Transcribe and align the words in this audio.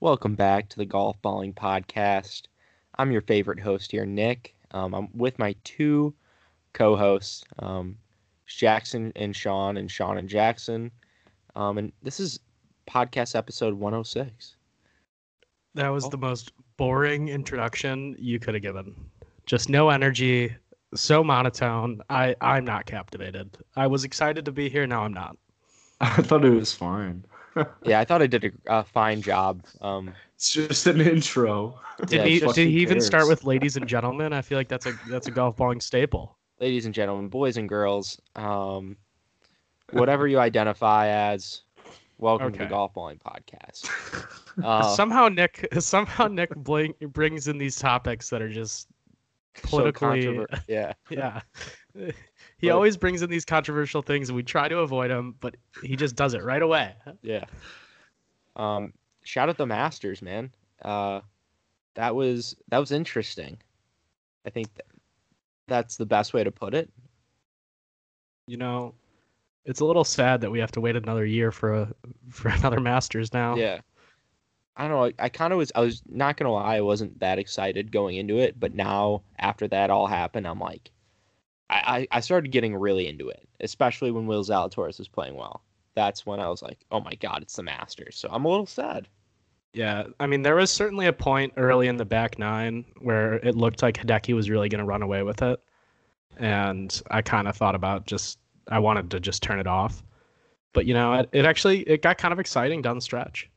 Welcome 0.00 0.34
back 0.36 0.68
to 0.70 0.76
the 0.76 0.84
Golf 0.86 1.20
Balling 1.22 1.52
Podcast. 1.52 2.42
I'm 2.98 3.10
your 3.10 3.20
favorite 3.22 3.58
host 3.60 3.90
here, 3.90 4.06
Nick. 4.06 4.54
Um, 4.70 4.94
I'm 4.94 5.08
with 5.14 5.38
my 5.38 5.54
two 5.64 6.14
co-hosts, 6.72 7.42
um, 7.58 7.96
Jackson 8.46 9.12
and 9.16 9.34
Sean, 9.34 9.76
and 9.76 9.90
Sean 9.90 10.18
and 10.18 10.28
Jackson. 10.28 10.90
Um, 11.56 11.78
and 11.78 11.92
this 12.02 12.20
is 12.20 12.38
podcast 12.88 13.34
episode 13.34 13.74
106. 13.74 14.56
That 15.74 15.88
was 15.88 16.04
Oh. 16.06 16.10
the 16.10 16.18
most 16.18 16.52
boring 16.76 17.28
introduction 17.28 18.14
you 18.18 18.38
could 18.38 18.54
have 18.54 18.62
given. 18.62 18.94
Just 19.46 19.68
no 19.68 19.88
energy, 19.90 20.54
so 20.94 21.24
monotone. 21.24 22.00
I 22.08 22.36
I'm 22.40 22.64
not 22.64 22.86
captivated. 22.86 23.58
I 23.76 23.86
was 23.88 24.04
excited 24.04 24.44
to 24.44 24.52
be 24.52 24.68
here. 24.68 24.86
Now 24.86 25.02
I'm 25.04 25.12
not. 25.12 25.36
I 26.00 26.22
thought 26.22 26.44
it 26.44 26.50
was 26.50 26.72
fine. 26.72 27.24
Yeah, 27.84 28.00
I 28.00 28.04
thought 28.04 28.22
I 28.22 28.26
did 28.26 28.44
a, 28.44 28.78
a 28.80 28.84
fine 28.84 29.22
job. 29.22 29.64
Um, 29.80 30.14
It's 30.34 30.50
just 30.52 30.86
an 30.86 31.00
intro. 31.00 31.78
Did 32.06 32.12
Yeah, 32.12 32.24
he 32.24 32.38
did 32.40 32.56
he 32.68 32.78
even 32.80 33.00
start 33.00 33.28
with 33.28 33.44
ladies 33.44 33.76
and 33.76 33.86
gentlemen? 33.88 34.32
I 34.32 34.42
feel 34.42 34.58
like 34.58 34.68
that's 34.68 34.86
a 34.86 34.92
that's 35.08 35.26
a 35.26 35.30
golf 35.30 35.56
balling 35.56 35.80
staple. 35.80 36.36
ladies 36.60 36.86
and 36.86 36.94
gentlemen, 36.94 37.28
boys 37.28 37.56
and 37.56 37.68
girls, 37.68 38.20
um, 38.36 38.96
whatever 39.92 40.26
you 40.28 40.38
identify 40.38 41.08
as, 41.08 41.62
welcome 42.18 42.52
to 42.52 42.58
the 42.58 42.66
Golf 42.66 42.94
Balling 42.94 43.18
Podcast. 43.18 43.88
Uh, 44.60 44.82
somehow 44.96 45.28
Nick 45.28 45.68
somehow 45.78 46.26
Nick 46.26 46.52
bling, 46.56 46.92
brings 47.12 47.46
in 47.46 47.58
these 47.58 47.76
topics 47.76 48.28
that 48.28 48.42
are 48.42 48.48
just 48.48 48.88
so 49.54 49.68
politically 49.68 50.24
controver- 50.24 50.60
yeah. 50.66 50.92
yeah. 51.10 51.40
He 52.58 52.68
But- 52.68 52.74
always 52.74 52.96
brings 52.96 53.22
in 53.22 53.30
these 53.30 53.44
controversial 53.44 54.02
things 54.02 54.28
and 54.28 54.36
we 54.36 54.42
try 54.42 54.68
to 54.68 54.78
avoid 54.78 55.10
them, 55.10 55.36
but 55.40 55.56
he 55.82 55.94
just 55.96 56.16
does 56.16 56.34
it 56.34 56.42
right 56.42 56.60
away. 56.62 56.94
Yeah. 57.22 57.44
Um, 58.56 58.92
shout 59.22 59.48
out 59.48 59.56
the 59.56 59.66
Masters, 59.66 60.20
man. 60.22 60.52
Uh, 60.82 61.20
that 61.94 62.14
was 62.14 62.56
that 62.68 62.78
was 62.78 62.90
interesting. 62.92 63.58
I 64.46 64.50
think 64.50 64.72
th- 64.74 64.88
that's 65.66 65.96
the 65.96 66.06
best 66.06 66.32
way 66.34 66.42
to 66.44 66.50
put 66.50 66.74
it. 66.74 66.90
you 68.46 68.56
know, 68.56 68.94
it's 69.66 69.80
a 69.80 69.84
little 69.84 70.04
sad 70.04 70.40
that 70.40 70.50
we 70.50 70.58
have 70.58 70.72
to 70.72 70.80
wait 70.80 70.96
another 70.96 71.26
year 71.26 71.52
for 71.52 71.74
a 71.74 71.92
for 72.30 72.48
another 72.48 72.80
Masters 72.80 73.32
now. 73.32 73.56
Yeah. 73.56 73.80
I 74.76 74.82
don't 74.88 74.90
know. 74.92 75.04
I, 75.04 75.12
I 75.18 75.28
kind 75.28 75.52
of 75.52 75.58
was. 75.58 75.70
I 75.74 75.80
was 75.80 76.02
not 76.08 76.36
gonna 76.36 76.52
lie. 76.52 76.76
I 76.76 76.80
wasn't 76.80 77.18
that 77.20 77.38
excited 77.38 77.90
going 77.92 78.16
into 78.16 78.38
it, 78.38 78.58
but 78.58 78.74
now 78.74 79.22
after 79.38 79.66
that 79.68 79.90
all 79.90 80.06
happened, 80.06 80.46
I'm 80.46 80.60
like, 80.60 80.90
I 81.70 82.06
I, 82.10 82.20
started 82.20 82.50
getting 82.50 82.74
really 82.74 83.06
into 83.06 83.28
it, 83.28 83.46
especially 83.60 84.10
when 84.10 84.26
Will 84.26 84.44
Zalatoris 84.44 84.98
was 84.98 85.08
playing 85.08 85.34
well. 85.34 85.62
That's 85.94 86.24
when 86.24 86.40
I 86.40 86.48
was 86.48 86.62
like, 86.62 86.78
oh 86.90 87.00
my 87.00 87.14
god, 87.14 87.42
it's 87.42 87.56
the 87.56 87.62
Masters. 87.62 88.16
So 88.16 88.28
I'm 88.30 88.44
a 88.44 88.48
little 88.48 88.66
sad. 88.66 89.08
Yeah, 89.74 90.04
I 90.18 90.26
mean, 90.26 90.42
there 90.42 90.56
was 90.56 90.70
certainly 90.70 91.06
a 91.06 91.12
point 91.12 91.52
early 91.56 91.88
in 91.88 91.96
the 91.96 92.04
back 92.04 92.38
nine 92.38 92.84
where 93.00 93.34
it 93.34 93.54
looked 93.54 93.82
like 93.82 93.98
Hideki 93.98 94.34
was 94.34 94.48
really 94.48 94.68
going 94.68 94.78
to 94.78 94.84
run 94.84 95.02
away 95.02 95.22
with 95.22 95.42
it, 95.42 95.60
and 96.38 97.02
I 97.10 97.22
kind 97.22 97.48
of 97.48 97.56
thought 97.56 97.74
about 97.74 98.06
just 98.06 98.38
I 98.68 98.78
wanted 98.78 99.10
to 99.10 99.20
just 99.20 99.42
turn 99.42 99.58
it 99.58 99.66
off, 99.66 100.02
but 100.72 100.86
you 100.86 100.94
know, 100.94 101.12
it, 101.14 101.28
it 101.32 101.44
actually 101.44 101.80
it 101.80 102.02
got 102.02 102.18
kind 102.18 102.32
of 102.32 102.40
exciting 102.40 102.80
down 102.82 102.96
the 102.96 103.02
stretch. 103.02 103.50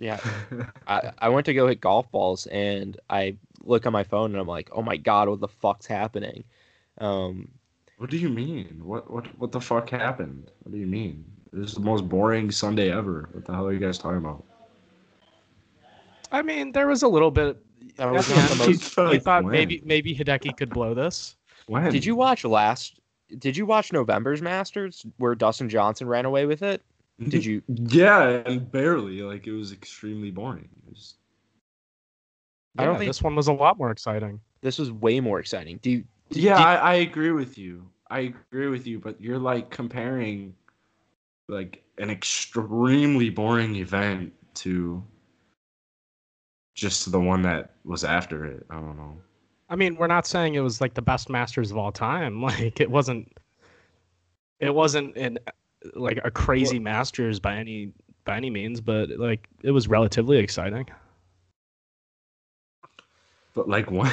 Yeah. 0.00 0.18
I, 0.88 1.12
I 1.18 1.28
went 1.28 1.46
to 1.46 1.54
go 1.54 1.68
hit 1.68 1.80
golf 1.80 2.10
balls 2.10 2.46
and 2.46 2.98
I 3.08 3.36
look 3.62 3.86
on 3.86 3.92
my 3.92 4.02
phone 4.02 4.32
and 4.32 4.40
I'm 4.40 4.48
like, 4.48 4.70
oh 4.72 4.82
my 4.82 4.96
god, 4.96 5.28
what 5.28 5.40
the 5.40 5.48
fuck's 5.48 5.86
happening? 5.86 6.42
Um, 6.98 7.48
what 7.98 8.10
do 8.10 8.16
you 8.16 8.30
mean? 8.30 8.80
What 8.82 9.10
what 9.10 9.26
what 9.38 9.52
the 9.52 9.60
fuck 9.60 9.90
happened? 9.90 10.50
What 10.62 10.72
do 10.72 10.78
you 10.78 10.86
mean? 10.86 11.24
This 11.52 11.68
is 11.68 11.74
the 11.74 11.80
most 11.80 12.08
boring 12.08 12.50
Sunday 12.50 12.90
ever. 12.90 13.28
What 13.32 13.44
the 13.44 13.52
hell 13.52 13.66
are 13.66 13.72
you 13.72 13.78
guys 13.78 13.98
talking 13.98 14.18
about? 14.18 14.44
I 16.32 16.42
mean, 16.42 16.72
there 16.72 16.86
was 16.86 17.02
a 17.02 17.08
little 17.08 17.30
bit. 17.30 17.58
That 17.96 18.08
at 18.08 18.12
was 18.12 18.28
the 18.28 18.36
not 18.36 18.50
the 18.50 18.56
most- 18.56 18.96
we 19.10 19.18
thought 19.18 19.44
when? 19.44 19.52
maybe 19.52 19.82
maybe 19.84 20.14
Hideki 20.14 20.56
could 20.56 20.70
blow 20.70 20.94
this. 20.94 21.36
When? 21.66 21.92
did 21.92 22.04
you 22.04 22.16
watch 22.16 22.44
last? 22.44 23.00
Did 23.38 23.56
you 23.56 23.66
watch 23.66 23.92
November's 23.92 24.42
Masters 24.42 25.04
where 25.18 25.34
Dustin 25.34 25.68
Johnson 25.68 26.08
ran 26.08 26.24
away 26.24 26.46
with 26.46 26.62
it? 26.62 26.82
Did 27.28 27.44
you? 27.44 27.62
Yeah, 27.68 28.42
and 28.46 28.70
barely. 28.70 29.22
Like 29.22 29.46
it 29.46 29.52
was 29.52 29.72
extremely 29.72 30.30
boring. 30.30 30.68
It 30.86 30.90
was- 30.90 31.14
I 32.78 32.84
don't 32.84 32.98
think- 32.98 33.08
this 33.08 33.22
one 33.22 33.34
was 33.36 33.48
a 33.48 33.52
lot 33.52 33.78
more 33.78 33.90
exciting. 33.90 34.40
This 34.62 34.78
was 34.78 34.92
way 34.92 35.20
more 35.20 35.40
exciting. 35.40 35.78
Do 35.82 35.90
you? 35.90 36.04
Did- 36.30 36.42
yeah, 36.42 36.56
did- 36.56 36.66
I, 36.66 36.74
I 36.76 36.94
agree 36.94 37.32
with 37.32 37.58
you. 37.58 37.86
I 38.10 38.20
agree 38.50 38.68
with 38.68 38.86
you, 38.86 38.98
but 38.98 39.20
you're 39.20 39.38
like 39.38 39.70
comparing 39.70 40.54
like 41.48 41.82
an 41.98 42.10
extremely 42.10 43.28
boring 43.30 43.76
event 43.76 44.32
to 44.54 45.02
just 46.74 47.10
the 47.12 47.20
one 47.20 47.42
that 47.42 47.74
was 47.84 48.04
after 48.04 48.44
it. 48.46 48.64
I 48.70 48.74
don't 48.76 48.96
know. 48.96 49.16
I 49.68 49.76
mean, 49.76 49.96
we're 49.96 50.06
not 50.06 50.26
saying 50.26 50.54
it 50.54 50.60
was 50.60 50.80
like 50.80 50.94
the 50.94 51.02
best 51.02 51.28
Masters 51.30 51.70
of 51.70 51.76
all 51.76 51.92
time. 51.92 52.40
Like 52.42 52.80
it 52.80 52.90
wasn't. 52.90 53.36
It 54.60 54.74
wasn't 54.74 55.16
an 55.16 55.38
like 55.94 56.18
a 56.24 56.30
crazy 56.30 56.78
Masters 56.78 57.40
by 57.40 57.56
any 57.56 57.92
by 58.24 58.36
any 58.36 58.50
means, 58.50 58.80
but 58.80 59.10
like 59.10 59.48
it 59.62 59.70
was 59.70 59.88
relatively 59.88 60.38
exciting. 60.38 60.86
But 63.54 63.68
like 63.68 63.90
when 63.90 64.12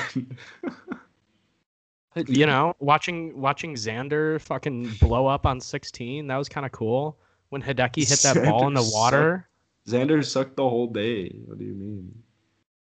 You 2.26 2.46
know, 2.46 2.76
watching 2.80 3.40
watching 3.40 3.76
Xander 3.76 4.42
fucking 4.42 4.90
blow 5.00 5.28
up 5.28 5.46
on 5.46 5.60
16, 5.62 6.28
that 6.28 6.38
was 6.38 6.50
kind 6.50 6.66
of 6.66 6.72
cool. 6.72 7.18
When 7.50 7.62
Hideki 7.62 8.08
hit 8.08 8.20
that 8.20 8.44
ball 8.44 8.68
in 8.68 8.74
the 8.74 8.82
Xander 8.82 8.94
water. 8.94 9.48
Xander 9.88 10.26
sucked 10.26 10.58
the 10.58 10.68
whole 10.68 10.88
day. 10.88 11.30
What 11.46 11.60
do 11.60 11.64
you 11.64 11.74
mean? 11.74 12.24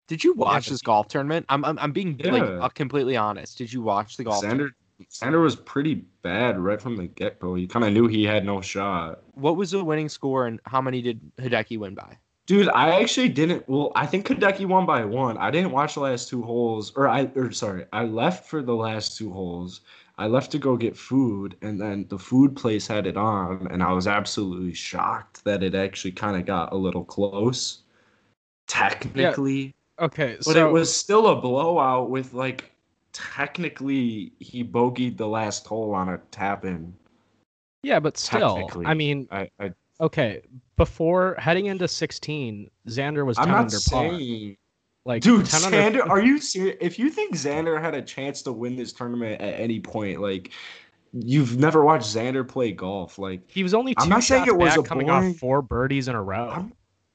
Did 0.07 0.23
you 0.23 0.35
watch 0.35 0.67
but- 0.67 0.71
this 0.71 0.83
golf 0.83 1.09
tournament? 1.09 1.47
I'm 1.49 1.65
I'm, 1.65 1.79
I'm 1.79 1.93
being 1.93 2.17
like 2.19 2.43
uh, 2.43 2.69
completely 2.69 3.17
honest. 3.17 3.59
Did 3.59 3.73
you 3.73 3.83
watch 3.83 4.17
the 4.17 4.25
golf? 4.25 4.45
Xander 4.45 4.71
Xander 5.11 5.43
was 5.43 5.57
pretty 5.57 6.07
bad 6.23 6.59
right 6.59 6.81
from 6.81 6.97
the 6.97 7.07
get 7.07 7.39
go. 7.39 7.55
He 7.55 7.67
kind 7.67 7.85
of 7.85 7.93
knew 7.93 8.07
he 8.07 8.25
had 8.25 8.45
no 8.45 8.61
shot. 8.61 9.23
What 9.35 9.57
was 9.57 9.71
the 9.71 9.85
winning 9.85 10.09
score 10.09 10.47
and 10.47 10.61
how 10.65 10.81
many 10.81 11.03
did 11.03 11.21
Hideki 11.39 11.79
win 11.79 11.95
by? 11.95 12.19
Dude, 12.47 12.69
I 12.69 13.01
actually 13.01 13.29
didn't. 13.29 13.69
Well, 13.69 13.93
I 13.97 14.07
think 14.07 14.27
Hideki 14.27 14.67
won 14.67 14.87
by 14.87 15.05
one. 15.05 15.37
I 15.37 15.51
didn't 15.51 15.73
watch 15.73 15.95
the 15.95 16.01
last 16.01 16.29
two 16.29 16.43
holes, 16.43 16.93
or 16.95 17.09
I, 17.09 17.29
or 17.35 17.51
sorry, 17.51 17.87
I 17.93 18.05
left 18.05 18.49
for 18.49 18.63
the 18.63 18.75
last 18.75 19.19
two 19.19 19.33
holes. 19.33 19.81
I 20.19 20.29
left 20.29 20.51
to 20.53 20.59
go 20.59 20.77
get 20.77 20.97
food, 20.97 21.57
and 21.61 21.79
then 21.79 22.07
the 22.09 22.19
food 22.19 22.57
place 22.57 22.87
had 22.87 23.07
it 23.07 23.17
on, 23.17 23.67
and 23.71 23.83
I 23.83 23.93
was 23.93 24.07
absolutely 24.07 24.73
shocked 24.73 25.45
that 25.45 25.63
it 25.63 25.75
actually 25.75 26.13
kind 26.13 26.37
of 26.37 26.47
got 26.47 26.73
a 26.73 26.77
little 26.77 27.05
close, 27.05 27.83
technically. 28.67 29.75
Okay, 29.99 30.37
But 30.37 30.45
so 30.45 30.69
it 30.69 30.73
was 30.73 30.95
still 30.95 31.27
a 31.27 31.41
blowout 31.41 32.11
with 32.11 32.33
like, 32.33 32.71
technically 33.17 34.33
he 34.39 34.63
bogeyed 34.65 35.17
the 35.17 35.27
last 35.27 35.67
hole 35.67 35.95
on 35.95 36.09
a 36.09 36.19
tap 36.31 36.65
in. 36.65 36.93
yeah, 37.83 38.01
but 38.01 38.17
still. 38.17 38.69
I 38.85 38.95
mean, 38.95 39.29
I, 39.31 39.49
I 39.59 39.73
okay, 40.01 40.43
before 40.77 41.35
heading 41.39 41.67
into 41.67 41.89
16, 41.89 42.69
Xander 42.89 43.25
was 43.25 43.37
10 43.37 43.45
I'm 43.47 43.51
not 43.53 43.61
under 43.63 43.71
par. 43.91 44.11
saying 44.19 44.57
Like 45.05 45.23
Dude, 45.23 45.47
10 45.47 45.65
under- 45.65 45.77
Xander, 46.01 46.09
are 46.11 46.21
you 46.21 46.39
serious? 46.39 46.77
If 46.81 46.99
you 46.99 47.11
think 47.11 47.35
Xander 47.35 47.81
had 47.81 47.95
a 47.95 48.03
chance 48.03 48.43
to 48.43 48.53
win 48.53 48.77
this 48.77 48.93
tournament 48.93 49.41
at 49.41 49.59
any 49.61 49.81
point, 49.81 50.21
like 50.21 50.51
you've 51.13 51.57
never 51.59 51.85
watched 51.85 52.07
Xander 52.15 52.47
play 52.47 52.73
golf, 52.73 53.19
like 53.19 53.41
He 53.49 53.63
was 53.63 53.73
only 53.75 53.95
2 53.95 54.03
I'm 54.03 54.09
not 54.09 54.23
saying 54.25 54.47
it 54.47 54.57
was 54.57 54.77
a 54.77 54.83
coming 54.83 55.07
boring- 55.07 55.31
off 55.31 55.37
four 55.37 55.63
birdies 55.63 56.09
in 56.09 56.15
a 56.15 56.23
row. 56.23 56.51
I'm 56.51 56.73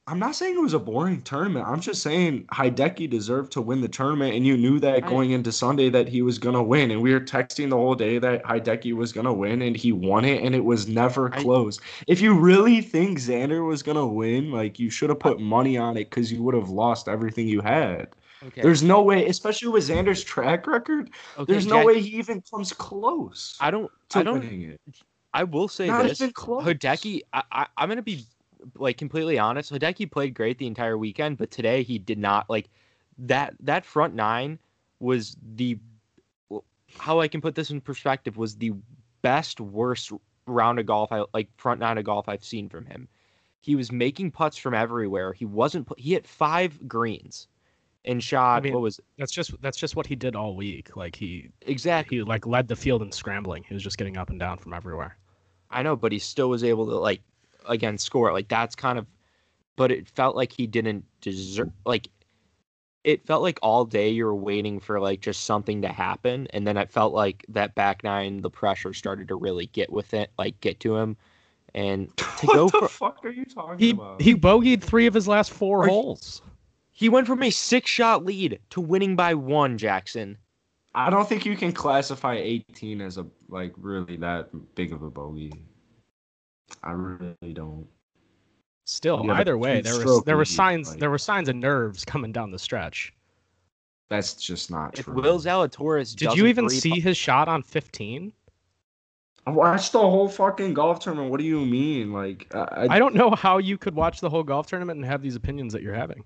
I'm 0.08 0.18
not 0.18 0.34
saying 0.34 0.56
it 0.56 0.60
was 0.60 0.74
a 0.74 0.80
boring 0.80 1.22
tournament. 1.22 1.64
I'm 1.66 1.80
just 1.80 2.02
saying 2.02 2.46
Hideki 2.52 3.08
deserved 3.08 3.52
to 3.52 3.60
win 3.60 3.80
the 3.80 3.88
tournament, 3.88 4.34
and 4.34 4.44
you 4.44 4.56
knew 4.56 4.80
that 4.80 5.06
going 5.06 5.30
into 5.30 5.52
Sunday 5.52 5.90
that 5.90 6.08
he 6.08 6.22
was 6.22 6.38
gonna 6.38 6.62
win. 6.62 6.90
And 6.90 7.00
we 7.00 7.12
were 7.12 7.20
texting 7.20 7.70
the 7.70 7.76
whole 7.76 7.94
day 7.94 8.18
that 8.18 8.42
Hideki 8.42 8.94
was 8.94 9.12
gonna 9.12 9.32
win, 9.32 9.62
and 9.62 9.76
he 9.76 9.92
won 9.92 10.24
it, 10.24 10.42
and 10.42 10.56
it 10.56 10.64
was 10.64 10.88
never 10.88 11.32
I- 11.32 11.40
close. 11.40 11.78
If 12.08 12.20
you 12.20 12.34
really 12.36 12.80
think 12.80 13.18
Xander 13.18 13.64
was 13.64 13.84
gonna 13.84 14.06
win, 14.06 14.50
like 14.50 14.80
you 14.80 14.90
should 14.90 15.08
have 15.08 15.20
put 15.20 15.38
money 15.38 15.78
on 15.78 15.96
it 15.96 16.10
because 16.10 16.32
you 16.32 16.42
would 16.42 16.54
have 16.56 16.70
lost 16.70 17.06
everything 17.06 17.46
you 17.46 17.60
had. 17.60 18.08
Okay. 18.44 18.60
There's 18.60 18.82
no 18.82 19.02
way, 19.02 19.28
especially 19.28 19.68
with 19.68 19.88
Xander's 19.88 20.24
track 20.24 20.66
record. 20.66 21.10
okay, 21.38 21.52
There's 21.52 21.64
no 21.66 21.76
Jack- 21.76 21.86
way 21.86 22.00
he 22.00 22.18
even 22.18 22.42
comes 22.50 22.72
close 22.72 23.56
I 23.60 23.70
don't. 23.70 23.88
I 24.14 24.24
don't. 24.24 24.78
I 25.34 25.44
will 25.44 25.68
say 25.68 25.86
Not 25.86 26.02
this. 26.02 26.20
even 26.20 26.32
close. 26.32 26.64
Hideki, 26.64 27.20
I, 27.32 27.42
I, 27.52 27.66
I'm 27.76 27.88
gonna 27.88 28.02
be 28.02 28.26
like 28.76 28.96
completely 28.96 29.38
honest. 29.38 29.72
Hideki 29.72 30.10
played 30.10 30.34
great 30.34 30.58
the 30.58 30.66
entire 30.66 30.98
weekend, 30.98 31.38
but 31.38 31.50
today 31.50 31.82
he 31.82 31.98
did 31.98 32.18
not 32.18 32.48
like 32.48 32.68
that. 33.18 33.54
That 33.60 33.84
front 33.84 34.14
nine 34.14 34.58
was 35.00 35.36
the 35.54 35.78
how 36.98 37.20
I 37.20 37.28
can 37.28 37.40
put 37.40 37.54
this 37.54 37.70
in 37.70 37.80
perspective 37.80 38.36
was 38.36 38.56
the 38.56 38.72
best 39.22 39.60
worst 39.60 40.12
round 40.46 40.78
of 40.78 40.86
golf 40.86 41.12
I 41.12 41.24
like 41.32 41.48
front 41.56 41.80
nine 41.80 41.98
of 41.98 42.04
golf 42.04 42.28
I've 42.28 42.44
seen 42.44 42.68
from 42.68 42.86
him. 42.86 43.08
He 43.60 43.76
was 43.76 43.92
making 43.92 44.32
putts 44.32 44.56
from 44.56 44.74
everywhere. 44.74 45.32
He 45.32 45.44
wasn't. 45.44 45.88
He 45.96 46.12
hit 46.12 46.26
five 46.26 46.88
greens 46.88 47.46
and 48.04 48.22
shot. 48.22 48.58
I 48.58 48.60
mean, 48.60 48.72
what 48.72 48.82
was 48.82 49.00
That's 49.18 49.32
just 49.32 49.60
that's 49.62 49.78
just 49.78 49.96
what 49.96 50.06
he 50.06 50.16
did 50.16 50.34
all 50.34 50.56
week. 50.56 50.96
Like 50.96 51.16
he 51.16 51.50
exactly? 51.62 52.18
he 52.18 52.22
like 52.22 52.46
led 52.46 52.68
the 52.68 52.76
field 52.76 53.02
in 53.02 53.12
scrambling. 53.12 53.64
He 53.66 53.74
was 53.74 53.82
just 53.82 53.98
getting 53.98 54.16
up 54.16 54.30
and 54.30 54.40
down 54.40 54.58
from 54.58 54.74
everywhere. 54.74 55.16
I 55.70 55.82
know, 55.82 55.96
but 55.96 56.12
he 56.12 56.18
still 56.18 56.50
was 56.50 56.64
able 56.64 56.86
to 56.86 56.96
like 56.96 57.22
again 57.68 57.98
score. 57.98 58.32
Like 58.32 58.48
that's 58.48 58.74
kind 58.74 58.98
of 58.98 59.06
but 59.76 59.90
it 59.90 60.08
felt 60.08 60.36
like 60.36 60.52
he 60.52 60.66
didn't 60.66 61.04
deserve 61.20 61.70
like 61.86 62.08
it 63.04 63.26
felt 63.26 63.42
like 63.42 63.58
all 63.62 63.84
day 63.84 64.08
you 64.10 64.24
were 64.24 64.34
waiting 64.34 64.78
for 64.78 65.00
like 65.00 65.20
just 65.20 65.44
something 65.44 65.82
to 65.82 65.88
happen 65.88 66.46
and 66.50 66.66
then 66.66 66.76
it 66.76 66.90
felt 66.90 67.12
like 67.12 67.44
that 67.48 67.74
back 67.74 68.04
nine 68.04 68.40
the 68.42 68.50
pressure 68.50 68.92
started 68.92 69.26
to 69.28 69.34
really 69.34 69.66
get 69.66 69.90
with 69.92 70.14
it 70.14 70.30
like 70.38 70.60
get 70.60 70.78
to 70.80 70.96
him 70.96 71.16
and 71.74 72.14
to 72.16 72.46
what 72.46 72.54
go 72.54 72.64
the 72.68 72.78
for 72.80 72.88
fuck 72.88 73.24
are 73.24 73.30
you 73.30 73.44
talking 73.44 73.78
He 73.78 73.90
about? 73.90 74.20
he 74.20 74.34
bogeyed 74.36 74.82
three 74.82 75.06
of 75.06 75.14
his 75.14 75.26
last 75.26 75.50
four 75.50 75.82
Are 75.82 75.86
you- 75.86 75.90
holes. 75.92 76.42
he 76.92 77.08
went 77.08 77.26
from 77.26 77.42
a 77.42 77.50
six 77.50 77.90
shot 77.90 78.24
lead 78.24 78.60
to 78.70 78.80
winning 78.80 79.16
by 79.16 79.34
one 79.34 79.78
jackson 79.78 80.36
I 80.94 81.08
don't 81.08 81.26
think 81.26 81.46
you 81.46 81.56
can 81.56 81.72
classify 81.72 82.34
18 82.36 83.00
as 83.00 83.16
a 83.16 83.26
like 83.48 83.72
really 83.78 84.16
that 84.18 84.50
big 84.74 84.92
of 84.92 85.02
a 85.02 85.08
bogey. 85.10 85.50
I 86.82 86.92
really 86.92 87.52
don't. 87.52 87.86
Still, 88.84 89.20
You 89.22 89.28
got 89.28 89.36
a 89.36 89.40
either 89.40 89.58
way, 89.58 89.80
there 89.80 90.04
was 90.04 90.24
there 90.24 90.36
were 90.36 90.44
signs 90.44 90.90
like- 90.90 90.98
there 90.98 91.10
were 91.10 91.18
signs 91.18 91.48
of 91.48 91.56
nerves 91.56 92.04
coming 92.04 92.32
down 92.32 92.50
the 92.50 92.58
stretch. 92.58 93.12
That's 94.10 94.34
just 94.34 94.70
not 94.70 94.98
if 94.98 95.06
true. 95.06 95.14
will 95.14 95.38
zalatoris 95.38 96.14
Did 96.14 96.34
you 96.34 96.46
even 96.46 96.68
see 96.68 97.00
his 97.00 97.16
shot 97.16 97.48
on 97.48 97.62
15? 97.62 98.32
I 99.46 99.50
watched 99.50 99.92
the 99.92 100.00
whole 100.00 100.28
fucking 100.28 100.74
golf 100.74 101.00
tournament. 101.00 101.30
What 101.30 101.38
do 101.38 101.44
you 101.44 101.64
mean? 101.64 102.12
Like 102.12 102.52
I, 102.54 102.88
I 102.90 102.98
don't 102.98 103.14
know 103.14 103.30
how 103.30 103.58
you 103.58 103.78
could 103.78 103.94
watch 103.94 104.20
the 104.20 104.28
whole 104.28 104.42
golf 104.42 104.66
tournament 104.66 104.98
and 104.98 105.06
have 105.06 105.22
these 105.22 105.36
opinions 105.36 105.72
that 105.72 105.82
you're 105.82 105.94
having. 105.94 106.24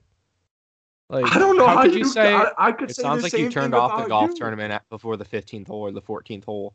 Like, 1.08 1.34
I 1.34 1.38
don't 1.38 1.56
know 1.56 1.68
how, 1.68 1.82
could 1.82 1.92
you, 1.92 2.00
you 2.00 2.04
say? 2.04 2.34
I, 2.34 2.50
I 2.58 2.72
could 2.72 2.90
it 2.90 2.96
say 2.96 3.02
sounds 3.02 3.22
the 3.22 3.26
like 3.26 3.32
you 3.34 3.48
turned 3.48 3.74
off 3.74 4.02
the 4.02 4.08
golf 4.08 4.30
you. 4.30 4.36
tournament 4.36 4.72
at, 4.72 4.88
before 4.90 5.16
the 5.16 5.24
15th 5.24 5.68
hole 5.68 5.82
or 5.82 5.92
the 5.92 6.02
14th 6.02 6.44
hole 6.44 6.74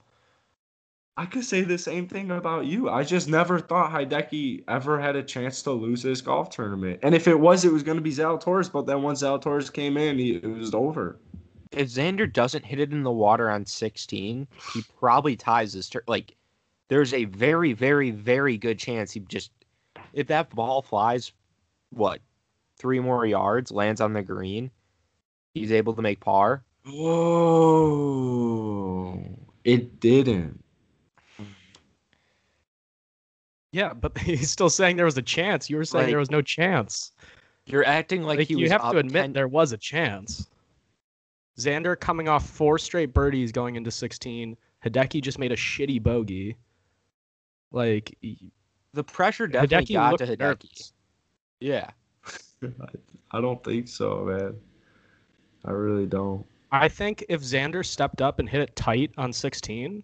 I 1.18 1.26
could 1.26 1.44
say 1.44 1.62
the 1.62 1.78
same 1.78 2.08
thing 2.08 2.32
about 2.32 2.66
you. 2.66 2.90
I 2.90 3.04
just 3.04 3.28
never 3.28 3.60
thought 3.60 3.92
Hideki 3.92 4.64
ever 4.68 5.00
had 5.00 5.16
a 5.16 5.24
chance 5.24 5.62
to 5.64 5.72
lose 5.72 6.02
this 6.04 6.22
golf 6.22 6.50
tournament. 6.50 7.00
And 7.04 7.14
if 7.14 7.28
it 7.28 7.40
was, 7.40 7.64
it 7.66 7.72
was 7.74 7.84
going 7.84 7.98
to 7.98 8.02
be 8.02 8.12
Zalatoris. 8.12 8.72
But 8.72 8.86
then 8.88 9.02
once 9.04 9.22
Zalatoris 9.22 9.72
came 9.72 9.98
in, 9.98 10.18
he, 10.18 10.36
it 10.38 10.46
was 10.46 10.74
over. 10.74 11.20
if 11.72 11.90
xander 11.90 12.32
doesn't 12.32 12.66
hit 12.66 12.80
it 12.80 12.92
in 12.92 13.04
the 13.04 13.12
water 13.12 13.50
on 13.50 13.66
16 13.66 14.48
he 14.74 14.82
probably 15.00 15.36
ties 15.36 15.74
this 15.74 15.90
tur- 15.90 16.04
like 16.08 16.36
there's 16.90 17.14
a 17.14 17.24
very 17.26 17.72
very 17.74 18.12
very 18.12 18.58
good 18.58 18.78
chance 18.80 19.12
he 19.14 19.20
just 19.22 19.52
if 20.14 20.28
that 20.28 20.50
ball 20.50 20.82
flies 20.82 21.32
what 21.92 22.20
three 22.78 23.00
more 23.00 23.26
yards 23.26 23.72
lands 23.72 24.02
on 24.02 24.12
the 24.14 24.22
green 24.22 24.70
he's 25.54 25.72
able 25.72 25.94
to 25.94 26.02
make 26.02 26.20
par 26.20 26.64
Whoa! 27.82 29.22
It 29.64 30.00
didn't. 30.00 30.61
Yeah, 33.72 33.94
but 33.94 34.18
he's 34.20 34.50
still 34.52 34.70
saying 34.70 34.98
there 34.98 35.06
was 35.06 35.18
a 35.18 35.22
chance. 35.22 35.70
You 35.70 35.78
were 35.78 35.86
saying 35.86 36.08
there 36.08 36.18
was 36.18 36.32
no 36.32 36.42
chance. 36.42 37.12
you're 37.66 37.86
acting 37.86 38.24
like, 38.24 38.40
Like, 38.40 38.48
he 38.48 38.56
you 38.56 38.64
was 38.64 38.72
have 38.72 38.92
to 38.92 38.98
admit 38.98 39.24
10 39.24 39.34
there 39.34 39.48
was 39.48 39.72
a 39.72 39.78
chance. 39.78 40.50
Xander 41.58 42.00
coming 42.00 42.28
off 42.28 42.50
four 42.50 42.78
straight 42.78 43.14
birdies 43.14 43.52
going 43.52 43.76
into 43.76 43.92
16. 43.92 44.58
Hideki 44.86 45.22
just 45.22 45.38
made 45.38 45.52
a 45.52 45.56
shitty 45.56 46.02
bogey. 46.02 46.58
Like 47.72 48.18
the 48.94 49.04
pressure 49.04 49.48
definitely 49.48 49.86
Hideki 49.86 49.94
got 49.94 50.12
looked 50.12 50.26
to 50.26 50.36
hideki 50.36 50.40
nervous. 50.40 50.94
yeah 51.60 51.90
I 53.32 53.40
don't 53.42 53.64
think 53.64 53.88
so, 53.88 54.26
man. 54.26 54.56
I 55.66 55.72
really 55.72 56.06
don't. 56.06 56.46
I 56.72 56.88
think 56.88 57.24
if 57.30 57.42
Xander 57.42 57.86
stepped 57.86 58.22
up 58.22 58.40
and 58.40 58.48
hit 58.50 58.62
it 58.62 58.76
tight 58.76 59.12
on 59.18 59.32
16, 59.32 60.04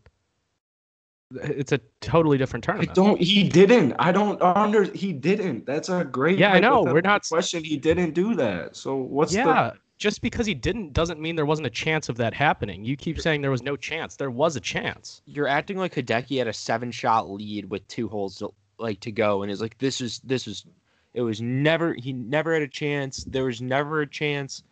it's 1.32 1.72
a 1.72 1.80
totally 2.02 2.38
different 2.38 2.64
tournament. 2.64 2.92
I 2.92 2.94
don't. 2.94 3.22
He 3.22 3.48
didn't. 3.48 3.94
I 4.00 4.12
don't 4.12 4.42
under. 4.42 4.84
He 4.84 5.12
didn't. 5.14 5.66
That's 5.66 5.90
a 5.90 6.06
great. 6.06 6.40
Yeah, 6.40 6.54
I 6.54 6.60
know, 6.60 6.84
we're 6.84 7.02
not- 7.02 7.28
question. 7.28 7.64
He 7.64 7.78
didn't 7.78 8.12
do 8.12 8.36
that. 8.36 8.76
So 8.76 8.96
what's 8.96 9.34
yeah, 9.34 9.72
just 9.98 10.22
because 10.22 10.46
he 10.46 10.54
didn't 10.54 10.94
doesn't 10.94 11.20
mean 11.20 11.36
there 11.36 11.46
wasn't 11.46 11.68
a 11.68 11.72
chance 11.72 12.08
of 12.08 12.18
that 12.18 12.34
happening. 12.34 12.86
You 12.86 12.96
keep 12.96 13.20
saying 13.20 13.42
there 13.42 13.52
was 13.52 13.64
no 13.64 13.76
chance. 13.76 14.16
There 14.16 14.32
was 14.32 14.56
a 14.56 14.62
chance. 14.62 15.22
you're 15.26 15.48
acting 15.48 15.78
like 15.78 15.96
hideki 15.96 16.38
had 16.38 16.48
a 16.48 16.54
seven 16.54 16.92
shot 16.92 17.30
lead 17.30 17.70
with 17.70 17.88
two 17.88 18.08
holes 18.08 18.38
to, 18.38 18.54
like 18.78 19.00
to 19.02 19.12
go 19.12 19.42
and 19.42 19.52
is 19.52 19.60
like 19.60 19.78
this 19.80 20.00
is 20.02 20.20
this 20.20 20.48
is 20.48 20.66
it 21.14 21.22
was 21.22 21.42
never 21.42 21.94
he 21.94 22.14
never 22.14 22.54
had 22.54 22.62
a 22.62 22.68
chance 22.68 23.24
there 23.26 23.46
was 23.46 23.62
never 23.62 24.02
a 24.02 24.08
chance 24.08 24.64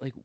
like 0.00 0.14
the? 0.14 0.22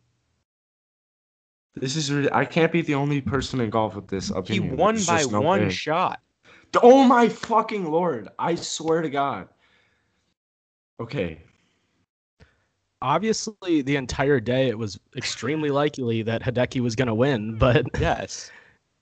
This 1.75 1.96
is. 1.96 2.12
re- 2.12 2.30
I 2.31 2.46
can't 2.46 2.72
be 2.72 2.81
the 2.81 2.96
only 2.96 3.22
person 3.22 3.60
in 3.60 3.70
golf 3.70 3.96
with 3.96 4.08
this 4.08 4.30
opinion. 4.30 4.70
he 4.70 4.75
won 4.75 4.96
There's 4.96 5.08
by 5.08 5.24
no 5.24 5.42
one 5.42 5.62
way. 5.62 5.70
shot 5.70 6.20
Oh 6.81 7.04
my 7.04 7.30
fucking 7.30 7.90
lord! 7.90 8.30
I 8.40 8.56
swear 8.56 9.02
to 9.02 9.10
God. 9.10 9.48
Okay. 11.00 11.42
Obviously, 13.02 13.81
the 13.81 13.98
entire 13.98 14.40
day 14.40 14.70
it 14.70 14.78
was 14.78 15.00
extremely 15.18 15.70
likely 15.70 16.22
that 16.24 16.42
Hideki 16.42 16.80
was 16.80 16.96
going 16.96 17.10
to 17.10 17.14
win, 17.14 17.58
but 17.58 17.86
yes 18.00 18.50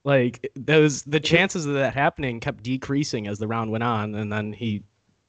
like 0.03 0.51
those 0.55 1.03
the 1.03 1.19
chances 1.19 1.65
of 1.65 1.73
that 1.73 1.93
happening 1.93 2.39
kept 2.39 2.63
decreasing 2.63 3.27
as 3.27 3.39
the 3.39 3.47
round 3.47 3.71
went 3.71 3.83
on, 3.83 4.15
and 4.15 4.31
then 4.31 4.53
he 4.53 4.83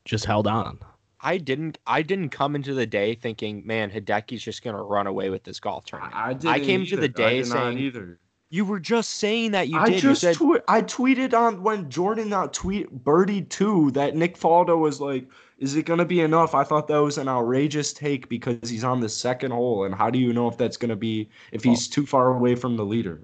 just 0.05 0.25
held 0.25 0.47
on. 0.47 0.79
I 1.23 1.39
didn't 1.39 1.79
I 1.87 2.03
didn't 2.03 2.31
come 2.31 2.57
into 2.57 2.75
the 2.75 2.87
day 2.87 3.15
thinking, 3.15 3.65
man, 3.67 3.91
Hideki's 3.91 4.43
just 4.43 4.63
gonna 4.65 4.83
run 4.83 5.07
away 5.07 5.31
with 5.31 5.45
this 5.45 5.61
golf 5.61 5.85
tournament. 5.85 6.15
I, 6.17 6.21
I, 6.21 6.29
I 6.31 6.35
didn't 6.35 6.65
came 6.65 6.87
to 6.87 6.97
the 6.97 7.05
either. 7.05 7.23
I 7.25 7.29
day 7.31 7.43
did 7.43 7.49
not 7.49 7.55
saying- 7.59 7.79
either. 7.79 8.19
You 8.51 8.67
were 8.67 8.81
just 8.81 9.13
saying 9.13 9.53
that 9.53 9.69
you 9.69 9.79
I 9.79 9.87
did. 9.87 10.01
just 10.01 10.05
you 10.05 10.15
said 10.15 10.35
twe- 10.37 10.61
I 10.69 10.83
tweeted 10.83 11.33
on 11.33 11.63
when 11.63 11.89
Jordan 11.89 12.35
out 12.35 12.53
tweet 12.53 13.03
birdied 13.03 13.49
two 13.49 13.91
that 13.93 14.15
Nick 14.15 14.37
Faldo 14.37 14.79
was 14.79 15.01
like, 15.01 15.27
"Is 15.57 15.75
it 15.75 15.87
gonna 15.87 16.05
be 16.05 16.21
enough?" 16.21 16.55
I 16.55 16.63
thought 16.63 16.87
that 16.89 16.99
was 17.01 17.17
an 17.17 17.29
outrageous 17.29 17.95
take 17.95 18.29
because 18.29 18.69
he's 18.69 18.85
on 18.85 19.01
the 19.01 19.09
second 19.09 19.53
hole, 19.53 19.85
and 19.85 19.95
how 19.95 20.11
do 20.11 20.19
you 20.19 20.35
know 20.35 20.49
if 20.49 20.59
that's 20.59 20.77
gonna 20.77 20.97
be 20.97 21.31
if 21.51 21.65
he's 21.65 21.89
too 21.89 22.05
far 22.05 22.35
away 22.35 22.55
from 22.55 22.77
the 22.77 22.85
leader? 22.85 23.23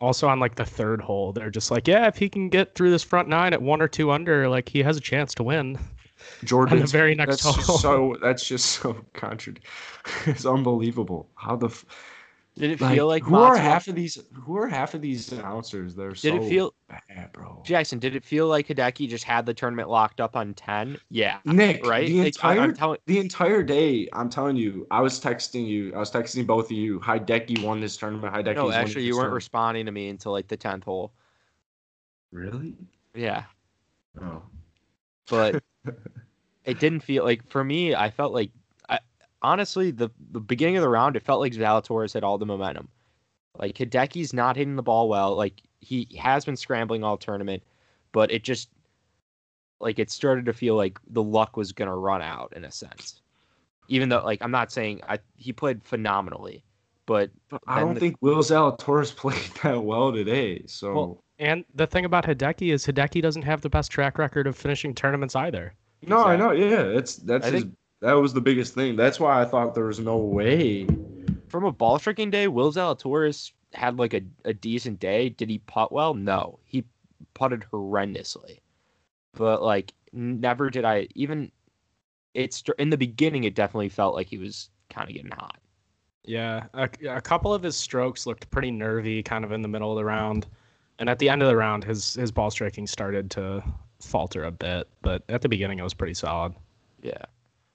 Also 0.00 0.28
on 0.28 0.40
like 0.40 0.54
the 0.54 0.64
third 0.64 1.02
hole, 1.02 1.34
they're 1.34 1.50
just 1.50 1.70
like, 1.70 1.86
yeah, 1.86 2.06
if 2.06 2.16
he 2.16 2.30
can 2.30 2.48
get 2.48 2.74
through 2.74 2.90
this 2.90 3.02
front 3.04 3.28
nine 3.28 3.52
at 3.52 3.60
one 3.60 3.82
or 3.82 3.88
two 3.88 4.10
under, 4.10 4.48
like 4.48 4.70
he 4.70 4.82
has 4.82 4.96
a 4.96 5.00
chance 5.00 5.34
to 5.34 5.42
win. 5.42 5.78
Jordan, 6.42 6.80
the 6.80 6.86
very 6.86 7.14
next 7.14 7.42
that's 7.42 7.56
hole. 7.56 7.78
so 7.78 8.16
that's 8.22 8.46
just 8.46 8.66
so 8.66 8.94
contrad. 9.14 9.58
It's 10.26 10.44
unbelievable 10.46 11.28
how 11.34 11.56
the 11.56 11.68
f- 11.68 11.84
did 12.56 12.70
it 12.70 12.80
like, 12.80 12.94
feel 12.94 13.08
like 13.08 13.24
who 13.24 13.34
are 13.34 13.56
half 13.56 13.88
of 13.88 13.96
these 13.96 14.16
who 14.32 14.56
are 14.56 14.68
half 14.68 14.94
of 14.94 15.00
these 15.02 15.32
announcers? 15.32 15.94
They're 15.96 16.10
Did 16.12 16.20
so 16.20 16.36
it 16.36 16.48
feel 16.48 16.74
bad, 16.88 17.32
bro. 17.32 17.60
Jackson? 17.64 17.98
Did 17.98 18.14
it 18.14 18.24
feel 18.24 18.46
like 18.46 18.68
Hideki 18.68 19.08
just 19.08 19.24
had 19.24 19.44
the 19.44 19.52
tournament 19.54 19.88
locked 19.88 20.20
up 20.20 20.36
on 20.36 20.54
ten? 20.54 20.96
Yeah, 21.10 21.38
Nick, 21.44 21.84
right. 21.84 22.06
the 22.06 22.18
Like, 22.18 22.24
I- 22.44 22.52
entire 22.52 22.60
I'm 22.60 22.74
telling. 22.74 22.98
the 23.06 23.18
entire 23.18 23.62
day, 23.64 24.08
I'm 24.12 24.30
telling 24.30 24.56
you, 24.56 24.86
I 24.92 25.00
was 25.00 25.20
texting 25.20 25.66
you. 25.66 25.92
I 25.94 25.98
was 25.98 26.12
texting 26.12 26.46
both 26.46 26.66
of 26.66 26.72
you. 26.72 27.00
Hideki 27.00 27.60
won 27.60 27.80
this 27.80 27.96
tournament. 27.96 28.32
Hideki. 28.32 28.54
No, 28.54 28.70
actually, 28.70 29.02
you 29.04 29.16
weren't 29.16 29.32
responding 29.32 29.86
to 29.86 29.92
me 29.92 30.08
until 30.08 30.30
like 30.30 30.46
the 30.46 30.56
tenth 30.56 30.84
hole. 30.84 31.12
Really? 32.30 32.76
Yeah, 33.16 33.44
Oh. 34.22 34.42
but 35.28 35.60
it 36.64 36.78
didn't 36.78 37.00
feel 37.00 37.24
like 37.24 37.46
for 37.48 37.62
me. 37.64 37.94
I 37.94 38.10
felt 38.10 38.32
like, 38.32 38.50
I, 38.88 38.98
honestly, 39.42 39.90
the 39.90 40.10
the 40.32 40.40
beginning 40.40 40.76
of 40.76 40.82
the 40.82 40.88
round, 40.88 41.16
it 41.16 41.22
felt 41.22 41.40
like 41.40 41.52
Zalatoris 41.52 42.14
had 42.14 42.24
all 42.24 42.38
the 42.38 42.46
momentum. 42.46 42.88
Like 43.58 43.76
Hideki's 43.76 44.32
not 44.32 44.56
hitting 44.56 44.76
the 44.76 44.82
ball 44.82 45.08
well. 45.08 45.36
Like 45.36 45.62
he 45.80 46.08
has 46.20 46.44
been 46.44 46.56
scrambling 46.56 47.04
all 47.04 47.16
tournament, 47.16 47.62
but 48.12 48.30
it 48.32 48.42
just 48.42 48.68
like 49.80 49.98
it 49.98 50.10
started 50.10 50.46
to 50.46 50.52
feel 50.52 50.76
like 50.76 50.98
the 51.10 51.22
luck 51.22 51.56
was 51.56 51.72
gonna 51.72 51.96
run 51.96 52.22
out 52.22 52.52
in 52.56 52.64
a 52.64 52.70
sense. 52.70 53.20
Even 53.88 54.08
though, 54.08 54.24
like, 54.24 54.40
I'm 54.40 54.50
not 54.50 54.72
saying 54.72 55.02
I 55.06 55.18
he 55.36 55.52
played 55.52 55.84
phenomenally, 55.84 56.64
but 57.06 57.30
But 57.50 57.60
I 57.66 57.80
don't 57.80 57.94
the- 57.94 58.00
think 58.00 58.16
Will 58.22 58.38
Zalatoris 58.38 59.14
played 59.16 59.50
that 59.62 59.84
well 59.84 60.10
today. 60.12 60.62
So 60.66 60.94
Well, 60.94 61.24
And 61.38 61.64
the 61.74 61.86
thing 61.86 62.06
about 62.06 62.24
Hideki 62.24 62.72
is 62.72 62.86
Hideki 62.86 63.20
doesn't 63.20 63.42
have 63.42 63.60
the 63.60 63.68
best 63.68 63.90
track 63.90 64.16
record 64.16 64.46
of 64.46 64.56
finishing 64.56 64.94
tournaments 64.94 65.36
either. 65.36 65.74
No, 66.08 66.24
I 66.24 66.36
know. 66.36 66.52
Yeah, 66.52 66.82
it's 66.82 67.16
that's 67.16 67.46
his, 67.46 67.62
think- 67.62 67.76
that 68.00 68.12
was 68.12 68.32
the 68.34 68.40
biggest 68.40 68.74
thing. 68.74 68.96
That's 68.96 69.18
why 69.20 69.40
I 69.40 69.44
thought 69.44 69.74
there 69.74 69.84
was 69.86 70.00
no 70.00 70.16
way. 70.18 70.86
from 71.48 71.64
a 71.64 71.72
ball 71.72 71.98
striking 71.98 72.30
day, 72.30 72.48
Will 72.48 72.72
Zalatoris 72.72 73.52
had 73.72 73.98
like 73.98 74.14
a, 74.14 74.22
a 74.44 74.52
decent 74.54 75.00
day. 75.00 75.28
Did 75.30 75.48
he 75.50 75.58
putt 75.58 75.92
well? 75.92 76.14
No, 76.14 76.58
he 76.64 76.84
putted 77.34 77.64
horrendously. 77.72 78.60
But 79.32 79.62
like, 79.62 79.92
never 80.12 80.70
did 80.70 80.84
I 80.84 81.08
even. 81.14 81.50
It's 82.34 82.62
in 82.78 82.90
the 82.90 82.96
beginning. 82.96 83.44
It 83.44 83.54
definitely 83.54 83.88
felt 83.88 84.14
like 84.14 84.26
he 84.26 84.38
was 84.38 84.68
kind 84.90 85.08
of 85.08 85.14
getting 85.14 85.30
hot. 85.30 85.58
Yeah, 86.26 86.64
a, 86.72 86.88
a 87.08 87.20
couple 87.20 87.52
of 87.52 87.62
his 87.62 87.76
strokes 87.76 88.26
looked 88.26 88.50
pretty 88.50 88.70
nervy, 88.70 89.22
kind 89.22 89.44
of 89.44 89.52
in 89.52 89.60
the 89.62 89.68
middle 89.68 89.92
of 89.92 89.96
the 89.96 90.04
round, 90.04 90.46
and 90.98 91.10
at 91.10 91.18
the 91.18 91.28
end 91.28 91.42
of 91.42 91.48
the 91.48 91.56
round, 91.56 91.84
his 91.84 92.14
his 92.14 92.32
ball 92.32 92.50
striking 92.50 92.86
started 92.86 93.30
to 93.32 93.62
falter 94.04 94.44
a 94.44 94.50
bit. 94.50 94.88
But 95.02 95.22
at 95.28 95.42
the 95.42 95.48
beginning, 95.48 95.78
it 95.78 95.82
was 95.82 95.94
pretty 95.94 96.14
solid. 96.14 96.54
Yeah, 97.02 97.24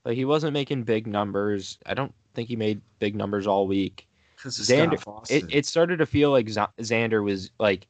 like 0.05 0.15
he 0.15 0.25
wasn't 0.25 0.53
making 0.53 0.83
big 0.83 1.07
numbers. 1.07 1.77
I 1.85 1.93
don't 1.93 2.13
think 2.33 2.47
he 2.47 2.55
made 2.55 2.81
big 2.99 3.15
numbers 3.15 3.47
all 3.47 3.67
week. 3.67 4.07
Xander, 4.37 5.29
it, 5.29 5.43
it 5.49 5.65
started 5.65 5.97
to 5.97 6.05
feel 6.05 6.31
like 6.31 6.47
Z- 6.49 6.61
Xander 6.79 7.23
was 7.23 7.51
like, 7.59 7.87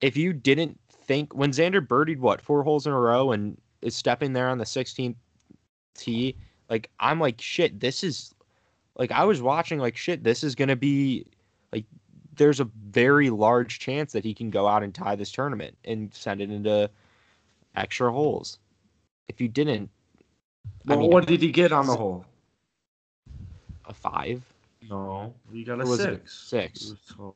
if 0.00 0.16
you 0.16 0.32
didn't 0.32 0.78
think 0.90 1.34
when 1.34 1.50
Xander 1.50 1.84
birdied 1.84 2.18
what 2.18 2.42
four 2.42 2.62
holes 2.62 2.86
in 2.86 2.92
a 2.92 2.98
row 2.98 3.32
and 3.32 3.58
is 3.80 3.96
stepping 3.96 4.34
there 4.34 4.50
on 4.50 4.58
the 4.58 4.64
16th 4.64 5.16
tee, 5.94 6.36
like 6.68 6.90
I'm 7.00 7.18
like 7.18 7.40
shit. 7.40 7.80
This 7.80 8.04
is 8.04 8.34
like 8.96 9.10
I 9.10 9.24
was 9.24 9.40
watching 9.40 9.78
like 9.78 9.96
shit. 9.96 10.22
This 10.22 10.44
is 10.44 10.54
gonna 10.54 10.76
be 10.76 11.26
like 11.72 11.84
there's 12.36 12.60
a 12.60 12.68
very 12.90 13.30
large 13.30 13.78
chance 13.78 14.12
that 14.12 14.24
he 14.24 14.34
can 14.34 14.50
go 14.50 14.66
out 14.68 14.82
and 14.82 14.94
tie 14.94 15.16
this 15.16 15.32
tournament 15.32 15.76
and 15.84 16.12
send 16.14 16.40
it 16.40 16.50
into 16.50 16.90
extra 17.76 18.10
holes. 18.12 18.58
If 19.28 19.40
you 19.40 19.48
didn't, 19.48 19.90
I 20.86 20.92
Well, 20.92 20.98
mean, 21.00 21.10
what 21.10 21.26
did 21.26 21.42
he 21.42 21.50
get 21.50 21.72
on 21.72 21.86
the 21.86 21.96
hole? 21.96 22.24
a 23.86 23.92
five, 23.94 24.42
No, 24.88 25.34
he 25.52 25.64
got 25.64 25.80
a 25.80 25.82
Or 25.82 25.86
was 25.86 26.00
it 26.00 26.22
six. 26.28 26.38
six? 26.48 26.94
So 27.16 27.34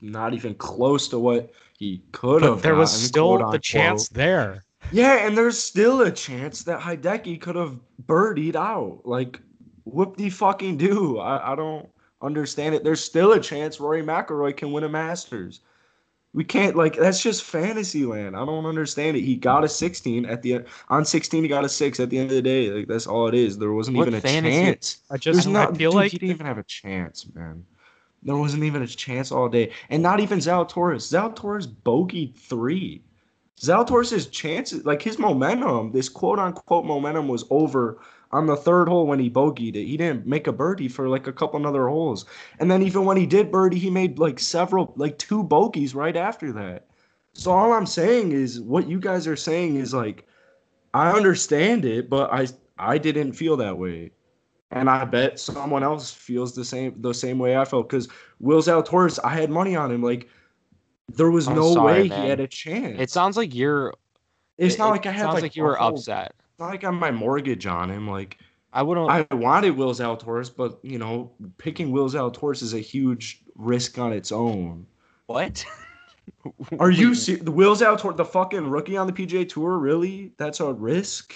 not 0.00 0.34
even 0.34 0.54
close 0.54 1.08
to 1.08 1.18
what 1.18 1.52
he 1.78 2.02
could 2.12 2.42
have. 2.42 2.54
But 2.54 2.62
there 2.62 2.74
was 2.74 2.92
still 2.92 3.36
quote, 3.38 3.52
the 3.52 3.58
chance 3.58 4.08
there. 4.08 4.62
Yeah, 4.90 5.26
and 5.26 5.36
there's 5.36 5.58
still 5.58 6.02
a 6.02 6.10
chance 6.10 6.62
that 6.64 6.80
Hideki 6.80 7.40
could 7.40 7.56
have 7.56 7.78
birdied 8.06 8.56
out. 8.56 9.02
Like, 9.04 9.40
whoop 9.84 10.16
de 10.16 10.30
fucking 10.30 10.76
do. 10.76 11.18
I, 11.18 11.52
I 11.52 11.56
don't 11.56 11.88
understand 12.22 12.74
it. 12.74 12.84
There's 12.84 13.04
still 13.04 13.32
a 13.32 13.40
chance 13.40 13.80
Rory 13.80 14.02
McIlroy 14.02 14.56
can 14.56 14.72
win 14.72 14.84
a 14.84 14.88
Masters. 14.88 15.60
We 16.36 16.44
can't 16.44 16.76
like 16.76 16.98
that's 16.98 17.22
just 17.22 17.44
fantasy 17.44 18.04
land. 18.04 18.36
I 18.36 18.44
don't 18.44 18.66
understand 18.66 19.16
it. 19.16 19.22
He 19.22 19.36
got 19.36 19.64
a 19.64 19.68
16 19.70 20.26
at 20.26 20.42
the 20.42 20.52
end. 20.52 20.66
On 20.90 21.02
16, 21.02 21.42
he 21.42 21.48
got 21.48 21.64
a 21.64 21.68
six 21.68 21.98
at 21.98 22.10
the 22.10 22.18
end 22.18 22.28
of 22.30 22.36
the 22.36 22.42
day. 22.42 22.68
Like 22.68 22.88
that's 22.88 23.06
all 23.06 23.26
it 23.26 23.32
is. 23.32 23.56
There 23.56 23.72
wasn't 23.72 23.96
What 23.96 24.06
even 24.08 24.18
a 24.18 24.20
chance. 24.20 24.98
I 25.10 25.16
just 25.16 25.34
There's 25.34 25.46
not. 25.46 25.72
I 25.72 25.74
feel 25.78 25.92
dude, 25.92 25.96
like 25.96 26.12
he 26.12 26.18
didn't 26.18 26.34
even 26.34 26.44
have 26.44 26.58
a 26.58 26.62
chance, 26.64 27.26
man. 27.34 27.64
There 28.22 28.36
wasn't 28.36 28.64
even 28.64 28.82
a 28.82 28.86
chance 28.86 29.32
all 29.32 29.48
day, 29.48 29.72
and 29.88 30.02
not 30.02 30.20
even 30.20 30.38
Zalatoris. 30.38 31.10
Zalatoris 31.10 31.66
bogeyed 31.66 32.36
three. 32.36 33.02
Zalatoris's 33.58 34.26
chances, 34.26 34.84
like 34.84 35.00
his 35.00 35.18
momentum, 35.18 35.90
this 35.92 36.10
quote 36.10 36.38
unquote 36.38 36.84
momentum 36.84 37.28
was 37.28 37.46
over 37.48 37.98
on 38.32 38.46
the 38.46 38.56
third 38.56 38.88
hole 38.88 39.06
when 39.06 39.18
he 39.18 39.30
bogeyed 39.30 39.76
it. 39.76 39.84
He 39.86 39.96
didn't 39.96 40.26
make 40.26 40.46
a 40.46 40.52
birdie 40.52 40.88
for 40.88 41.08
like 41.08 41.26
a 41.26 41.32
couple 41.32 41.64
other 41.66 41.88
holes, 41.88 42.26
and 42.58 42.70
then 42.70 42.82
even 42.82 43.04
when 43.04 43.16
he 43.16 43.26
did 43.26 43.50
birdie, 43.52 43.78
he 43.78 43.90
made 43.90 44.18
like 44.18 44.38
several, 44.38 44.92
like 44.96 45.18
two 45.18 45.42
bogeys 45.42 45.94
right 45.94 46.16
after 46.16 46.52
that. 46.52 46.86
So 47.32 47.50
all 47.50 47.72
I'm 47.72 47.86
saying 47.86 48.32
is, 48.32 48.60
what 48.60 48.88
you 48.88 48.98
guys 48.98 49.26
are 49.26 49.36
saying 49.36 49.76
is 49.76 49.92
like, 49.94 50.26
I 50.94 51.12
understand 51.12 51.84
it, 51.84 52.08
but 52.10 52.32
I 52.32 52.46
I 52.78 52.98
didn't 52.98 53.32
feel 53.34 53.56
that 53.58 53.78
way. 53.78 54.10
And 54.72 54.90
I 54.90 55.04
bet 55.04 55.38
someone 55.38 55.84
else 55.84 56.10
feels 56.12 56.54
the 56.54 56.64
same 56.64 56.94
the 57.00 57.14
same 57.14 57.38
way 57.38 57.56
I 57.56 57.64
felt 57.64 57.88
because 57.88 58.08
Will 58.40 58.60
Zalatoris, 58.60 59.18
I 59.22 59.30
had 59.34 59.48
money 59.50 59.76
on 59.76 59.90
him. 59.92 60.02
Like 60.02 60.28
there 61.08 61.30
was 61.30 61.46
I'm 61.46 61.54
no 61.54 61.72
sorry, 61.74 62.02
way 62.02 62.08
man. 62.08 62.22
he 62.22 62.28
had 62.28 62.40
a 62.40 62.48
chance. 62.48 62.96
It 62.98 63.10
sounds 63.10 63.36
like 63.36 63.54
you're. 63.54 63.94
it's 64.58 64.74
it- 64.74 64.78
not 64.78 64.90
like 64.90 65.06
I 65.06 65.12
had 65.12 65.22
sounds 65.22 65.34
like, 65.34 65.42
like 65.44 65.56
you 65.56 65.62
were 65.62 65.76
whole- 65.76 65.90
upset. 65.90 66.34
Not 66.58 66.70
like 66.70 66.82
have 66.82 66.94
my 66.94 67.10
mortgage 67.10 67.66
on 67.66 67.90
him. 67.90 68.08
Like 68.08 68.38
I 68.72 68.82
wouldn't. 68.82 69.10
I 69.10 69.26
wanted 69.34 69.76
Will 69.76 69.92
Zalatoris, 69.92 70.54
but 70.54 70.78
you 70.82 70.98
know, 70.98 71.32
picking 71.58 71.90
Will 71.90 72.08
Zalatoris 72.08 72.62
is 72.62 72.74
a 72.74 72.78
huge 72.78 73.42
risk 73.54 73.98
on 73.98 74.12
its 74.12 74.32
own. 74.32 74.86
what? 75.26 75.64
Are 76.78 76.90
you 76.90 77.14
ser- 77.14 77.36
the 77.36 77.50
Will 77.50 77.76
Zalatoris, 77.76 78.16
the 78.16 78.24
fucking 78.24 78.68
rookie 78.68 78.96
on 78.96 79.06
the 79.06 79.12
PGA 79.12 79.48
Tour? 79.48 79.78
Really? 79.78 80.32
That's 80.38 80.60
a 80.60 80.72
risk. 80.72 81.34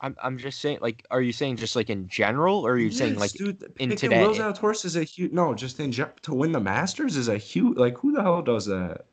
I'm. 0.00 0.16
I'm 0.22 0.36
just 0.36 0.60
saying. 0.60 0.78
Like, 0.80 1.06
are 1.10 1.22
you 1.22 1.32
saying 1.32 1.56
just 1.56 1.74
like 1.74 1.88
in 1.88 2.06
general, 2.08 2.66
or 2.66 2.72
are 2.72 2.78
you 2.78 2.90
saying 2.90 3.18
like 3.18 3.32
dude, 3.32 3.62
in 3.78 3.90
picking 3.90 3.96
today? 3.96 4.22
Will 4.26 4.34
Zalatoris 4.34 4.84
is 4.84 4.96
a 4.96 5.04
huge 5.04 5.32
no, 5.32 5.54
just 5.54 5.80
in 5.80 5.90
to 5.90 6.34
win 6.34 6.52
the 6.52 6.60
Masters 6.60 7.16
is 7.16 7.28
a 7.28 7.38
huge 7.38 7.78
like 7.78 7.96
who 7.98 8.12
the 8.12 8.22
hell 8.22 8.42
does 8.42 8.66
that? 8.66 9.06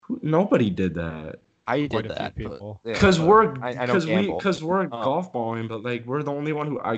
Who, 0.00 0.20
nobody 0.22 0.70
did 0.70 0.94
that 0.94 1.40
I 1.68 1.86
Quite 1.86 1.90
did 2.02 2.06
a 2.06 2.08
that? 2.14 2.18
but- 2.18 2.36
people. 2.36 2.80
yeah, 2.84 2.92
because 2.94 3.18
but 3.18 3.26
we're 3.28 3.62
I, 3.62 3.68
I 3.68 3.72
don't 3.74 3.86
because 3.86 4.06
we 4.06 4.26
because 4.26 4.64
we're 4.64 4.82
Oh. 4.84 4.88
golf 4.88 5.32
balling, 5.32 5.68
but 5.68 5.82
like 5.82 6.04
we're 6.06 6.22
the 6.22 6.32
only 6.32 6.52
one 6.52 6.66
who 6.66 6.80
I 6.80 6.96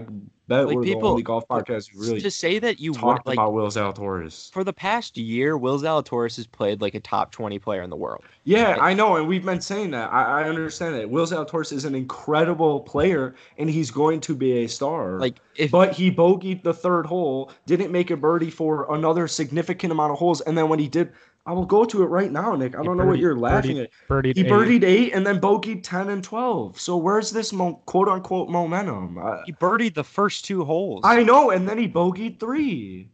bet 0.48 0.66
Like, 0.66 0.76
we're 0.76 0.84
the 0.84 0.94
only 0.96 1.22
golf 1.22 1.46
podcast 1.48 1.90
who 1.92 2.00
really 2.00 2.20
to 2.20 2.30
say 2.30 2.58
that 2.60 2.80
you 2.80 2.92
would 2.92 3.00
talked 3.00 3.26
like 3.26 3.34
about 3.36 3.52
Will 3.52 3.68
Zalatoris. 3.68 4.50
for 4.52 4.62
the 4.64 4.72
past 4.72 5.16
year, 5.16 5.56
Will 5.58 5.78
Zalatoris 5.78 6.36
has 6.36 6.46
played 6.46 6.80
like 6.80 6.94
a 6.94 7.00
top 7.00 7.32
twenty 7.32 7.58
player 7.58 7.82
in 7.82 7.90
the 7.90 7.96
world. 7.96 8.22
Yeah, 8.44 8.78
I 8.80 8.94
know, 8.94 9.16
and 9.16 9.28
we've 9.28 9.44
been 9.44 9.60
saying 9.60 9.90
that. 9.92 10.12
I, 10.12 10.42
I 10.42 10.48
understand 10.48 10.94
that. 10.96 11.10
Will 11.10 11.26
Zalatoris 11.26 11.72
is 11.72 11.84
an 11.84 11.94
incredible 11.94 12.80
player, 12.80 13.34
and 13.58 13.68
he's 13.68 13.90
going 13.90 14.20
to 14.20 14.34
be 14.34 14.64
a 14.64 14.66
star. 14.68 15.18
Like 15.18 15.36
if 15.56 15.70
But 15.70 15.94
he 15.94 16.10
bogeyed 16.10 16.62
the 16.62 16.72
third 16.74 17.06
hole, 17.06 17.50
didn't 17.66 17.90
make 17.92 18.10
a 18.10 18.16
birdie 18.16 18.50
for 18.50 18.92
another 18.94 19.26
significant 19.28 19.92
amount 19.92 20.12
of 20.12 20.18
holes, 20.18 20.40
and 20.42 20.56
then 20.56 20.68
when 20.68 20.78
he 20.78 20.88
did, 20.88 21.12
I 21.46 21.52
will 21.52 21.64
go 21.64 21.84
to 21.84 22.02
it 22.02 22.06
right 22.06 22.30
now, 22.30 22.54
Nick. 22.54 22.76
I 22.78 22.82
don't 22.82 22.96
know 22.96 23.06
what 23.06 23.18
you're 23.18 23.36
laughing 23.38 23.76
birdied- 23.76 23.82
at. 23.84 23.90
Birdied 24.08 24.36
He 24.36 24.44
birdied 24.44 24.84
eight 24.84 25.14
and 25.14 25.26
then 25.26 25.40
bogeyed 25.40 25.82
ten 25.82 26.10
and 26.10 26.22
twelve. 26.22 26.78
So 26.78 26.96
where's 26.96 27.30
this 27.30 27.52
mo- 27.52 27.80
quote 27.86 28.08
unquote 28.08 28.50
momentum? 28.50 29.18
I, 29.18 29.42
he 29.46 29.52
birdied 29.52 29.94
the 29.94 30.04
first 30.04 30.44
two 30.44 30.64
holes. 30.64 31.00
I 31.04 31.22
know, 31.22 31.50
and 31.50 31.68
then 31.68 31.78
he 31.78 31.88
bogeyed 31.88 32.38
three. 32.38 33.08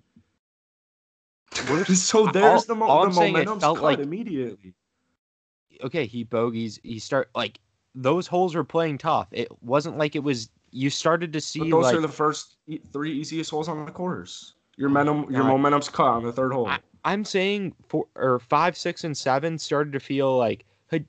so 1.94 2.26
there's 2.26 2.66
the, 2.66 2.74
mo- 2.74 2.86
all 2.86 3.02
the 3.02 3.06
I'm 3.08 3.12
saying, 3.12 3.46
felt 3.60 3.78
cut 3.78 3.82
like- 3.82 3.98
immediately. 4.00 4.74
okay, 5.84 6.06
he 6.06 6.24
bogeys. 6.24 6.80
He 6.82 6.98
start 6.98 7.30
like 7.34 7.60
those 7.94 8.26
holes 8.26 8.54
were 8.54 8.64
playing 8.64 8.98
tough. 8.98 9.28
It 9.30 9.48
wasn't 9.62 9.98
like 9.98 10.16
it 10.16 10.22
was. 10.24 10.50
You 10.72 10.90
started 10.90 11.32
to 11.32 11.40
see 11.40 11.60
But 11.60 11.70
those 11.70 11.84
like 11.84 11.94
are 11.96 12.00
the 12.00 12.08
first 12.08 12.56
three 12.92 13.12
easiest 13.12 13.50
holes 13.50 13.68
on 13.68 13.86
the 13.86 13.92
course. 13.92 14.55
Your 14.76 14.88
momentum, 14.90 15.32
your 15.32 15.44
momentum's 15.44 15.88
cut 15.88 16.06
on 16.06 16.24
the 16.24 16.32
third 16.32 16.52
hole. 16.52 16.66
I, 16.66 16.78
I'm 17.04 17.24
saying 17.24 17.74
four 17.88 18.06
or 18.16 18.38
five, 18.38 18.76
six, 18.76 19.04
and 19.04 19.16
seven 19.16 19.58
started 19.58 19.92
to 19.94 20.00
feel 20.00 20.36
like. 20.36 20.64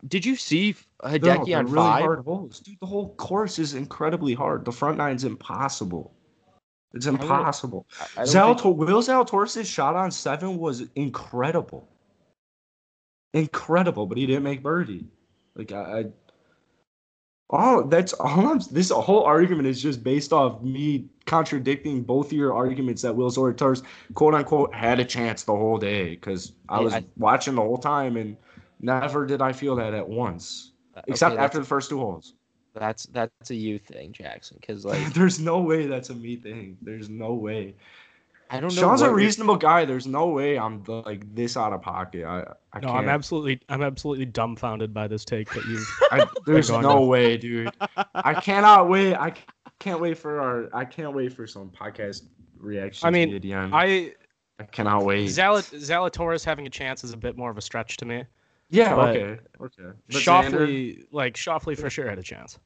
Did 0.07 0.25
you 0.25 0.35
see 0.35 0.75
No, 1.03 1.09
Hideki 1.09 1.45
they're 1.47 1.59
on 1.59 1.65
really 1.65 1.75
five? 1.75 2.01
hard 2.01 2.25
holes, 2.25 2.59
dude. 2.61 2.77
The 2.81 2.87
whole 2.87 3.13
course 3.15 3.59
is 3.59 3.75
incredibly 3.75 4.33
hard. 4.33 4.65
The 4.65 4.71
front 4.71 4.97
nine's 4.97 5.23
impossible. 5.23 6.13
It's 6.93 7.05
don't- 7.05 7.21
impossible. 7.21 7.85
I- 8.17 8.21
I 8.21 8.25
don't 8.25 8.59
think- 8.59 8.77
Will 8.77 9.01
Zalatoris' 9.03 9.65
shot 9.65 9.95
on 9.95 10.09
seven 10.09 10.57
was 10.57 10.83
incredible, 10.95 11.87
incredible, 13.33 14.07
but 14.07 14.17
he 14.17 14.25
didn't 14.25 14.43
make 14.43 14.63
birdie. 14.63 15.05
Like 15.55 15.71
I 15.71 16.05
all 17.49 17.83
that's 17.83 18.13
all. 18.13 18.47
I'm, 18.47 18.59
this 18.71 18.89
whole 18.89 19.23
argument 19.23 19.67
is 19.67 19.81
just 19.81 20.03
based 20.03 20.33
off 20.33 20.61
me 20.61 21.09
contradicting 21.25 22.03
both 22.03 22.33
your 22.33 22.53
arguments 22.53 23.01
that 23.03 23.15
Will 23.15 23.29
Zalatoris, 23.29 23.83
quote 24.13 24.33
unquote, 24.33 24.73
had 24.73 24.99
a 24.99 25.05
chance 25.05 25.43
the 25.43 25.55
whole 25.55 25.77
day 25.77 26.09
because 26.09 26.53
I 26.67 26.79
was 26.79 26.93
I- 26.93 27.05
watching 27.17 27.55
the 27.55 27.61
whole 27.61 27.77
time 27.77 28.17
and 28.17 28.35
never 28.81 29.25
did 29.25 29.41
I 29.41 29.53
feel 29.53 29.75
that 29.77 29.93
at 29.93 30.07
once, 30.07 30.71
uh, 30.95 30.99
Okay, 30.99 31.11
except 31.11 31.37
after 31.37 31.59
the 31.59 31.65
first 31.65 31.89
two 31.89 31.99
holes. 31.99 32.33
That's 32.73 33.05
that's 33.07 33.49
a 33.49 33.55
you 33.55 33.79
thing, 33.79 34.11
Jackson. 34.11 34.57
Because 34.59 34.85
like 34.85 35.01
There's 35.13 35.39
no 35.39 35.59
way 35.61 35.87
that's 35.87 36.09
a 36.09 36.15
me 36.15 36.35
thing. 36.35 36.77
There's 36.81 37.09
no 37.09 37.33
way. 37.33 37.75
I 38.49 38.59
don't 38.59 38.73
know. 38.75 38.81
Sean's 38.81 39.01
a 39.01 39.05
you're- 39.05 39.15
reasonable 39.17 39.57
guy. 39.57 39.83
There's 39.85 40.07
no 40.07 40.27
way 40.29 40.57
I'm 40.57 40.83
like 40.87 41.33
this 41.35 41.57
out 41.57 41.73
of 41.73 41.81
pocket. 41.81 42.23
I, 42.25 42.39
I 42.73 42.79
No, 42.79 42.87
can't. 42.87 42.99
I'm 42.99 43.09
absolutely, 43.09 43.59
I'm 43.69 43.81
absolutely 43.83 44.25
dumbfounded 44.25 44.93
by 44.93 45.07
this 45.07 45.25
take 45.25 45.49
that 45.53 45.65
you've. 45.65 45.85
I, 46.11 46.25
there's 46.45 46.69
no 46.69 46.99
to- 46.99 47.01
way, 47.01 47.37
dude. 47.37 47.69
I 48.15 48.33
cannot 48.35 48.87
wait. 48.89 49.15
I 49.15 49.33
can't 49.79 49.99
wait 49.99 50.17
for 50.17 50.39
our. 50.39 50.69
I 50.73 50.85
can't 50.85 51.13
wait 51.13 51.33
for 51.33 51.45
some 51.47 51.69
podcast 51.69 52.23
reaction. 52.57 53.05
I 53.07 53.11
mean, 53.11 53.35
at. 53.35 53.73
I 53.73 54.13
I 54.59 54.63
cannot 54.63 55.03
wait. 55.03 55.27
Zalat, 55.29 55.71
Zalatoris 55.77 56.43
having 56.45 56.65
a 56.67 56.69
chance 56.69 57.03
is 57.03 57.11
a 57.13 57.17
bit 57.17 57.37
more 57.37 57.51
of 57.51 57.57
a 57.57 57.61
stretch 57.61 57.97
to 57.97 58.05
me. 58.05 58.23
yeah. 58.69 58.95
but 58.95 59.15
Okay. 59.17 59.39
Okay. 59.61 59.97
But 60.09 60.21
Xander- 60.21 61.03
like 61.11 61.35
Schauffele, 61.35 61.77
for 61.77 61.89
sure 61.89 62.09
had 62.09 62.17
a 62.17 62.23
chance. 62.23 62.57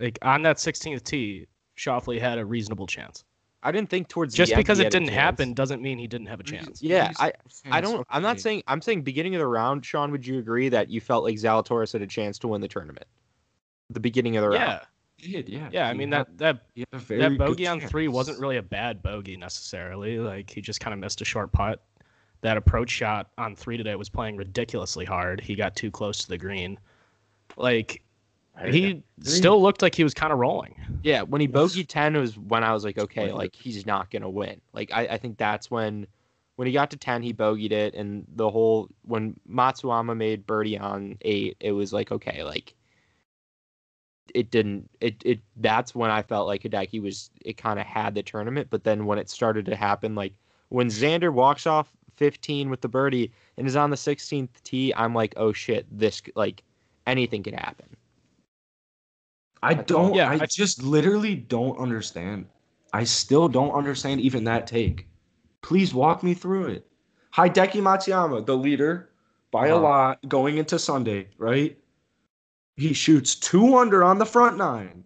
Like 0.00 0.18
on 0.22 0.42
that 0.42 0.56
16th 0.58 1.02
tee, 1.02 1.46
Schauffele 1.78 2.20
had 2.20 2.38
a 2.38 2.44
reasonable 2.44 2.86
chance. 2.86 3.24
I 3.62 3.72
didn't 3.72 3.90
think 3.90 4.08
towards 4.08 4.34
Just 4.34 4.50
the 4.50 4.54
end 4.56 4.60
because 4.64 4.78
he 4.78 4.82
it 4.82 4.86
had 4.86 4.92
didn't 4.92 5.08
happen 5.14 5.52
doesn't 5.54 5.82
mean 5.82 5.98
he 5.98 6.06
didn't 6.06 6.28
have 6.28 6.38
a 6.38 6.44
chance. 6.44 6.80
Yeah, 6.80 7.10
I- 7.18 7.32
I 7.70 7.80
don't. 7.80 8.06
I'm 8.10 8.22
not 8.22 8.38
saying. 8.40 8.62
I'm 8.68 8.80
saying 8.80 9.02
beginning 9.02 9.34
of 9.34 9.40
the 9.40 9.46
round. 9.46 9.84
Sean, 9.84 10.12
would 10.12 10.24
you 10.26 10.38
agree 10.38 10.68
that 10.68 10.90
you 10.90 11.00
felt 11.00 11.24
like 11.24 11.34
Zalatoris 11.36 11.92
had 11.92 12.02
a 12.02 12.06
chance 12.06 12.38
to 12.40 12.48
win 12.48 12.60
the 12.60 12.68
tournament? 12.68 13.06
The 13.90 14.00
beginning 14.00 14.36
of 14.36 14.42
the 14.42 14.50
round. 14.50 14.80
Yeah, 15.18 15.32
did, 15.32 15.48
yeah. 15.48 15.68
yeah. 15.72 15.88
I 15.88 15.94
mean 15.94 16.12
had- 16.12 16.26
that 16.26 16.38
that 16.38 16.62
he 16.74 16.82
had 16.82 16.88
a 16.92 16.98
very 16.98 17.20
that 17.20 17.36
bogey 17.38 17.66
on 17.66 17.80
three 17.80 18.06
wasn't 18.06 18.38
really 18.38 18.58
a 18.58 18.62
bad 18.62 19.02
bogey 19.02 19.36
necessarily. 19.36 20.18
Like 20.20 20.48
he 20.50 20.60
just 20.60 20.78
kind 20.80 20.94
of 20.94 21.00
missed 21.00 21.20
a 21.20 21.24
short 21.24 21.50
putt. 21.50 21.82
That 22.42 22.56
approach 22.56 22.90
shot 22.90 23.30
on 23.38 23.56
three 23.56 23.76
today 23.76 23.96
was 23.96 24.08
playing 24.08 24.36
ridiculously 24.36 25.04
hard. 25.04 25.40
He 25.40 25.56
got 25.56 25.74
too 25.74 25.90
close 25.90 26.18
to 26.18 26.28
the 26.28 26.38
green. 26.38 26.78
Like 27.56 27.94
I- 28.00 28.04
he 28.66 29.02
still 29.22 29.60
looked 29.62 29.82
like 29.82 29.94
he 29.94 30.04
was 30.04 30.14
kind 30.14 30.32
of 30.32 30.38
rolling. 30.38 30.74
Yeah, 31.02 31.22
when 31.22 31.40
he 31.40 31.46
Yes. 31.46 31.54
bogeyed 31.54 31.88
ten 31.88 32.16
was 32.16 32.36
when 32.38 32.64
I 32.64 32.72
was 32.72 32.84
like, 32.84 32.98
okay, 32.98 33.32
like 33.32 33.54
he's 33.54 33.86
not 33.86 34.10
gonna 34.10 34.30
win. 34.30 34.60
Like 34.72 34.90
I, 34.92 35.02
I 35.06 35.18
think 35.18 35.38
that's 35.38 35.70
when 35.70 36.06
when 36.56 36.66
he 36.66 36.72
got 36.72 36.90
to 36.90 36.96
ten, 36.96 37.22
he 37.22 37.32
bogeyed 37.32 37.70
it, 37.72 37.94
and 37.94 38.26
the 38.34 38.50
whole 38.50 38.88
when 39.02 39.38
Matsuyama 39.48 40.16
made 40.16 40.46
birdie 40.46 40.78
on 40.78 41.16
eight, 41.22 41.56
it 41.60 41.72
was 41.72 41.92
like, 41.92 42.10
okay, 42.10 42.42
like 42.42 42.74
it 44.34 44.50
didn't 44.50 44.90
it 45.00 45.22
it 45.24 45.40
that's 45.56 45.94
when 45.94 46.10
I 46.10 46.22
felt 46.22 46.46
like 46.46 46.62
Hideki 46.62 47.00
was 47.00 47.30
it 47.44 47.56
kind 47.56 47.78
of 47.78 47.86
had 47.86 48.14
the 48.14 48.22
tournament, 48.22 48.68
but 48.70 48.84
then 48.84 49.06
when 49.06 49.18
it 49.18 49.30
started 49.30 49.66
to 49.66 49.76
happen, 49.76 50.14
like 50.14 50.34
when 50.68 50.88
Xander 50.88 51.32
walks 51.32 51.66
off 51.66 51.90
fifteen 52.16 52.70
with 52.70 52.80
the 52.80 52.88
birdie 52.88 53.32
and 53.56 53.66
is 53.66 53.76
on 53.76 53.90
the 53.90 53.96
sixteenth 53.96 54.62
tee, 54.64 54.92
I'm 54.96 55.14
like, 55.14 55.34
oh 55.36 55.52
shit, 55.52 55.86
this 55.96 56.20
like 56.34 56.62
anything 57.06 57.42
could 57.42 57.54
happen. 57.54 57.96
I 59.62 59.74
don't. 59.74 60.14
Yeah, 60.14 60.30
I, 60.30 60.34
I- 60.42 60.46
just 60.46 60.82
literally 60.82 61.34
don't 61.34 61.78
understand. 61.78 62.46
I 62.92 63.04
still 63.04 63.48
don't 63.48 63.72
understand 63.72 64.20
even 64.20 64.44
that 64.44 64.66
take. 64.66 65.06
Please 65.62 65.92
walk 65.92 66.22
me 66.22 66.32
through 66.34 66.68
it. 66.68 66.86
Hideki 67.34 67.82
Matsuyama, 67.82 68.46
the 68.46 68.56
leader 68.56 69.10
by 69.50 69.68
a 69.68 69.74
Uh-huh. 69.74 69.82
lot 69.82 70.28
going 70.28 70.56
into 70.56 70.78
Sunday, 70.78 71.28
right? 71.36 71.76
He 72.76 72.92
shoots 72.94 73.34
two 73.34 73.76
under 73.76 74.02
on 74.04 74.18
the 74.18 74.24
front 74.24 74.56
nine. 74.56 75.04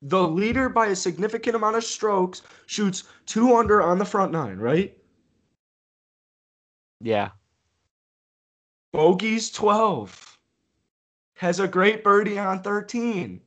The 0.00 0.26
leader 0.26 0.68
by 0.68 0.86
a 0.86 0.96
significant 0.96 1.54
amount 1.54 1.76
of 1.76 1.84
strokes 1.84 2.42
shoots 2.66 3.04
two 3.26 3.54
under 3.56 3.80
on 3.82 3.98
the 3.98 4.04
front 4.04 4.32
nine, 4.32 4.58
right? 4.58 4.96
Yeah. 7.00 7.30
Bogey's 8.92 9.50
12. 9.50 10.38
Has 11.34 11.60
a 11.60 11.68
great 11.68 12.02
birdie 12.02 12.38
on 12.38 12.62
13. 12.62 13.40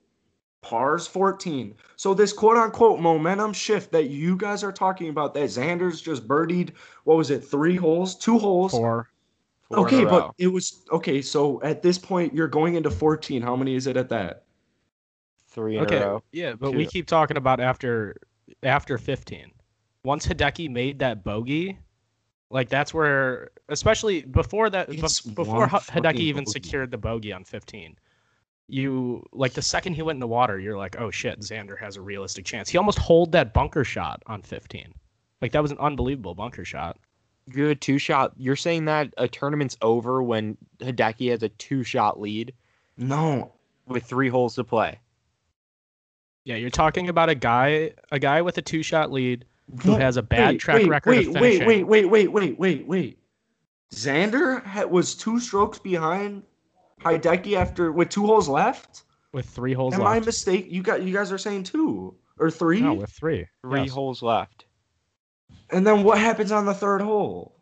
Pars 0.65 1.05
14. 1.05 1.75
So 1.95 2.15
this 2.15 2.33
quote 2.33 2.57
unquote 2.57 2.99
momentum 2.99 3.53
shift 3.53 3.91
that 3.91 4.09
you 4.09 4.35
guys 4.35 4.63
are 4.63 4.71
talking 4.71 5.09
about 5.09 5.35
that 5.35 5.43
Xander's 5.43 6.01
just 6.01 6.27
birdied, 6.27 6.71
what 7.03 7.17
was 7.17 7.29
it, 7.29 7.41
three 7.45 7.75
holes? 7.75 8.15
Two 8.15 8.39
holes? 8.39 8.71
Four. 8.71 9.07
Four 9.69 9.85
okay, 9.85 10.03
but 10.05 10.21
row. 10.23 10.35
it 10.39 10.47
was 10.47 10.83
okay, 10.91 11.21
so 11.21 11.61
at 11.61 11.83
this 11.83 11.99
point 11.99 12.33
you're 12.33 12.47
going 12.47 12.73
into 12.75 12.89
14. 12.89 13.43
How 13.43 13.55
many 13.55 13.75
is 13.75 13.85
it 13.85 13.95
at 13.95 14.09
that? 14.09 14.41
three 15.47 15.77
in 15.77 15.83
Okay. 15.83 15.97
a 15.97 16.07
row. 16.07 16.23
Yeah, 16.31 16.53
but 16.53 16.73
we 16.73 16.85
keep 16.85 17.05
talking 17.07 17.37
about 17.37 17.59
after 17.59 18.15
after 18.63 18.97
15. 18.97 19.51
Once 20.03 20.25
Hideki 20.27 20.69
made 20.69 20.99
that 20.99 21.23
bogey, 21.23 21.77
like 22.49 22.69
that's 22.69 22.93
where, 22.93 23.51
especially 23.69 24.23
before 24.23 24.69
that, 24.71 24.89
bef- 24.89 25.03
It's 25.03 25.21
before 25.21 25.67
one 25.67 25.69
Hideki 25.69 26.15
even 26.15 26.43
bogey. 26.43 26.51
secured 26.51 26.91
the 26.91 26.97
bogey 26.97 27.31
on 27.31 27.43
15, 27.43 27.97
you 28.67 29.25
like 29.31 29.53
the 29.53 29.61
second 29.61 29.93
he 29.93 30.01
went 30.01 30.15
in 30.17 30.19
the 30.21 30.27
water, 30.27 30.59
you're 30.59 30.77
like, 30.77 30.99
oh 30.99 31.11
shit, 31.11 31.39
Xander 31.41 31.77
has 31.79 31.97
a 31.97 32.01
realistic 32.01 32.45
chance. 32.45 32.69
He 32.69 32.77
almost 32.77 32.97
holed 32.97 33.31
that 33.33 33.53
bunker 33.53 33.83
shot 33.83 34.23
on 34.27 34.41
15. 34.41 34.93
Like 35.41 35.51
that 35.51 35.61
was 35.61 35.71
an 35.71 35.77
unbelievable 35.79 36.33
bunker 36.33 36.65
shot. 36.65 36.97
Good 37.49 37.79
two 37.79 37.99
shot. 37.99 38.33
You're 38.37 38.55
saying 38.55 38.85
that 38.85 39.13
a 39.17 39.27
tournament's 39.27 39.77
over 39.81 40.23
when 40.23 40.57
Hideki 40.79 41.29
has 41.31 41.43
a 41.43 41.49
two 41.49 41.83
shot 41.83 42.19
lead 42.19 42.53
No. 42.97 43.53
with 43.85 44.03
three 44.03 44.29
holes 44.29 44.55
to 44.55 44.63
play. 44.63 44.99
Yeah, 46.43 46.55
you're 46.57 46.69
talking 46.69 47.09
about 47.09 47.29
a 47.29 47.35
guy, 47.35 47.91
a 48.11 48.19
guy 48.19 48.41
with 48.43 48.57
a 48.59 48.61
two-shot 48.61 49.11
lead 49.11 49.45
who 49.81 49.93
What? 49.93 50.01
has 50.01 50.15
a 50.17 50.21
bad 50.21 50.49
Wait, 50.53 50.59
track 50.59 50.77
wait, 50.77 50.87
record 50.87 51.09
wait, 51.09 51.27
of 51.27 51.33
wait, 51.33 51.41
finishing. 51.41 51.67
wait, 51.67 51.83
wait, 51.87 52.05
wait, 52.05 52.31
wait, 52.31 52.59
wait, 52.59 52.87
wait. 52.87 53.19
Xander 53.91 54.87
was 54.89 55.15
two 55.15 55.39
strokes 55.39 55.79
behind 55.79 56.43
Hideki 57.05 57.53
after 57.55 57.91
with 57.91 58.09
two 58.09 58.25
holes 58.25 58.49
left. 58.49 59.03
with 59.31 59.45
three 59.47 59.73
holes 59.73 59.93
Am 59.93 60.01
I 60.03 60.19
mistake? 60.19 60.67
You 60.69 60.81
got 60.81 61.03
you 61.03 61.13
guys 61.13 61.31
are 61.31 61.37
saying 61.37 61.63
two 61.63 62.15
or 62.39 62.49
three, 62.49 62.81
no, 62.81 62.95
with 62.95 63.11
three. 63.11 63.47
Three 63.61 63.81
Yes. 63.83 63.91
holes 63.91 64.21
left. 64.23 64.65
and 65.71 65.85
then 65.85 66.03
what 66.03 66.17
happens 66.17 66.51
on 66.51 66.65
the 66.65 66.73
third 66.73 67.01
hole? 67.01 67.61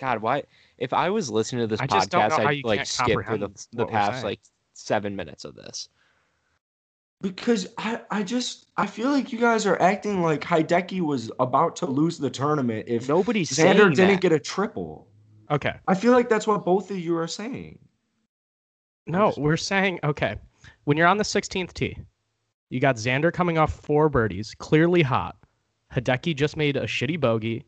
God, 0.00 0.20
why? 0.22 0.44
If 0.78 0.92
I 0.92 1.10
was 1.10 1.30
listening 1.30 1.62
to 1.62 1.66
this 1.66 1.80
I 1.80 1.86
podcast, 1.86 2.38
I'd 2.38 2.64
like 2.64 2.86
skip 2.86 3.24
for 3.24 3.36
the 3.36 3.50
the 3.72 3.86
past 3.86 4.24
like 4.24 4.40
seven 4.72 5.14
minutes 5.14 5.44
of 5.44 5.54
this. 5.54 5.88
Because 7.20 7.68
I, 7.78 8.00
I 8.10 8.22
just 8.24 8.66
I 8.76 8.86
feel 8.86 9.10
like 9.10 9.30
you 9.32 9.38
guys 9.38 9.64
are 9.64 9.80
acting 9.80 10.22
like 10.22 10.40
Hideki 10.40 11.02
was 11.02 11.30
about 11.38 11.76
to 11.76 11.86
lose 11.86 12.18
the 12.18 12.30
tournament 12.30 12.86
if 12.88 13.08
nobody 13.08 13.44
Xander 13.44 13.90
didn't 13.94 13.96
that. 13.96 14.20
get 14.20 14.32
a 14.32 14.40
triple. 14.40 15.06
Okay. 15.50 15.74
I 15.86 15.94
feel 15.94 16.12
like 16.12 16.28
that's 16.28 16.46
what 16.48 16.64
both 16.64 16.90
of 16.90 16.98
you 16.98 17.16
are 17.16 17.28
saying. 17.28 17.78
No, 19.06 19.28
just- 19.28 19.38
we're 19.38 19.56
saying 19.56 20.00
okay. 20.04 20.36
When 20.84 20.96
you're 20.96 21.06
on 21.06 21.16
the 21.16 21.24
16th 21.24 21.72
tee, 21.74 21.96
you 22.70 22.80
got 22.80 22.96
Xander 22.96 23.32
coming 23.32 23.58
off 23.58 23.72
four 23.72 24.08
birdies, 24.08 24.54
clearly 24.54 25.02
hot. 25.02 25.36
Hideki 25.94 26.34
just 26.34 26.56
made 26.56 26.76
a 26.76 26.84
shitty 26.84 27.20
bogey, 27.20 27.64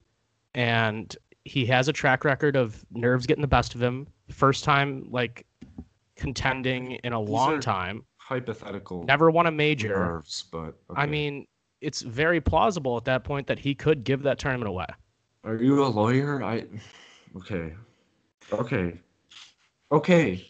and 0.55 1.15
he 1.45 1.67
has 1.67 1.89
a 1.89 1.93
track 1.93 2.25
record 2.25 2.57
of 2.57 2.85
nerves 2.93 3.27
getting 3.27 3.43
the 3.43 3.49
best 3.49 3.75
of 3.75 3.83
him. 3.83 4.07
First 4.31 4.65
time 4.65 5.07
like 5.11 5.45
contending 6.17 6.93
in 7.05 7.13
a 7.13 7.21
These 7.21 7.29
long 7.31 7.61
time. 7.61 8.05
Hypothetical 8.17 9.05
Never 9.05 9.31
won 9.31 9.47
a 9.47 9.51
major. 9.51 9.89
nerves, 9.91 10.45
but 10.51 10.75
I 10.97 11.05
mean, 11.05 11.47
it's 11.83 12.01
very 12.01 12.41
plausible 12.41 12.97
at 12.97 13.05
that 13.05 13.23
point 13.25 13.47
that 13.49 13.59
he 13.59 13.75
could 13.75 14.05
give 14.05 14.23
that 14.23 14.39
tournament 14.39 14.69
away. 14.69 14.87
Are 15.45 15.57
you 15.57 15.85
a 15.85 15.87
lawyer? 15.87 16.43
I 16.43 16.65
okay. 17.37 17.75
Okay. 18.51 18.99
Okay. 19.93 20.47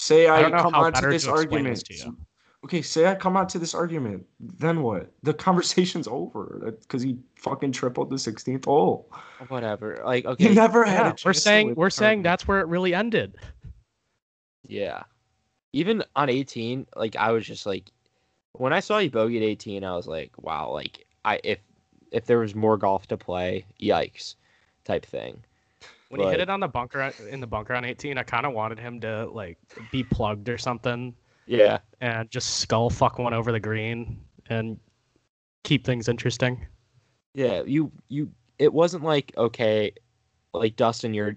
Say 0.00 0.28
I 0.28 0.38
I, 0.38 0.42
don't 0.42 0.52
know 0.52 0.62
come 0.62 0.72
how 0.72 0.84
on 0.84 0.92
to 0.94 1.06
this 1.06 1.24
to 1.24 1.30
argument. 1.30 1.66
this 1.68 1.82
to 1.84 1.94
you. 1.94 2.16
Okay, 2.64 2.82
say 2.82 3.06
I 3.06 3.14
come 3.14 3.36
on 3.36 3.46
to 3.48 3.58
this 3.58 3.74
argument. 3.74 4.26
Then 4.40 4.82
what? 4.82 5.12
The 5.22 5.34
conversation's 5.34 6.08
over 6.08 6.74
because 6.80 7.02
he 7.02 7.18
fucking 7.36 7.72
tripled 7.72 8.10
the 8.10 8.16
16th 8.16 8.64
hole. 8.64 9.10
Whatever. 9.48 10.00
Like 10.04 10.24
He 10.38 10.48
okay, 10.48 10.54
never 10.54 10.84
had 10.84 11.06
a 11.06 11.10
Yeah, 11.10 11.12
chance. 11.12 11.24
we're 11.24 11.32
saying 11.34 11.66
win 11.68 11.74
we're 11.76 11.90
saying 11.90 12.22
that's 12.22 12.48
where 12.48 12.60
it 12.60 12.66
really 12.68 12.94
ended. 12.94 13.36
yeah. 14.66 15.04
Even 15.72 16.02
on 16.16 16.28
18, 16.28 16.86
like 16.96 17.16
I 17.16 17.32
was 17.32 17.46
just 17.46 17.66
like, 17.66 17.90
when 18.52 18.72
I 18.72 18.80
saw 18.80 18.98
you 18.98 19.10
bogey 19.10 19.36
at 19.38 19.42
18, 19.44 19.84
I 19.84 19.96
was 19.96 20.06
like, 20.06 20.32
wow, 20.42 20.70
like 20.70 21.06
I 21.24 21.40
if 21.44 21.60
if 22.12 22.26
there 22.26 22.38
was 22.40 22.54
more 22.54 22.76
golf 22.78 23.06
to 23.08 23.16
play, 23.16 23.66
yikes, 23.80 24.34
type 24.84 25.04
thing. 25.06 25.44
When 26.10 26.20
he 26.22 26.26
hit 26.28 26.40
it 26.40 26.50
on 26.50 26.58
the 26.60 26.68
bunker 26.68 27.12
in 27.30 27.40
the 27.40 27.46
bunker 27.46 27.72
on 27.72 27.84
18, 27.84 28.18
I 28.18 28.24
kind 28.24 28.44
of 28.44 28.52
wanted 28.52 28.78
him 28.80 29.00
to 29.00 29.26
like 29.26 29.58
be 29.92 30.02
plugged 30.02 30.48
or 30.48 30.58
something 30.58 31.14
Yeah. 31.46 31.78
and 32.00 32.28
just 32.30 32.58
skull 32.58 32.90
fuck 32.90 33.18
one 33.18 33.32
over 33.32 33.52
the 33.52 33.60
green 33.60 34.20
and 34.48 34.78
keep 35.62 35.86
things 35.86 36.08
interesting. 36.08 36.66
Yeah, 37.34 37.62
you 37.62 37.92
you 38.08 38.32
it 38.58 38.72
wasn't 38.72 39.04
like 39.04 39.32
okay, 39.38 39.92
like 40.52 40.74
Dustin, 40.74 41.14
you're 41.14 41.36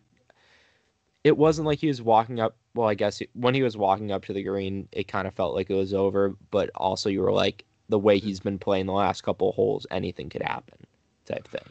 it 1.24 1.38
wasn't 1.38 1.68
like 1.68 1.78
he 1.80 1.88
was 1.88 2.02
walking 2.02 2.40
up 2.40 2.58
well, 2.74 2.88
I 2.90 2.96
guess 2.96 3.22
when 3.34 3.54
he 3.54 3.62
was 3.62 3.78
walking 3.78 4.12
up 4.12 4.26
to 4.26 4.34
the 4.34 4.42
green, 4.42 4.90
it 4.92 5.08
kind 5.08 5.28
of 5.28 5.36
felt 5.36 5.54
like 5.54 5.70
it 5.70 5.76
was 5.76 5.94
over, 5.94 6.36
but 6.50 6.72
also 6.74 7.10
you 7.12 7.22
were 7.22 7.32
like 7.32 7.64
the 7.90 8.00
way 8.00 8.18
he's 8.18 8.40
been 8.40 8.58
playing 8.58 8.88
the 8.88 8.94
last 8.94 9.22
couple 9.22 9.50
of 9.50 9.56
holes, 9.56 9.86
anything 9.92 10.30
could 10.30 10.42
happen 10.42 10.80
type 11.26 11.48
thing. 11.48 11.62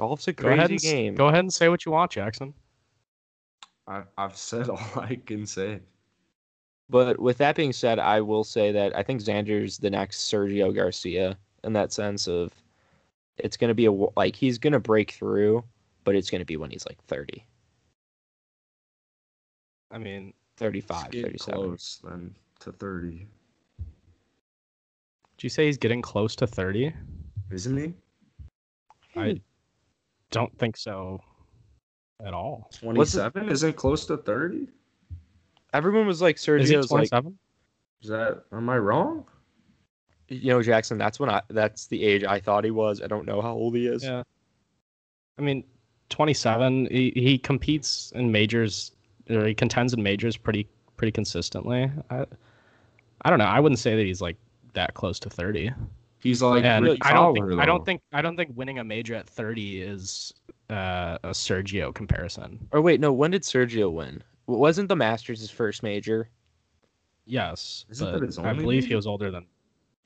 Golf's 0.00 0.28
a 0.28 0.32
Go 0.32 0.48
ahead 0.48 0.68
crazy 0.68 0.88
and 0.88 0.96
game. 0.96 1.14
go 1.14 1.28
ahead 1.28 1.40
and 1.40 1.52
say 1.52 1.68
what 1.68 1.84
you 1.84 1.92
want, 1.92 2.10
Jackson. 2.10 2.54
I, 3.86 4.02
I've 4.16 4.34
said 4.34 4.70
all 4.70 4.80
I 4.96 5.16
can 5.26 5.44
say. 5.44 5.80
But 6.88 7.20
with 7.20 7.36
that 7.36 7.54
being 7.54 7.74
said, 7.74 7.98
I 7.98 8.22
will 8.22 8.42
say 8.42 8.72
that 8.72 8.96
I 8.96 9.02
think 9.02 9.20
Xander's 9.20 9.76
the 9.76 9.90
next 9.90 10.32
Sergio 10.32 10.74
Garcia 10.74 11.36
in 11.64 11.74
that 11.74 11.92
sense 11.92 12.26
of 12.26 12.50
it's 13.36 13.58
going 13.58 13.68
to 13.68 13.74
be 13.74 13.84
a 13.84 13.92
like 13.92 14.34
he's 14.34 14.56
going 14.56 14.72
to 14.72 14.80
break 14.80 15.10
through, 15.10 15.62
but 16.04 16.14
it's 16.14 16.30
going 16.30 16.40
to 16.40 16.46
be 16.46 16.56
when 16.56 16.70
he's 16.70 16.86
like 16.86 16.98
30, 17.04 17.44
I 19.90 19.98
mean, 19.98 20.32
35, 20.56 21.08
37. 21.12 21.38
close 21.38 22.00
then 22.02 22.34
to 22.60 22.72
30, 22.72 23.26
did 25.36 25.44
you 25.44 25.50
say 25.50 25.66
he's 25.66 25.76
getting 25.76 26.00
close 26.00 26.34
to 26.36 26.46
30? 26.46 26.94
isn't 27.50 27.76
he? 27.76 27.92
I 29.14 29.32
hmm. 29.32 29.36
Don't 30.30 30.56
think 30.58 30.76
so 30.76 31.20
at 32.24 32.34
all. 32.34 32.70
27 32.80 33.48
isn't 33.48 33.76
close 33.76 34.06
to 34.06 34.16
30. 34.16 34.68
Everyone 35.72 36.06
was 36.06 36.20
like 36.20 36.36
Is 36.36 36.44
he 36.44 36.52
Sergio's 36.52 36.90
like 36.90 37.10
27? 37.10 37.38
Is 38.02 38.08
that? 38.08 38.44
Am 38.52 38.68
I 38.68 38.78
wrong? 38.78 39.24
you 40.30 40.52
know 40.52 40.62
Jackson. 40.62 40.96
That's 40.96 41.20
when 41.20 41.28
I 41.28 41.42
that's 41.48 41.86
the 41.86 42.02
age 42.02 42.24
I 42.24 42.40
thought 42.40 42.64
he 42.64 42.70
was. 42.70 43.02
I 43.02 43.06
don't 43.06 43.26
know 43.26 43.42
how 43.42 43.52
old 43.52 43.74
he 43.74 43.86
is. 43.86 44.04
Yeah. 44.04 44.22
I 45.38 45.42
mean, 45.42 45.64
27. 46.10 46.88
He, 46.90 47.12
he 47.14 47.38
competes 47.38 48.12
in 48.14 48.30
majors, 48.30 48.92
or 49.28 49.46
he 49.46 49.54
contends 49.54 49.92
in 49.92 50.02
majors 50.02 50.36
pretty 50.36 50.66
pretty 50.96 51.12
consistently. 51.12 51.90
I, 52.10 52.24
I 53.22 53.30
don't 53.30 53.38
know. 53.38 53.46
I 53.46 53.60
wouldn't 53.60 53.78
say 53.78 53.96
that 53.96 54.04
he's 54.04 54.20
like 54.20 54.36
that 54.74 54.94
close 54.94 55.18
to 55.20 55.30
30. 55.30 55.72
He's 56.20 56.42
like 56.42 56.64
and 56.64 56.84
Rickie 56.84 57.02
I 57.02 57.12
don't 57.12 57.34
Fowler, 57.36 57.48
think 57.50 57.60
I 57.60 57.66
don't 57.66 57.84
think 57.84 58.02
I 58.12 58.22
don't 58.22 58.36
think 58.36 58.50
winning 58.54 58.78
a 58.78 58.84
major 58.84 59.14
at 59.14 59.26
30 59.28 59.80
is 59.82 60.34
uh, 60.68 61.18
a 61.22 61.28
Sergio 61.30 61.94
comparison. 61.94 62.68
Or 62.72 62.80
wait, 62.80 63.00
no. 63.00 63.12
When 63.12 63.30
did 63.30 63.42
Sergio 63.42 63.90
win? 63.92 64.22
Wasn't 64.46 64.88
the 64.88 64.96
Masters 64.96 65.40
his 65.40 65.50
first 65.50 65.82
major? 65.82 66.28
Yes, 67.26 67.84
Isn't 67.90 68.06
that 68.06 68.18
but 68.18 68.26
his 68.26 68.38
I 68.38 68.50
only 68.50 68.64
believe 68.64 68.86
he 68.86 68.94
was 68.94 69.06
older 69.06 69.30
than. 69.30 69.46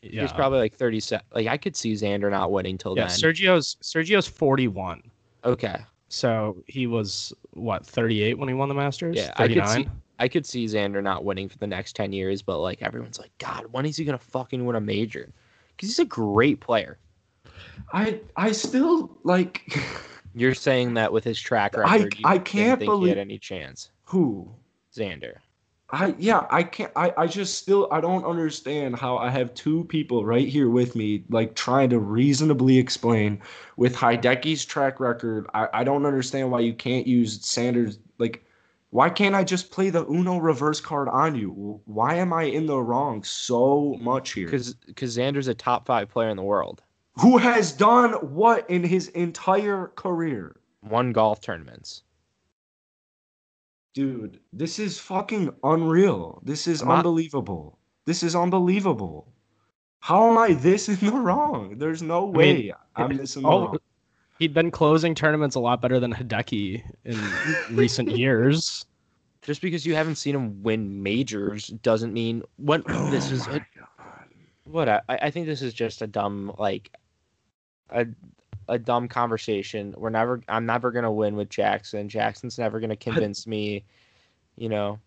He 0.02 0.16
Yeah, 0.16 0.22
was 0.22 0.32
probably 0.32 0.58
like 0.58 0.74
37. 0.74 1.24
Like 1.32 1.46
I 1.46 1.56
could 1.56 1.74
see 1.76 1.92
Xander 1.94 2.30
not 2.30 2.52
winning 2.52 2.76
till 2.76 2.96
yeah. 2.96 3.06
then. 3.06 3.16
Sergio's 3.16 3.76
Sergio's 3.82 4.26
41, 4.26 5.02
okay. 5.44 5.78
so 6.08 6.62
he 6.66 6.86
was 6.86 7.32
what 7.52 7.86
38 7.86 8.38
when 8.38 8.48
he 8.48 8.54
won 8.54 8.68
the 8.68 8.74
Masters. 8.74 9.16
Yeah, 9.16 9.32
I 9.36 9.48
could 9.48 9.56
39. 9.64 9.84
see- 9.84 9.90
I 10.20 10.28
could 10.28 10.46
see 10.46 10.66
Xander 10.66 11.02
not 11.02 11.24
winning 11.24 11.48
for 11.48 11.58
the 11.58 11.66
next 11.66 11.96
10 11.96 12.12
years, 12.12 12.40
but 12.40 12.60
like 12.60 12.82
everyone's 12.82 13.18
like, 13.18 13.32
God, 13.38 13.66
when 13.72 13.84
is 13.84 13.96
he 13.96 14.04
going 14.04 14.16
to 14.16 14.24
fucking 14.24 14.64
win 14.64 14.76
a 14.76 14.80
major? 14.80 15.32
Because 15.76 15.88
he's 15.90 15.98
a 15.98 16.04
great 16.04 16.60
player. 16.60 16.98
I 17.92 18.20
I 18.36 18.52
still 18.52 19.16
like 19.24 19.76
You're 20.34 20.54
saying 20.54 20.94
that 20.94 21.12
with 21.12 21.22
his 21.24 21.38
track 21.40 21.76
I- 21.78 21.80
record, 21.98 22.18
you 22.18 22.22
I 22.24 22.38
can't 22.38 22.80
think 22.80 22.90
he 22.90 22.96
believe- 22.96 23.08
had 23.10 23.18
any 23.18 23.38
chance. 23.38 23.90
Who? 24.04 24.48
Xander. 24.96 25.34
I 25.90 26.14
yeah, 26.18 26.46
I 26.50 26.62
can't 26.62 26.90
I, 26.96 27.12
I 27.16 27.26
just 27.26 27.58
still 27.58 27.88
I 27.92 28.00
don't 28.00 28.24
understand 28.24 28.96
how 28.96 29.18
I 29.18 29.30
have 29.30 29.54
two 29.54 29.84
people 29.84 30.24
right 30.24 30.48
here 30.48 30.70
with 30.70 30.96
me 30.96 31.24
like 31.28 31.54
trying 31.54 31.90
to 31.90 31.98
reasonably 32.00 32.78
explain 32.78 33.40
with 33.76 33.94
Hideki's 33.94 34.64
track 34.64 34.98
record. 34.98 35.46
I, 35.54 35.68
I 35.72 35.84
don't 35.84 36.06
understand 36.06 36.50
why 36.50 36.60
you 36.60 36.72
can't 36.74 37.06
use 37.06 37.38
Xander's 37.40 37.98
like 38.18 38.44
why 38.94 39.10
can't 39.10 39.34
I 39.34 39.42
just 39.42 39.72
play 39.72 39.90
the 39.90 40.06
Uno 40.06 40.38
reverse 40.38 40.80
card 40.80 41.08
on 41.08 41.34
you? 41.34 41.80
Why 41.84 42.14
am 42.14 42.32
I 42.32 42.44
in 42.44 42.66
the 42.66 42.78
wrong 42.80 43.24
so 43.24 43.96
much 44.00 44.34
here? 44.34 44.46
Because 44.46 44.76
Xander's 44.86 45.48
a 45.48 45.54
top 45.54 45.84
five 45.84 46.08
player 46.08 46.28
in 46.28 46.36
the 46.36 46.44
world. 46.44 46.80
Who 47.18 47.36
has 47.38 47.72
done 47.72 48.12
what 48.12 48.70
in 48.70 48.84
his 48.84 49.08
entire 49.08 49.88
career? 49.96 50.60
Won 50.80 51.10
golf 51.10 51.40
tournaments. 51.40 52.04
Dude, 53.94 54.38
this 54.52 54.78
is 54.78 55.00
fucking 55.00 55.52
unreal. 55.64 56.40
This 56.44 56.68
is 56.68 56.84
not- 56.84 56.98
unbelievable. 56.98 57.80
This 58.06 58.22
is 58.22 58.36
unbelievable. 58.36 59.26
How 59.98 60.30
am 60.30 60.38
I 60.38 60.52
this 60.52 60.88
in 60.88 61.04
the 61.04 61.10
wrong? 61.18 61.78
There's 61.78 62.00
no 62.00 62.26
way 62.26 62.72
I'm 62.94 63.16
this 63.16 63.34
in 63.34 63.42
the 63.42 63.48
Oh, 63.48 63.64
wrong. 63.64 63.78
He'd 64.38 64.54
been 64.54 64.70
closing 64.70 65.14
tournaments 65.14 65.56
a 65.56 65.60
lot 65.60 65.80
better 65.80 66.00
than 66.00 66.12
Hideki 66.12 66.82
in 67.04 67.18
recent 67.76 68.10
years. 68.10 68.84
Just 69.42 69.60
because 69.60 69.84
you 69.84 69.94
haven't 69.94 70.16
seen 70.16 70.34
him 70.34 70.62
win 70.62 71.02
majors 71.02 71.68
doesn't 71.68 72.12
mean 72.12 72.42
when 72.56 72.82
oh 72.88 73.10
this 73.10 73.30
is 73.30 73.46
Oh 73.48 73.56
a, 73.56 73.66
what 74.64 74.88
I, 74.88 75.00
I 75.08 75.30
think 75.30 75.46
this 75.46 75.60
is 75.60 75.74
just 75.74 76.00
a 76.00 76.06
dumb 76.06 76.54
like 76.58 76.90
a 77.90 78.06
a 78.68 78.78
dumb 78.78 79.06
conversation. 79.08 79.94
We're 79.98 80.08
never 80.08 80.40
I'm 80.48 80.64
never 80.64 80.90
gonna 80.90 81.12
win 81.12 81.36
with 81.36 81.50
Jackson. 81.50 82.08
Jackson's 82.08 82.58
never 82.58 82.80
gonna 82.80 82.96
convince 82.96 83.46
me, 83.46 83.84
you 84.56 84.70
know. 84.70 84.98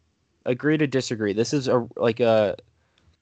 Agree 0.45 0.77
to 0.77 0.85
disagree. 0.87 1.33
This 1.33 1.51
is 1.51 1.67
a 1.67 1.87
like 1.95 2.19
a 2.19 2.55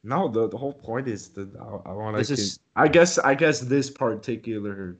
No, 0.03 0.27
the, 0.27 0.49
the 0.49 0.57
whole 0.57 0.73
point 0.73 1.07
is 1.07 1.29
that 1.29 1.49
I, 1.55 1.89
I 1.89 1.93
want 1.93 2.17
This 2.17 2.27
to. 2.27 2.33
is- 2.33 2.59
I 2.75 2.89
guess 2.89 3.17
I 3.17 3.33
guess 3.35 3.61
this 3.61 3.89
particular, 3.89 4.97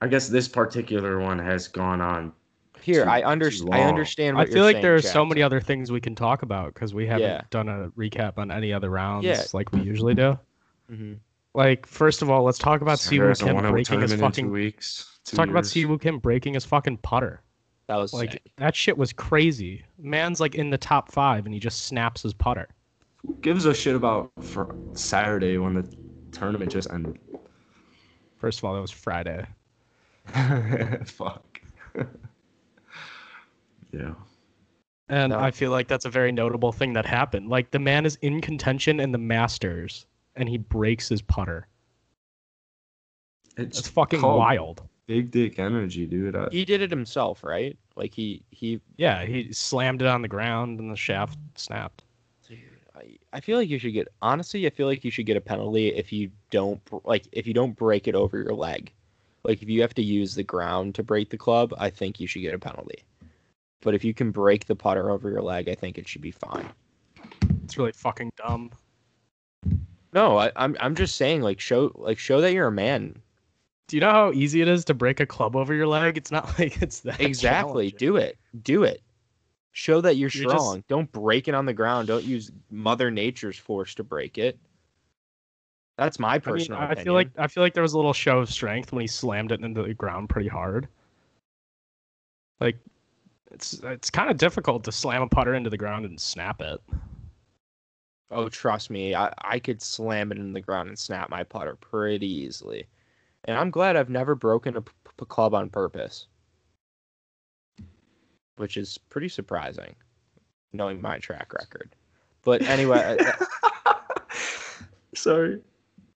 I 0.00 0.06
guess 0.08 0.28
this 0.28 0.48
particular 0.48 1.18
one 1.20 1.38
has 1.38 1.68
gone 1.68 2.00
on. 2.00 2.32
here. 2.80 3.04
Too- 3.04 3.10
I 3.10 3.20
too 3.22 3.26
understand. 3.26 3.74
I 3.74 3.78
long. 3.80 3.88
understand. 3.88 4.38
I 4.38 4.44
feel 4.46 4.54
you're 4.56 4.64
like 4.64 4.74
saying, 4.74 4.82
there 4.82 4.94
are 4.94 5.02
so 5.02 5.24
many 5.24 5.42
other 5.42 5.60
things 5.60 5.90
we 5.90 6.00
can 6.00 6.14
talk 6.14 6.42
about 6.42 6.72
because 6.74 6.94
we 6.94 7.06
haven't 7.06 7.22
Yeah. 7.28 7.42
done 7.50 7.68
a 7.68 7.90
recap 7.98 8.38
on 8.38 8.52
any 8.52 8.72
other 8.72 8.88
rounds 8.88 9.26
Yeah. 9.26 9.42
like 9.52 9.72
we 9.72 9.80
usually 9.80 10.14
do. 10.14 10.38
Mhm. 10.90 11.18
Like, 11.54 11.86
first 11.86 12.22
of 12.22 12.30
all, 12.30 12.44
let's 12.44 12.56
talk 12.58 12.80
about 12.80 13.00
Sanders 13.00 13.40
Si 13.40 13.44
Woo 13.44 13.50
Kim 13.60 13.70
breaking 13.72 14.00
his 14.00 14.10
tournament 14.12 14.34
two 14.34 14.42
fucking. 14.42 14.50
weeks. 14.52 15.18
Let's 15.20 15.30
two 15.32 15.36
talk 15.36 15.48
about 15.48 15.58
years. 15.64 15.70
Si 15.72 15.84
Woo 15.86 15.98
Kim 15.98 16.18
breaking 16.20 16.54
his 16.54 16.64
fucking 16.64 16.98
putter. 16.98 17.42
That 17.88 17.96
was 17.96 18.14
Like 18.14 18.32
sick. 18.32 18.42
that 18.58 18.76
shit 18.76 18.96
was 18.96 19.12
crazy. 19.12 19.84
Man's 19.98 20.40
like 20.40 20.54
in 20.54 20.70
the 20.70 20.78
top 20.78 21.10
five 21.10 21.46
and 21.46 21.52
he 21.52 21.58
just 21.60 21.86
snaps 21.86 22.22
his 22.22 22.32
putter. 22.32 22.68
Who 23.26 23.34
gives 23.40 23.64
a 23.66 23.74
shit 23.74 23.96
about 23.96 24.30
for 24.40 24.74
Saturday 24.92 25.58
when 25.58 25.74
the 25.74 25.96
tournament 26.30 26.70
just 26.70 26.88
ended? 26.92 27.18
First 28.36 28.60
of 28.60 28.64
all, 28.64 28.74
that 28.74 28.80
was 28.80 28.92
Friday. 28.92 29.44
Fuck. 31.06 31.60
yeah. 33.92 34.14
And 35.08 35.30
No. 35.32 35.38
I 35.38 35.50
feel 35.50 35.70
like 35.70 35.88
that's 35.88 36.04
a 36.04 36.10
very 36.10 36.32
notable 36.32 36.72
thing 36.72 36.92
that 36.92 37.06
happened. 37.06 37.48
Like 37.48 37.70
the 37.70 37.78
man 37.78 38.04
is 38.04 38.16
in 38.16 38.40
contention 38.40 39.00
in 39.00 39.12
the 39.12 39.18
Masters 39.18 40.06
and 40.36 40.48
he 40.48 40.58
breaks 40.58 41.08
his 41.08 41.22
putter. 41.22 41.66
It's 43.56 43.78
That's 43.78 43.88
fucking 43.88 44.22
wild. 44.22 44.82
Big 45.06 45.30
dick 45.30 45.58
energy, 45.58 46.06
dude. 46.06 46.36
I- 46.36 46.48
He 46.52 46.64
did 46.64 46.82
it 46.82 46.90
himself, 46.90 47.42
right? 47.42 47.76
Like 47.96 48.14
he 48.14 48.42
he. 48.50 48.80
Yeah, 48.96 49.24
he 49.24 49.52
slammed 49.52 50.02
it 50.02 50.08
on 50.08 50.22
the 50.22 50.28
ground 50.28 50.78
and 50.78 50.92
the 50.92 50.96
shaft 50.96 51.38
snapped. 51.56 52.04
Dude, 52.46 52.58
I, 52.94 53.16
I 53.32 53.40
feel 53.40 53.56
like 53.58 53.68
you 53.68 53.78
should 53.78 53.94
get 53.94 54.06
honestly. 54.22 54.66
I 54.66 54.70
feel 54.70 54.86
like 54.86 55.04
you 55.04 55.10
should 55.10 55.26
get 55.26 55.36
a 55.36 55.40
penalty 55.40 55.88
if 55.88 56.12
you 56.12 56.30
don't 56.50 56.80
like 57.04 57.26
if 57.32 57.46
you 57.46 57.54
don't 57.54 57.74
break 57.74 58.06
it 58.06 58.14
over 58.14 58.36
your 58.36 58.54
leg. 58.54 58.92
Like 59.44 59.62
if 59.62 59.68
you 59.68 59.80
have 59.82 59.94
to 59.94 60.02
use 60.02 60.34
the 60.34 60.42
ground 60.42 60.94
to 60.96 61.02
break 61.02 61.30
the 61.30 61.38
club, 61.38 61.74
I 61.78 61.90
think 61.90 62.20
you 62.20 62.26
should 62.26 62.42
get 62.42 62.54
a 62.54 62.58
penalty. 62.58 63.04
But 63.80 63.94
if 63.94 64.04
you 64.04 64.12
can 64.12 64.30
break 64.30 64.66
the 64.66 64.74
putter 64.74 65.10
over 65.10 65.30
your 65.30 65.42
leg, 65.42 65.68
I 65.68 65.74
think 65.74 65.98
it 65.98 66.08
should 66.08 66.22
be 66.22 66.32
fine. 66.32 66.68
It's 67.64 67.78
really 67.78 67.92
fucking 67.92 68.32
dumb. 68.36 68.70
No, 70.12 70.38
I, 70.38 70.50
I'm 70.56 70.76
I'm 70.80 70.94
just 70.94 71.16
saying 71.16 71.42
like 71.42 71.60
show 71.60 71.92
like 71.94 72.18
show 72.18 72.40
that 72.40 72.52
you're 72.52 72.66
a 72.66 72.72
man. 72.72 73.20
Do 73.88 73.96
you 73.96 74.00
know 74.00 74.10
how 74.10 74.32
easy 74.32 74.60
it 74.60 74.68
is 74.68 74.84
to 74.86 74.94
break 74.94 75.20
a 75.20 75.26
club 75.26 75.56
over 75.56 75.74
your 75.74 75.86
leg? 75.86 76.16
It's 76.16 76.30
not 76.30 76.58
like 76.58 76.82
it's 76.82 77.00
that 77.00 77.20
Exactly. 77.20 77.90
Do 77.92 78.16
it. 78.16 78.38
Do 78.62 78.84
it. 78.84 79.02
Show 79.72 80.00
that 80.00 80.16
you're, 80.16 80.30
You're 80.30 80.50
just- 80.50 80.64
strong. 80.64 80.82
Don't 80.88 81.10
break 81.12 81.46
it 81.46 81.54
on 81.54 81.66
the 81.66 81.72
ground. 81.72 82.08
Don't 82.08 82.24
use 82.24 82.50
Mother 82.70 83.10
Nature's 83.10 83.58
force 83.58 83.94
to 83.94 84.02
break 84.02 84.36
it. 84.36 84.58
That's 85.98 86.18
my 86.20 86.28
I 86.28 86.32
mean, 86.34 86.42
personal 86.42 86.78
I 86.80 86.84
opinion. 86.84 87.04
feel 87.04 87.12
like 87.14 87.28
I 87.36 87.46
feel 87.48 87.62
like 87.62 87.74
there 87.74 87.82
was 87.82 87.92
a 87.92 87.98
little 87.98 88.12
show 88.12 88.38
of 88.38 88.48
strength 88.50 88.92
when 88.92 89.00
he 89.02 89.06
slammed 89.08 89.52
it 89.52 89.60
into 89.60 89.82
the 89.82 89.92
ground 89.94 90.28
pretty 90.30 90.48
hard. 90.48 90.88
Like 92.60 92.78
it's 93.50 93.80
it's 93.82 94.08
kind 94.08 94.30
of 94.30 94.36
difficult 94.38 94.84
to 94.84 94.92
slam 94.92 95.22
a 95.22 95.28
putter 95.28 95.54
into 95.54 95.70
the 95.70 95.76
ground 95.76 96.06
and 96.06 96.18
snap 96.20 96.62
it. 96.62 96.80
Oh, 98.30 98.48
trust 98.48 98.90
me, 98.90 99.14
I, 99.14 99.32
I 99.38 99.58
could 99.58 99.82
slam 99.82 100.30
it 100.30 100.38
in 100.38 100.52
the 100.52 100.60
ground 100.60 100.88
and 100.88 100.98
snap 100.98 101.30
my 101.30 101.42
putter 101.42 101.74
pretty 101.76 102.30
easily. 102.30 102.86
And 103.46 103.56
I'm 103.58 103.70
glad 103.70 103.96
I've 103.96 104.10
never 104.10 104.34
broken 104.34 104.76
a 104.76 104.82
p- 104.82 104.92
p- 105.18 105.24
club 105.26 105.54
on 105.54 105.70
purpose, 105.70 106.26
which 108.56 108.76
is 108.76 108.98
pretty 108.98 109.28
surprising, 109.30 109.94
knowing 110.74 111.00
my 111.00 111.18
track 111.18 111.54
record. 111.54 111.94
But 112.44 112.68
anyway, 112.68 113.18
uh, 113.18 113.94
Sorry. 115.14 115.62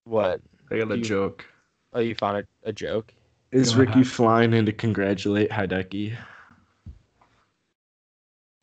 What? 0.04 0.40
I 0.70 0.78
got 0.78 0.90
a 0.92 0.96
You- 0.98 1.04
joke. 1.04 1.44
Oh, 1.92 2.00
you 2.00 2.14
found 2.14 2.38
a, 2.38 2.68
a 2.68 2.72
joke? 2.72 3.12
Is 3.50 3.72
Go 3.72 3.80
Rickie 3.80 3.92
ahead. 3.92 4.06
flying 4.06 4.54
in 4.54 4.64
to 4.66 4.72
congratulate 4.72 5.50
Hideki? 5.50 6.16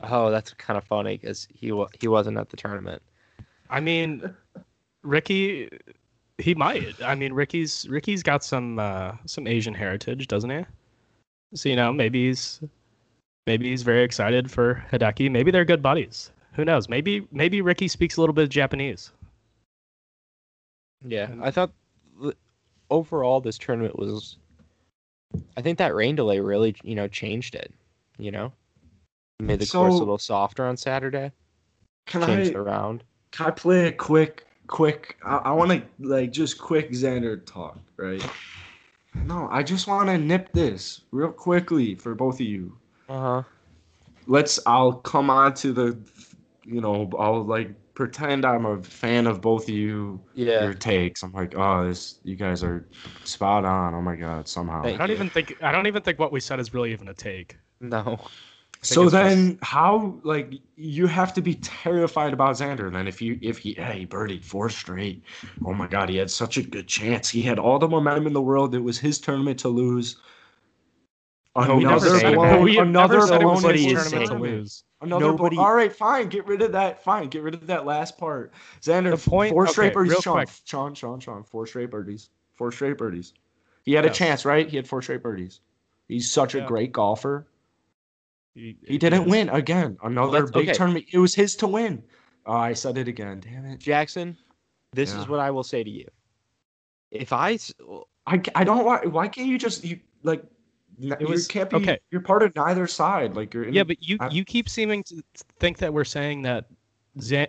Oh, 0.01 0.31
that's 0.31 0.53
kind 0.53 0.77
of 0.77 0.83
funny 0.85 1.17
because 1.17 1.47
he 1.53 1.71
wa- 1.71 1.89
he 1.99 2.07
wasn't 2.07 2.37
at 2.37 2.49
the 2.49 2.57
tournament. 2.57 3.01
I 3.69 3.79
mean, 3.81 4.33
Rickie, 5.03 5.69
he 6.37 6.55
might. 6.55 7.01
I 7.03 7.15
mean, 7.15 7.33
Rickie's 7.33 7.87
Rickie's 7.89 8.23
got 8.23 8.43
some 8.43 8.79
uh, 8.79 9.11
some 9.25 9.45
Asian 9.45 9.73
heritage, 9.73 10.27
doesn't 10.27 10.49
he? 10.49 10.65
So 11.53 11.69
you 11.69 11.75
know, 11.75 11.91
maybe 11.91 12.27
he's 12.27 12.61
maybe 13.45 13.69
he's 13.69 13.83
very 13.83 14.03
excited 14.03 14.49
for 14.49 14.83
Hideki. 14.91 15.29
Maybe 15.29 15.51
they're 15.51 15.65
good 15.65 15.81
buddies. 15.83 16.31
Who 16.53 16.63
knows? 16.65 16.87
Maybe 16.89 17.27
maybe 17.31 17.61
Rickie 17.61 17.89
speaks 17.89 18.15
a 18.17 18.21
little 18.21 18.33
bit 18.33 18.43
of 18.43 18.49
Japanese. 18.49 19.11
Yeah, 21.05 21.29
I 21.41 21.51
thought 21.51 21.71
overall 22.89 23.41
this 23.41 23.57
tournament 23.57 23.97
was. 23.97 24.37
I 25.55 25.61
think 25.61 25.77
that 25.77 25.93
rain 25.93 26.15
delay 26.15 26.39
really, 26.39 26.75
you 26.83 26.95
know, 26.95 27.07
changed 27.07 27.55
it. 27.55 27.71
You 28.17 28.31
know, 28.31 28.51
made 29.39 29.59
the 29.59 29.65
course 29.65 29.95
a 29.95 29.99
little 29.99 30.17
softer 30.17 30.65
on 30.65 30.75
Saturday. 30.77 31.31
Can 32.05 32.21
Changed 32.25 32.49
I 32.49 32.53
the 32.53 32.61
round. 32.61 33.03
can 33.31 33.47
I 33.47 33.51
play 33.51 33.87
a 33.87 33.91
quick 33.91 34.45
quick 34.67 35.17
I, 35.23 35.37
I 35.37 35.51
wanna 35.51 35.83
like 35.99 36.31
just 36.31 36.57
quick 36.59 36.91
Xander 36.91 37.45
talk, 37.45 37.77
right? 37.97 38.23
No, 39.25 39.47
I 39.51 39.63
just 39.63 39.87
wanna 39.87 40.17
nip 40.17 40.51
this 40.53 41.01
real 41.11 41.31
quickly 41.31 41.95
for 41.95 42.15
both 42.15 42.35
of 42.35 42.47
you. 42.47 42.77
Uh 43.07 43.19
huh. 43.19 43.43
Let's 44.27 44.59
I'll 44.65 44.93
come 44.93 45.29
on 45.29 45.53
to 45.55 45.71
the 45.71 45.97
you 46.65 46.81
know, 46.81 47.09
I'll 47.17 47.43
like 47.43 47.71
pretend 47.99 48.45
I'm 48.45 48.65
a 48.65 48.81
fan 48.81 49.27
of 49.27 49.41
both 49.41 49.63
of 49.63 49.75
you 49.75 50.21
Yeah. 50.33 50.63
your 50.63 50.73
takes. 50.73 51.21
I'm 51.21 51.33
like, 51.33 51.53
oh 51.57 51.85
this 51.85 52.19
you 52.23 52.37
guys 52.37 52.63
are 52.63 52.87
spot 53.25 53.65
on. 53.65 53.93
Oh 53.93 54.01
my 54.01 54.15
god, 54.15 54.47
somehow. 54.47 54.81
Thank 54.83 54.95
I 54.95 54.99
don't 54.99 55.09
you. 55.09 55.15
even 55.15 55.29
think 55.29 55.57
I 55.61 55.73
don't 55.73 55.85
even 55.85 56.01
think 56.01 56.17
what 56.17 56.31
we 56.31 56.39
said 56.39 56.61
is 56.61 56.73
really 56.73 56.93
even 56.93 57.09
a 57.09 57.13
take. 57.13 57.57
No. 57.81 58.17
So 58.81 59.03
it's 59.03 59.11
just- 59.11 59.11
then, 59.11 59.59
how 59.63 60.17
like 60.23 60.53
you 60.77 61.07
have 61.07 61.33
to 61.33 61.41
be 61.41 61.55
terrified 61.55 62.31
about 62.31 62.55
Xander? 62.55 62.89
Then 62.89 63.05
if 63.05 63.21
you 63.21 63.37
if 63.41 63.57
he 63.57 63.75
yeah 63.75 63.91
he 63.91 64.05
birdied 64.05 64.45
four 64.45 64.69
straight, 64.69 65.21
oh 65.65 65.73
my 65.73 65.87
god, 65.87 66.07
he 66.07 66.15
had 66.15 66.31
such 66.31 66.55
a 66.55 66.61
good 66.63 66.87
chance. 66.87 67.27
He 67.29 67.41
had 67.41 67.59
all 67.59 67.79
the 67.79 67.89
momentum 67.89 68.27
in 68.27 68.31
the 68.33 68.41
world. 68.41 68.73
It 68.75 68.79
was 68.89 68.97
his 68.97 69.19
tournament 69.19 69.59
to 69.59 69.67
lose. 69.67 70.15
No, 71.57 71.75
we 71.75 71.83
never 71.83 71.95
Another 72.05 72.19
said 72.19 72.33
blown, 72.35 72.47
that. 72.47 72.61
we 72.61 72.75
have 72.75 72.87
another 72.87 73.13
never 73.15 73.27
said 73.27 73.41
it 73.41 73.45
was 73.45 73.61
blown 73.61 73.73
his 73.73 73.83
in 73.85 73.89
his 73.95 74.03
tournament 74.03 74.29
tournament 74.29 74.51
to 74.53 74.57
lose. 74.59 74.83
Another 75.01 75.25
Nobody- 75.25 75.55
Nobody. 75.55 75.57
All 75.57 75.73
right, 75.73 75.93
fine. 75.93 76.29
Get 76.29 76.45
rid 76.45 76.61
of 76.61 76.71
that. 76.73 77.03
Fine. 77.03 77.29
Get 77.29 77.41
rid 77.43 77.53
of 77.55 77.67
that 77.67 77.85
last 77.85 78.17
part. 78.17 78.53
Xander, 78.81 79.11
The 79.21 79.29
point- 79.29 79.51
four 79.53 79.63
okay, 79.63 79.71
straight 79.71 79.93
birdies. 79.93 80.17
Sean, 80.21 80.33
quick. 80.35 80.49
Sean, 80.63 80.93
Sean, 80.93 81.19
Sean, 81.19 81.43
four 81.43 81.65
straight 81.67 81.89
birdies. 81.89 82.29
Four 82.53 82.71
straight 82.71 82.97
birdies. 82.97 83.33
He 83.83 83.93
had 83.93 84.05
a 84.05 84.09
chance, 84.09 84.45
right? 84.45 84.69
He 84.69 84.75
had 84.77 84.87
four 84.87 85.01
straight 85.01 85.23
birdies. 85.23 85.61
He's 86.07 86.31
such 86.31 86.55
a 86.55 86.61
great 86.61 86.91
golfer. 86.91 87.47
He, 88.53 88.77
He 88.87 88.97
didn't 88.97 89.23
is. 89.23 89.29
win 89.29 89.49
again. 89.49 89.97
Another 90.03 90.31
that's- 90.31 90.51
big 90.51 90.69
okay. 90.69 90.77
tournament. 90.77 91.05
It 91.11 91.17
was 91.19 91.33
his 91.35 91.55
to 91.57 91.67
win. 91.67 92.03
Oh, 92.45 92.53
I 92.53 92.73
said 92.73 92.97
it 92.97 93.07
again. 93.07 93.39
Damn 93.39 93.65
it. 93.65 93.79
Jackson, 93.79 94.37
this 94.93 95.13
Yeah. 95.13 95.21
is 95.21 95.27
what 95.27 95.39
I 95.39 95.51
will 95.51 95.63
say 95.63 95.83
to 95.83 95.89
you. 95.89 96.07
If 97.11 97.31
I, 97.33 97.53
s- 97.53 97.73
I, 98.27 98.41
I 98.55 98.63
don't 98.63 98.85
why 98.85 99.01
why 99.05 99.27
can't 99.27 99.47
you 99.47 99.57
just 99.57 99.83
you 99.83 99.99
like 100.23 100.41
n- 100.41 100.47
It 101.01 101.27
was- 101.27 101.47
you 101.47 101.53
can't 101.53 101.69
be. 101.69 101.75
okay. 101.77 101.99
You're 102.11 102.21
part 102.21 102.43
of 102.43 102.55
neither 102.55 102.87
side. 102.87 103.35
Like 103.35 103.53
you're. 103.53 103.67
Yeah, 103.69 103.83
but 103.83 104.01
you 104.01 104.17
I- 104.19 104.29
you 104.29 104.43
keep 104.43 104.67
seeming 104.69 105.03
to 105.05 105.21
think 105.59 105.77
that 105.77 105.93
we're 105.93 106.03
saying 106.03 106.41
that 106.43 106.65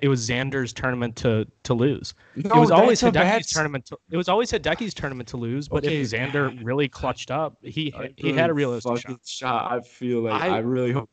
it 0.02 0.08
was 0.08 0.26
Xander's 0.28 0.72
tournament 0.72 1.14
to 1.16 1.46
to 1.64 1.74
lose. 1.74 2.14
no, 2.34 2.56
it 2.56 2.58
was 2.60 2.70
always 2.70 3.02
a 3.02 3.12
bad 3.12 3.42
Hideki's 3.42 3.50
tournament. 3.52 3.86
To, 3.86 3.98
it 4.10 4.16
was 4.16 4.28
always 4.28 4.50
Hideki's 4.50 4.94
tournament 4.94 5.28
to 5.28 5.36
lose. 5.36 5.68
But 5.68 5.84
Okay, 5.84 6.00
if 6.00 6.10
Xander 6.10 6.58
really 6.64 6.88
clutched 6.88 7.30
up, 7.30 7.56
he 7.62 7.92
I 7.96 8.10
he 8.16 8.32
had 8.32 8.50
a 8.50 8.54
really 8.54 8.80
realistic 8.82 8.98
shot. 9.10 9.20
shot. 9.24 9.72
I 9.72 9.80
feel 9.80 10.20
like 10.22 10.40
I- 10.42 10.56
I, 10.56 10.58
really 10.58 10.92
hope. 10.92 11.10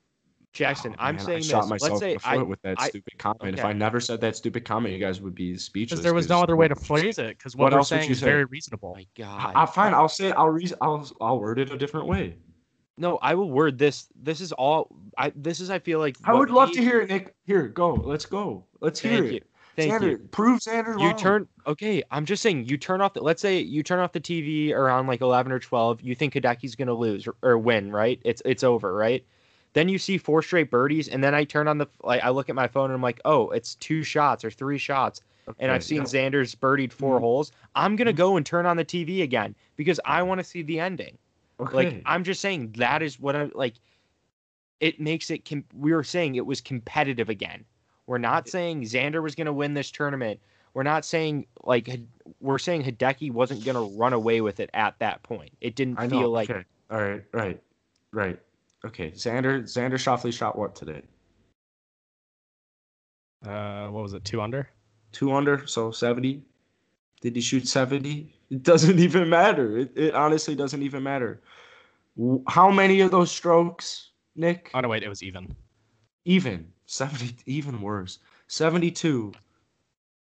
Jackson, 0.58 0.94
Oh, 0.94 1.04
I'm 1.04 1.16
man, 1.18 1.26
saying 1.26 1.38
I 1.38 1.42
shot 1.42 1.62
this. 1.62 1.70
myself 1.70 1.92
Let's 1.92 2.00
say 2.02 2.08
in 2.12 2.14
the 2.16 2.20
foot 2.20 2.30
I, 2.30 2.42
with 2.44 2.62
that 2.64 2.76
I- 2.80 2.90
stupid 2.90 3.18
comment. 3.20 3.60
If. 3.60 3.64
I 3.66 3.74
never 3.74 4.00
said 4.00 4.20
that 4.22 4.36
stupid 4.36 4.66
comment, 4.66 4.94
you 4.94 5.00
guys 5.00 5.22
would 5.22 5.36
be 5.36 5.56
speechless. 5.58 6.00
Because 6.00 6.04
there 6.04 6.14
was 6.14 6.28
no 6.30 6.42
other 6.42 6.56
way 6.56 6.68
to 6.68 6.76
phrase 6.76 7.20
it. 7.20 7.38
Because 7.38 7.56
what 7.56 7.66
what, 7.66 7.72
we're 7.74 7.78
else 7.80 7.90
saying 7.90 8.06
you 8.06 8.12
is 8.14 8.20
say? 8.20 8.26
very 8.26 8.46
reasonable. 8.46 8.94
my 8.96 9.06
God. 9.18 9.54
I, 9.56 9.64
I 9.64 9.66
fine. 9.68 9.94
I'll 9.94 10.10
say. 10.10 10.32
I'll 10.32 10.50
re- 10.50 10.72
I'll 10.82 11.08
I'll 11.22 11.40
word 11.40 11.60
it 11.60 11.72
a 11.72 11.78
different 11.78 12.08
way. 12.08 12.36
no, 12.98 13.18
I 13.22 13.36
will 13.36 13.52
word 13.52 13.78
this. 13.78 14.08
This 14.22 14.42
is 14.42 14.52
all. 14.54 14.90
I. 15.18 15.32
This 15.36 15.60
is. 15.60 15.70
I 15.70 15.78
feel 15.80 16.00
like. 16.00 16.18
I 16.24 16.34
would 16.34 16.50
love 16.50 16.70
he- 16.70 16.76
to 16.76 16.82
hear 16.82 17.02
it, 17.02 17.10
Nick. 17.10 17.36
Here, 17.46 17.68
go. 17.68 17.94
Let's 17.94 18.26
go. 18.26 18.66
Let's 18.82 19.00
hear 19.00 19.22
Thank 19.22 19.26
it. 19.26 19.34
you. 19.34 19.42
Thank 19.76 19.94
Xander, 19.94 20.10
you. 20.10 20.18
prove 20.32 20.60
Xander 20.62 21.00
You 21.00 21.06
wrong. 21.10 21.18
turn 21.18 21.48
okay. 21.68 22.02
I'm 22.10 22.26
just 22.26 22.42
saying 22.42 22.66
you 22.66 22.78
turn 22.78 23.00
off 23.00 23.14
the. 23.14 23.22
Let's 23.22 23.44
say 23.44 23.60
you 23.60 23.84
turn 23.84 24.00
off 24.00 24.12
the 24.12 24.20
TV 24.20 24.72
around 24.74 25.06
like 25.06 25.22
11 25.22 25.52
or 25.52 25.60
12. 25.60 26.02
You 26.02 26.16
think 26.16 26.34
Hideki's 26.34 26.74
gonna 26.76 26.96
lose 26.96 27.28
or, 27.28 27.36
or 27.44 27.60
win, 27.60 27.92
right? 27.92 28.20
It's 28.26 28.42
it's 28.44 28.64
over, 28.64 28.92
right? 28.96 29.24
Then 29.74 29.90
you 29.90 29.98
see 30.00 30.18
four 30.18 30.42
straight 30.42 30.72
birdies, 30.72 31.08
and 31.08 31.24
then 31.24 31.36
I 31.36 31.44
turn 31.44 31.68
on 31.68 31.78
the 31.78 31.88
like 32.04 32.24
I 32.24 32.30
look 32.30 32.50
at 32.50 32.56
my 32.56 32.68
phone 32.68 32.86
and 32.86 32.94
I'm 32.96 33.02
like, 33.02 33.22
oh, 33.26 33.50
it's 33.50 33.76
two 33.76 34.04
shots 34.04 34.44
or 34.44 34.50
three 34.50 34.78
shots, 34.78 35.22
and 35.60 35.72
I've 35.72 35.84
seen 35.84 35.98
yeah. 36.00 36.04
Xander's 36.04 36.56
birdied 36.56 36.92
4 36.92 37.18
Mhm. 37.18 37.22
holes. 37.22 37.52
I'm 37.76 37.96
gonna 37.96 38.14
Mhm. 38.14 38.18
go 38.18 38.38
and 38.38 38.46
turn 38.46 38.66
on 38.66 38.78
the 38.78 38.86
TV 38.86 39.22
again 39.22 39.56
because 39.76 40.00
I 40.06 40.24
want 40.24 40.40
to 40.40 40.44
see 40.44 40.62
the 40.64 40.80
ending. 40.80 41.18
Okay. 41.60 41.76
Like 41.76 42.02
I'm 42.06 42.24
just 42.24 42.42
saying 42.42 42.74
that 42.78 43.02
is 43.02 43.20
what 43.20 43.36
I'm 43.36 43.52
like. 43.56 43.76
It 44.80 45.00
makes 45.00 45.30
it. 45.32 45.44
Com- 45.44 45.66
we 45.76 45.94
were 45.94 46.04
saying 46.04 46.36
it 46.36 46.46
was 46.46 46.62
competitive 46.62 47.30
again. 47.30 47.66
We're 48.06 48.20
not 48.20 48.48
saying 48.48 48.84
Xander 48.84 49.22
was 49.22 49.36
going 49.36 49.48
to 49.48 49.54
win 49.54 49.74
this 49.74 49.92
tournament. 49.92 50.40
We're 50.74 50.84
not 50.84 51.04
saying 51.04 51.48
like 51.64 51.90
we're 52.40 52.60
saying 52.60 52.84
Hideki 52.84 53.32
wasn't 53.32 53.66
going 53.66 53.76
to 53.76 53.98
run 53.98 54.14
away 54.14 54.42
with 54.42 54.60
it 54.60 54.70
at 54.74 54.98
that 55.00 55.24
point. 55.24 55.52
It 55.62 55.76
didn't 55.76 56.00
I 56.00 56.06
know. 56.08 56.20
feel 56.20 56.30
like 56.30 56.50
okay. 56.50 56.64
All 56.92 57.02
right. 57.02 57.24
Right. 57.34 57.60
Right. 58.14 58.40
Okay. 58.86 59.12
Xander. 59.12 59.64
Xander 59.64 59.94
Schauffele 59.94 60.34
shot 60.34 60.58
what 60.58 60.76
today? 60.76 61.02
Uh, 63.46 63.88
what 63.88 64.04
was 64.04 64.14
it? 64.14 64.24
Two 64.26 64.42
under. 64.42 64.70
Two 65.12 65.34
under. 65.34 65.66
So 65.68 65.92
seventy. 65.92 66.44
Did 67.22 67.36
he 67.36 67.42
shoot 67.42 67.68
seventy? 67.68 68.34
It 68.50 68.64
doesn't 68.64 69.00
even 69.08 69.30
matter. 69.30 69.78
It, 69.78 69.92
it 69.96 70.14
honestly 70.16 70.56
doesn't 70.56 70.82
even 70.82 71.04
matter. 71.04 71.42
How 72.48 72.72
many 72.72 73.02
of 73.02 73.12
those 73.12 73.30
strokes, 73.32 74.10
Nick? 74.36 74.72
Oh 74.74 74.80
no, 74.80 74.88
wait, 74.90 75.04
it 75.04 75.10
was 75.10 75.22
even. 75.24 75.56
Even 76.26 76.68
70, 76.88 77.36
even 77.46 77.80
worse. 77.82 78.20
72. 78.48 79.32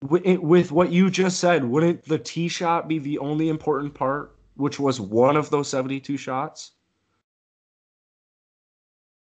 Wi- 0.02 0.22
it- 0.24 0.42
With 0.42 0.70
what 0.70 0.92
you 0.92 1.10
just 1.10 1.40
said, 1.40 1.64
wouldn't 1.64 2.04
the 2.04 2.18
tee 2.18 2.46
shot 2.48 2.86
be 2.88 2.98
the 3.00 3.18
only 3.18 3.48
important 3.48 3.94
part, 3.94 4.36
which 4.56 4.78
was 4.78 5.00
one 5.00 5.36
of 5.36 5.50
those 5.50 5.68
72 5.68 6.16
shots? 6.16 6.72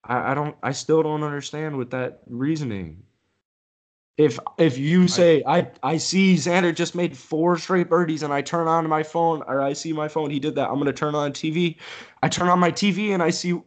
I, 0.08 0.32
I 0.32 0.34
don't, 0.34 0.56
I 0.64 0.72
still 0.72 1.04
don't 1.04 1.24
understand 1.24 1.78
with 1.78 1.92
that 1.92 2.22
reasoning. 2.28 3.04
If 4.18 4.40
if 4.58 4.80
you 4.80 5.08
say 5.08 5.44
I 5.46 5.70
I 5.84 5.98
see 5.98 6.34
Xander 6.34 6.74
just 6.74 6.96
made 6.96 7.16
four 7.16 7.56
straight 7.60 7.88
birdies 7.88 8.24
and 8.24 8.34
I 8.34 8.42
turn 8.42 8.68
on 8.68 8.90
my 8.90 9.04
phone 9.04 9.44
or 9.46 9.62
I 9.62 9.74
see 9.74 9.94
my 9.94 10.08
phone 10.08 10.32
he 10.32 10.40
did 10.40 10.56
that 10.56 10.70
I'm 10.70 10.80
gonna 10.80 10.92
turn 10.92 11.14
on 11.14 11.34
TV, 11.34 11.76
I 12.24 12.28
turn 12.28 12.48
on 12.50 12.58
my 12.58 12.72
TV 12.72 13.10
and 13.14 13.22
I 13.22 13.30
see 13.30 13.62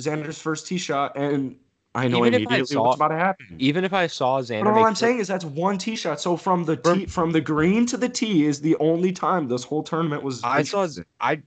Xander's 0.00 0.38
first 0.40 0.68
tee 0.68 0.78
shot 0.78 1.16
and 1.16 1.56
I 1.96 2.06
know 2.06 2.18
Even 2.24 2.34
if 2.34 2.38
I 2.38 2.42
immediately 2.44 2.74
saw- 2.74 2.84
what's 2.84 2.96
about 2.96 3.08
to 3.08 3.16
happen. 3.16 3.46
even 3.58 3.84
if 3.84 3.92
I 3.92 4.06
saw 4.06 4.40
Xander. 4.40 4.64
But 4.64 4.70
all 4.74 4.84
I'm 4.84 4.94
saying 4.94 5.18
is 5.18 5.26
that's 5.26 5.44
one 5.44 5.78
tee 5.78 5.96
shot. 5.96 6.20
So 6.20 6.36
from 6.36 6.64
the 6.64 6.76
tee, 6.76 7.06
from 7.06 7.32
the 7.32 7.40
green 7.40 7.84
to 7.86 7.96
the 7.96 8.08
tee 8.08 8.46
is 8.46 8.60
the 8.60 8.76
only 8.76 9.10
time 9.10 9.48
this 9.48 9.64
whole 9.64 9.82
tournament 9.82 10.22
was. 10.22 10.42
I 10.44 10.62
saw. 10.62 10.86
I 11.20 11.42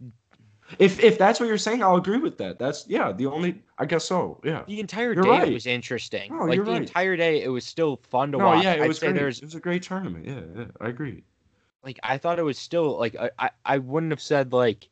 If 0.79 1.03
if 1.03 1.17
that's 1.19 1.39
what 1.39 1.45
you're 1.47 1.57
saying, 1.59 1.83
I'll 1.83 1.95
agree 1.97 2.17
with 2.17 2.37
that. 2.39 2.57
That's 2.57 2.87
yeah. 2.87 3.11
The 3.11 3.27
only 3.27 3.61
I 3.77 3.85
guess 3.85 4.03
so. 4.05 4.41
Yeah. 4.43 4.63
the 4.67 4.79
entire 4.79 5.13
You're 5.13 5.23
day 5.23 5.29
right. 5.29 5.47
it 5.49 5.53
was 5.53 5.67
interesting. 5.67 6.35
No, 6.35 6.45
like 6.45 6.55
you're 6.55 6.65
the 6.65 6.71
right. 6.71 6.81
entire 6.81 7.15
day 7.15 7.43
it 7.43 7.49
was 7.49 7.65
still 7.65 8.01
fun 8.09 8.31
to 8.31 8.37
No, 8.39 8.45
watch. 8.45 8.63
yeah, 8.63 8.73
it 8.73 8.81
I'd 8.81 8.87
was 8.87 8.97
say 8.97 9.07
great. 9.07 9.15
there's 9.19 9.39
It 9.39 9.45
was 9.45 9.55
a 9.55 9.59
great 9.59 9.83
tournament. 9.83 10.25
Yeah, 10.25 10.41
yeah, 10.57 10.65
I 10.81 10.87
agree. 10.89 11.23
like 11.83 11.99
I 12.01 12.17
thought 12.17 12.39
it 12.39 12.43
was 12.43 12.57
still 12.57 12.97
like 12.97 13.15
I, 13.15 13.29
I 13.37 13.49
I 13.65 13.77
wouldn't 13.77 14.11
have 14.11 14.21
said 14.21 14.53
like 14.53 14.89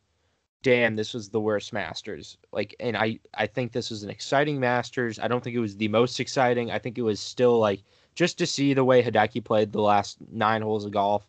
damn 0.62 0.96
this 0.96 1.14
was 1.14 1.30
the 1.30 1.42
worst 1.42 1.74
masters 1.74 2.38
like 2.52 2.76
and 2.80 2.96
I 2.96 3.20
I 3.34 3.48
think 3.48 3.72
this 3.72 3.90
was 3.90 4.04
an 4.04 4.10
exciting 4.12 4.60
masters 4.60 5.18
I 5.20 5.28
don't 5.28 5.44
think 5.44 5.56
it 5.56 5.60
was 5.60 5.76
the 5.76 5.88
most 5.90 6.20
exciting 6.20 6.70
I 6.72 6.80
think 6.80 6.98
it 6.98 7.02
was 7.02 7.20
still 7.20 7.58
like 7.60 7.82
just 8.16 8.38
to 8.38 8.46
see 8.46 8.74
the 8.76 8.86
way 8.86 9.02
Hideki 9.04 9.44
played 9.44 9.72
the 9.72 9.82
last 9.82 10.18
nine 10.32 10.62
holes 10.62 10.86
of 10.86 10.92
golf 10.92 11.28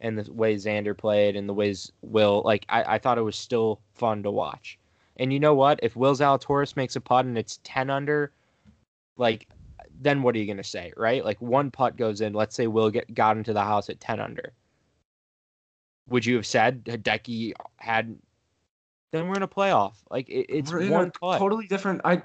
and 0.00 0.18
the 0.18 0.32
way 0.32 0.54
Xander 0.54 0.96
played 0.96 1.36
and 1.36 1.48
the 1.48 1.54
ways 1.54 1.92
Will 2.02 2.42
like 2.44 2.66
I, 2.68 2.94
I 2.94 2.98
thought 2.98 3.18
it 3.18 3.22
was 3.22 3.36
still 3.36 3.80
fun 3.94 4.22
to 4.22 4.30
watch 4.30 4.78
and 5.16 5.32
you 5.32 5.40
know 5.40 5.54
what 5.54 5.80
if 5.82 5.96
Will 5.96 6.14
Zalatoris 6.14 6.76
makes 6.76 6.96
a 6.96 7.00
putt 7.00 7.24
and 7.24 7.38
it's 7.38 7.60
10 7.64 7.90
under 7.90 8.32
like 9.16 9.48
then 10.00 10.22
what 10.22 10.34
are 10.34 10.38
you 10.38 10.46
gonna 10.46 10.64
say 10.64 10.92
right 10.96 11.24
like 11.24 11.40
one 11.40 11.70
putt 11.70 11.96
goes 11.96 12.20
in 12.20 12.32
let's 12.32 12.54
say 12.54 12.66
Will 12.66 12.90
get 12.90 13.14
got 13.14 13.36
into 13.36 13.52
the 13.52 13.62
house 13.62 13.88
at 13.88 14.00
10 14.00 14.20
under 14.20 14.52
would 16.08 16.24
you 16.24 16.36
have 16.36 16.46
said 16.46 16.84
Hideki 16.84 17.52
had? 17.76 18.16
Then 19.12 19.28
we're 19.28 19.36
in 19.36 19.42
a 19.42 19.48
playoff. 19.48 19.94
Like 20.10 20.28
it, 20.28 20.46
it's 20.48 20.72
one 20.72 21.12
a 21.22 21.38
totally 21.38 21.66
different. 21.66 22.00
I 22.04 22.22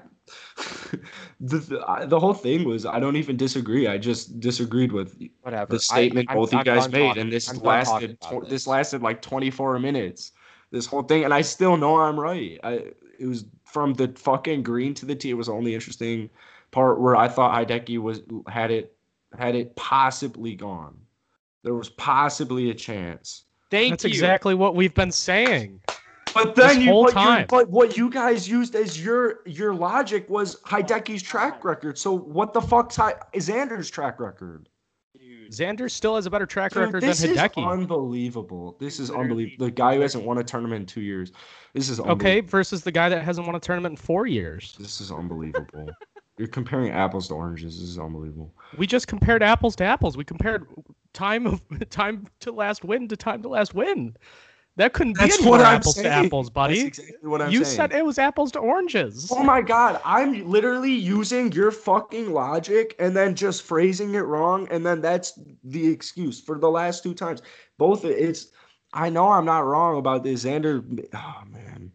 the 1.40 1.58
the, 1.58 1.84
I, 1.86 2.04
the 2.04 2.18
whole 2.20 2.34
thing 2.34 2.64
was 2.64 2.86
I 2.86 3.00
don't 3.00 3.16
even 3.16 3.36
disagree. 3.36 3.86
I 3.86 3.98
just 3.98 4.40
disagreed 4.40 4.92
with 4.92 5.20
Whatever. 5.42 5.72
the 5.72 5.80
statement 5.80 6.28
I, 6.28 6.32
I'm- 6.32 6.40
both 6.40 6.52
you 6.52 6.64
guys 6.64 6.90
made, 6.90 7.08
talking- 7.08 7.22
and 7.22 7.32
this 7.32 7.48
I'm 7.50 7.58
lasted 7.58 8.20
tw- 8.20 8.32
about 8.32 8.48
this 8.48 8.66
lasted 8.66 9.02
like 9.02 9.22
24 9.22 9.78
minutes. 9.78 10.32
This 10.70 10.86
whole 10.86 11.02
thing, 11.02 11.24
and 11.24 11.34
I 11.34 11.42
still 11.42 11.76
know 11.76 12.00
I'm 12.00 12.18
right. 12.18 12.58
I 12.64 12.84
it 13.18 13.26
was 13.26 13.44
from 13.64 13.92
the 13.94 14.08
fucking 14.16 14.62
green 14.62 14.94
to 14.94 15.06
the 15.06 15.14
tee. 15.14 15.30
It 15.30 15.34
was 15.34 15.46
the 15.46 15.52
only 15.52 15.74
interesting 15.74 16.30
part 16.70 16.98
where 17.00 17.14
I 17.14 17.28
thought 17.28 17.54
Hideki 17.54 17.98
was 17.98 18.22
had 18.48 18.70
it 18.70 18.96
had 19.38 19.54
it 19.54 19.76
possibly 19.76 20.54
gone. 20.54 20.96
There 21.62 21.74
was 21.74 21.90
possibly 21.90 22.70
a 22.70 22.74
chance. 22.74 23.44
Thank 23.70 23.92
That's 23.92 24.04
you. 24.04 24.08
exactly 24.08 24.54
what 24.54 24.74
we've 24.74 24.94
been 24.94 25.12
saying. 25.12 25.80
But 26.34 26.54
then 26.54 26.80
you, 26.80 26.90
whole 26.90 27.10
but, 27.12 27.40
you- 27.40 27.46
but 27.48 27.70
what 27.70 27.96
you 27.96 28.10
guys 28.10 28.48
used 28.48 28.74
as 28.74 29.02
your 29.02 29.40
your 29.46 29.74
logic 29.74 30.28
was 30.28 30.60
Hideki's 30.62 31.22
track 31.22 31.64
record. 31.64 31.98
So 31.98 32.12
what 32.12 32.52
the 32.52 32.60
fuck's 32.60 32.96
Hi- 32.96 33.14
is 33.32 33.48
Xander's 33.48 33.90
track 33.90 34.20
record? 34.20 34.68
Xander 35.50 35.90
still 35.90 36.16
has 36.16 36.24
a 36.24 36.30
better 36.30 36.46
track 36.46 36.72
Dude, 36.72 36.84
record 36.84 37.02
than 37.02 37.10
this 37.10 37.22
is 37.22 37.36
unbelievable. 37.56 38.76
This 38.80 38.98
is 38.98 39.10
unbelievable. 39.10 39.66
The 39.66 39.70
guy 39.70 39.96
who 39.96 40.00
hasn't 40.00 40.24
won 40.24 40.38
a 40.38 40.44
tournament 40.44 40.80
in 40.80 40.86
two 40.86 41.02
years. 41.02 41.32
This 41.74 41.90
is 41.90 42.00
okay, 42.00 42.40
versus 42.40 42.82
the 42.82 42.92
guy 42.92 43.10
that 43.10 43.22
hasn't 43.22 43.46
won 43.46 43.54
a 43.54 43.60
tournament 43.60 43.92
in 43.92 43.96
four 43.96 44.26
years. 44.26 44.74
This 44.78 45.00
is 45.00 45.12
unbelievable. 45.12 45.90
You're 46.38 46.48
comparing 46.48 46.90
apples 46.90 47.28
to 47.28 47.34
oranges. 47.34 47.78
This 47.78 47.90
is 47.90 47.98
unbelievable. 47.98 48.54
We 48.78 48.86
just 48.86 49.06
compared 49.06 49.42
apples 49.42 49.76
to 49.76 49.84
apples. 49.84 50.16
We 50.16 50.24
compared 50.24 50.66
time 51.12 51.46
of 51.46 51.62
time 51.90 52.26
to 52.40 52.50
last 52.52 52.82
win 52.84 53.06
to 53.08 53.16
time 53.16 53.42
to 53.42 53.48
last 53.48 53.74
win. 53.74 54.16
That 54.76 54.94
couldn't 54.94 55.14
be 55.14 55.20
That's 55.20 55.38
any 55.40 55.50
what 55.50 55.58
more 55.58 55.66
I'm 55.66 55.76
apples 55.76 55.96
saying. 55.96 56.04
to 56.06 56.26
apples, 56.26 56.48
buddy. 56.50 56.84
That's 56.84 56.98
exactly 56.98 57.28
what 57.28 57.42
I'm 57.42 57.50
you 57.50 57.62
saying. 57.64 57.76
said 57.76 57.92
it 57.92 58.06
was 58.06 58.18
apples 58.18 58.52
to 58.52 58.58
oranges. 58.58 59.30
Oh 59.30 59.42
my 59.42 59.60
god, 59.60 60.00
I'm 60.04 60.48
literally 60.48 60.92
using 60.92 61.52
your 61.52 61.70
fucking 61.70 62.32
logic 62.32 62.96
and 62.98 63.14
then 63.14 63.34
just 63.34 63.64
phrasing 63.64 64.14
it 64.14 64.20
wrong, 64.20 64.66
and 64.70 64.84
then 64.84 65.02
that's 65.02 65.38
the 65.64 65.86
excuse 65.86 66.40
for 66.40 66.58
the 66.58 66.70
last 66.70 67.02
two 67.02 67.12
times. 67.12 67.42
Both 67.76 68.04
it's 68.06 68.48
I 68.94 69.10
know 69.10 69.28
I'm 69.30 69.44
not 69.44 69.66
wrong 69.66 69.98
about 69.98 70.22
this. 70.24 70.44
Xander 70.44 70.82
oh 71.14 71.42
man. 71.50 71.92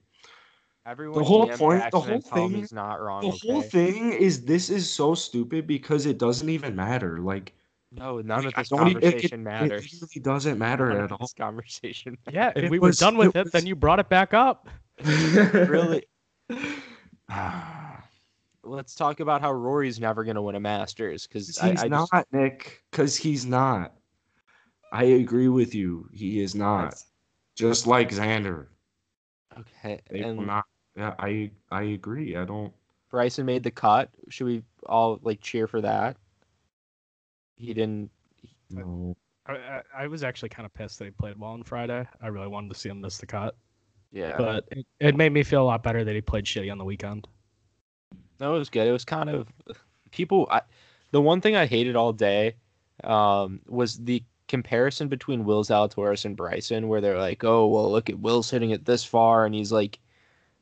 Everyone 0.85 1.17
the 1.19 1.23
whole 1.25 1.47
DM 1.47 1.57
point- 1.57 1.91
the 1.91 1.99
whole 1.99 2.13
and 2.13 2.25
tell 2.25 2.43
him 2.45 2.51
thing- 2.53 2.63
is 2.63 2.71
not 2.73 3.01
wrong. 3.01 3.21
The 3.23 3.31
whole 3.31 3.61
thing 3.63 4.13
is 4.13 4.45
this 4.45 4.69
is 4.69 4.91
so 4.91 5.15
stupid 5.15 5.65
because 5.65 6.05
it 6.05 6.17
doesn't 6.19 6.47
even 6.47 6.75
matter. 6.75 7.17
Like 7.19 7.53
No, 7.97 8.21
none 8.21 8.45
like, 8.45 8.53
of 8.57 8.61
this 8.61 8.69
don't 8.69 8.87
even- 8.89 9.03
it- 9.03 9.11
conversation 9.11 9.39
it, 9.41 9.43
matters. 9.43 9.85
It 9.85 10.01
really 10.01 10.21
doesn't 10.23 10.57
matter 10.57 10.89
None 10.89 10.97
at 10.97 11.03
of 11.05 11.11
all. 11.13 11.17
This 11.19 11.33
conversation. 11.33 12.17
yeah, 12.31 12.51
if 12.55 12.65
It 12.65 12.71
we 12.71 12.79
was- 12.79 12.99
were 12.99 13.05
done 13.05 13.17
with 13.17 13.35
it 13.35 13.47
it, 13.47 13.51
then 13.51 13.65
you 13.65 13.75
brought 13.75 13.99
it 13.99 14.09
back 14.09 14.33
up. 14.33 14.69
really. 15.03 16.05
Let's 18.63 18.95
talk 18.95 19.19
about 19.21 19.41
how 19.41 19.51
Rory's 19.53 19.99
never 19.99 20.23
gonna 20.23 20.41
win 20.41 20.55
a 20.55 20.59
Masters 20.59 21.25
because 21.25 21.47
he's 21.47 21.81
I, 21.81 21.85
I 21.85 21.87
not, 21.87 22.09
just, 22.11 22.33
Nick. 22.33 22.83
Because 22.91 23.15
he's 23.15 23.45
not. 23.45 23.93
I 24.91 25.03
agree 25.05 25.47
with 25.47 25.73
you. 25.73 26.09
He 26.13 26.41
is 26.41 26.53
not. 26.55 26.83
that's- 26.83 27.05
Just 27.55 27.87
like 27.87 28.09
Xander. 28.09 28.67
okay. 29.57 30.01
They 30.09 30.21
will 30.21 30.29
And 30.39 30.47
not. 30.47 30.65
Yeah, 30.97 31.13
I 31.19 31.51
I 31.71 31.83
agree. 31.83 32.35
I 32.35 32.43
don't. 32.45 32.73
Bryson 33.09 33.45
made 33.45 33.63
the 33.63 33.71
cut. 33.71 34.09
Should 34.29 34.47
we 34.47 34.63
all 34.85 35.19
like 35.23 35.39
cheer 35.41 35.67
for 35.67 35.79
that? 35.81 36.17
He 37.57 37.73
didn't. 37.73 38.09
know. 38.69 39.15
I, 39.45 39.53
I, 39.53 39.81
I 39.99 40.07
was 40.07 40.23
actually 40.23 40.49
kind 40.49 40.65
of 40.65 40.73
pissed 40.73 40.99
that 40.99 41.05
he 41.05 41.11
played 41.11 41.37
well 41.37 41.51
on 41.51 41.63
Friday. 41.63 42.05
I 42.21 42.27
really 42.27 42.47
wanted 42.47 42.71
to 42.71 42.79
see 42.79 42.89
him 42.89 43.01
miss 43.01 43.17
the 43.17 43.25
cut. 43.25 43.55
Yeah, 44.11 44.35
but 44.37 44.65
it, 44.71 44.85
it 44.99 45.15
made 45.15 45.33
me 45.33 45.43
feel 45.43 45.63
a 45.63 45.65
lot 45.65 45.83
better 45.83 46.03
that 46.03 46.15
he 46.15 46.21
played 46.21 46.45
shitty 46.45 46.71
on 46.71 46.77
the 46.77 46.85
weekend. 46.85 47.27
no, 48.39 48.55
it 48.55 48.59
was 48.59 48.69
good. 48.69 48.87
It 48.87 48.91
was 48.91 49.03
kind 49.03 49.29
of 49.29 49.47
people. 50.11 50.47
I, 50.49 50.61
the 51.11 51.21
one 51.21 51.41
thing 51.41 51.55
I 51.55 51.65
hated 51.65 51.95
all 51.95 52.13
day 52.13 52.55
um, 53.03 53.61
was 53.67 53.97
the 53.97 54.23
comparison 54.47 55.09
between 55.09 55.43
Will 55.43 55.63
Zalatoris 55.63 56.25
and 56.25 56.37
Bryson, 56.37 56.87
where 56.87 57.01
they're 57.01 57.19
like, 57.19 57.43
"Oh, 57.43 57.67
well, 57.67 57.91
look 57.91 58.09
at 58.09 58.19
Will's 58.19 58.49
hitting 58.49 58.69
it 58.69 58.85
this 58.85 59.03
far, 59.03 59.45
and 59.45 59.53
he's 59.53 59.71
like 59.71 59.99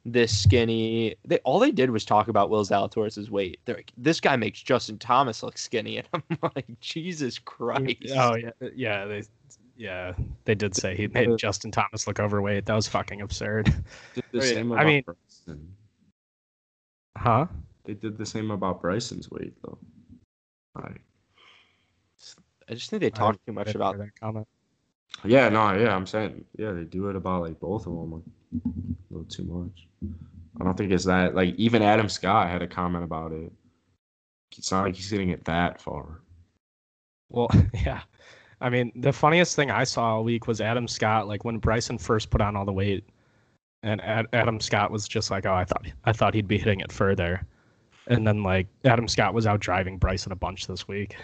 this 0.06 0.38
skinny." 0.38 1.16
They 1.26 1.40
all 1.40 1.60
they 1.60 1.72
did 1.72 1.90
was 1.90 2.06
talk 2.06 2.28
about 2.28 2.50
Will 2.50 2.64
Zalatoris' 2.64 3.30
weight. 3.30 3.60
They're 3.66 3.76
like, 3.76 3.92
"This 3.98 4.20
guy 4.20 4.36
makes 4.36 4.62
Justin 4.62 4.98
Thomas 4.98 5.44
look 5.44 5.58
skinny," 5.58 5.98
and 6.14 6.24
I'm 6.30 6.52
like, 6.56 6.66
"Jesus 6.80 7.40
Christ!" 7.40 7.98
Oh 8.16 8.36
yeah, 8.36 8.52
yeah, 8.76 9.06
they 9.06 9.24
yeah 9.78 10.14
they 10.46 10.56
did 10.56 10.76
say 10.76 10.96
he 10.96 11.08
made 11.08 11.30
Justin 11.38 11.72
Thomas 11.72 12.08
look 12.08 12.20
overweight. 12.20 12.66
That 12.66 12.76
was 12.76 12.88
fucking 12.88 13.22
absurd. 13.22 13.74
Did 14.14 14.24
the 14.32 14.42
same 14.42 14.72
I 14.72 14.86
mean- 14.86 15.04
Bryson. 15.04 15.76
Huh? 17.18 17.48
They 17.86 17.94
did 17.94 18.18
the 18.18 18.26
same 18.26 18.52
about 18.52 18.82
Bryson's 18.82 19.30
weight 19.32 19.54
though. 19.62 19.78
Like, 20.76 21.02
I 22.70 22.74
just 22.74 22.90
think 22.90 23.02
they 23.02 23.10
talk 23.10 23.38
too 23.46 23.54
much 23.54 23.74
about 23.76 23.98
that 24.00 24.20
comment. 24.20 24.48
yeah, 25.24 25.48
no, 25.50 25.74
yeah, 25.74 25.96
I'm 25.96 26.06
saying, 26.06 26.44
yeah, 26.58 26.72
they 26.72 26.84
do 26.84 27.10
it 27.10 27.16
about 27.16 27.44
like 27.44 27.60
both 27.60 27.86
of 27.88 27.94
them 27.94 28.12
like, 28.12 28.24
a 28.64 29.14
little 29.14 29.28
too 29.28 29.44
much. 29.44 29.88
I 30.60 30.64
don't 30.64 30.78
think 30.78 30.92
it's 30.92 31.06
that. 31.06 31.36
Like 31.36 31.56
even 31.56 31.82
Adam 31.82 32.10
Scott 32.10 32.50
had 32.50 32.62
a 32.62 32.68
comment 32.68 33.04
about 33.04 33.32
it. 33.32 33.52
It's 34.58 34.72
not 34.72 34.84
like 34.84 34.96
he's 34.96 35.10
hitting 35.10 35.30
it 35.30 35.44
that 35.46 35.82
far. 35.82 36.22
Well, 37.30 37.50
yeah. 37.74 38.02
I 38.62 38.70
mean, 38.70 38.92
the 38.96 39.12
funniest 39.12 39.56
thing 39.56 39.70
I 39.70 39.84
saw 39.84 40.16
all 40.16 40.24
week 40.24 40.48
was 40.48 40.62
Adam 40.62 40.88
Scott. 40.88 41.28
Like 41.28 41.44
when 41.44 41.58
Bryson 41.58 41.98
first 41.98 42.30
put 42.30 42.42
on 42.42 42.56
all 42.56 42.66
the 42.66 42.72
weight, 42.72 43.04
and 43.84 44.02
Ad- 44.02 44.28
Adam 44.34 44.60
Scott 44.60 44.92
was 44.92 45.08
just 45.08 45.30
like, 45.30 45.46
"Oh, 45.46 45.54
I 45.54 45.66
thought 45.66 45.86
I 46.06 46.14
thought 46.14 46.34
he'd 46.34 46.48
be 46.48 46.58
hitting 46.58 46.80
it 46.80 46.92
further," 46.92 47.46
and 48.08 48.26
then 48.26 48.44
like 48.44 48.68
Adam 48.86 49.08
Scott 49.08 49.34
was 49.34 49.46
out 49.46 49.60
driving 49.60 49.98
Bryson 49.98 50.32
a 50.32 50.36
bunch 50.36 50.68
this 50.68 50.88
week. 50.88 51.16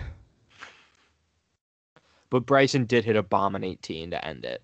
But 2.30 2.46
Bryson 2.46 2.86
did 2.86 3.06
hit 3.06 3.16
a 3.16 3.24
bomb 3.24 3.56
in 3.56 3.64
18 3.64 4.12
to 4.12 4.26
end 4.26 4.46
it. 4.46 4.62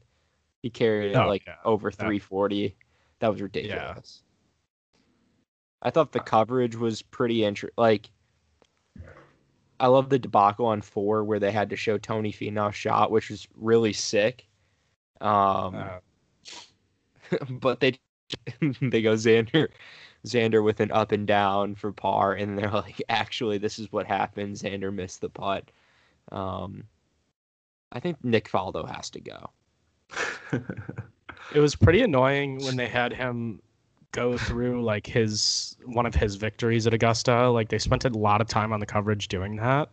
He 0.67 0.71
carried 0.71 1.12
it 1.12 1.15
Oh, 1.15 1.30
like 1.30 1.45
yeah. 1.47 1.56
over 1.63 1.89
340. 1.89 2.75
That 3.19 3.30
was 3.30 3.41
ridiculous. 3.41 4.21
I 5.82 5.91
thought 5.91 6.12
the 6.12 6.19
coverage 6.19 6.75
was 6.75 7.01
pretty 7.01 7.45
interesting. 7.45 7.73
Like, 7.77 8.10
I 9.80 9.88
love 9.88 10.10
the 10.10 10.19
debacle 10.19 10.65
on 10.65 10.82
four 10.82 11.23
where 11.23 11.39
they 11.39 11.53
had 11.53 11.69
to 11.69 11.77
show 11.77 11.97
Tony 11.97 12.34
Finau's 12.34 12.75
shot, 12.75 13.12
which 13.12 13.30
was 13.30 13.47
really 13.56 13.93
sick. 13.93 14.45
Um, 15.21 15.73
Uh, 15.75 15.99
but 17.49 17.80
they 17.80 17.97
they 18.82 19.01
go 19.01 19.13
Xander 19.13 19.69
Xander 20.25 20.62
with 20.62 20.82
an 20.82 20.91
up 20.91 21.13
and 21.13 21.25
down 21.25 21.75
for 21.75 21.93
par, 21.93 22.34
and 22.34 22.58
they're 22.58 22.69
like, 22.71 23.01
actually, 23.10 23.58
this 23.58 23.80
is 23.80 23.89
what 23.89 24.06
happened. 24.06 24.58
Xander 24.58 24.93
missed 24.93 25.21
the 25.21 25.30
putt. 25.30 25.71
Um, 26.30 26.84
I 27.93 28.01
think 28.01 28.21
Nick 28.21 28.49
Faldo 28.49 28.86
has 28.93 29.10
to 29.12 29.21
go. 29.21 29.51
It 31.54 31.60
was 31.60 31.76
pretty 31.76 32.02
annoying 32.02 32.64
when 32.64 32.76
they 32.76 32.88
had 32.88 33.14
him 33.14 33.62
go 34.12 34.38
through 34.38 34.84
like 34.84 35.06
his 35.06 35.76
one 35.86 36.06
of 36.06 36.16
his 36.16 36.36
victories 36.36 36.88
at 36.88 36.94
Augusta. 36.94 37.50
Like 37.50 37.70
they 37.70 37.78
spent 37.78 38.06
a 38.06 38.10
lot 38.10 38.42
of 38.42 38.48
time 38.48 38.74
on 38.74 38.80
the 38.80 38.86
coverage 38.86 39.28
doing 39.28 39.58
that. 39.58 39.90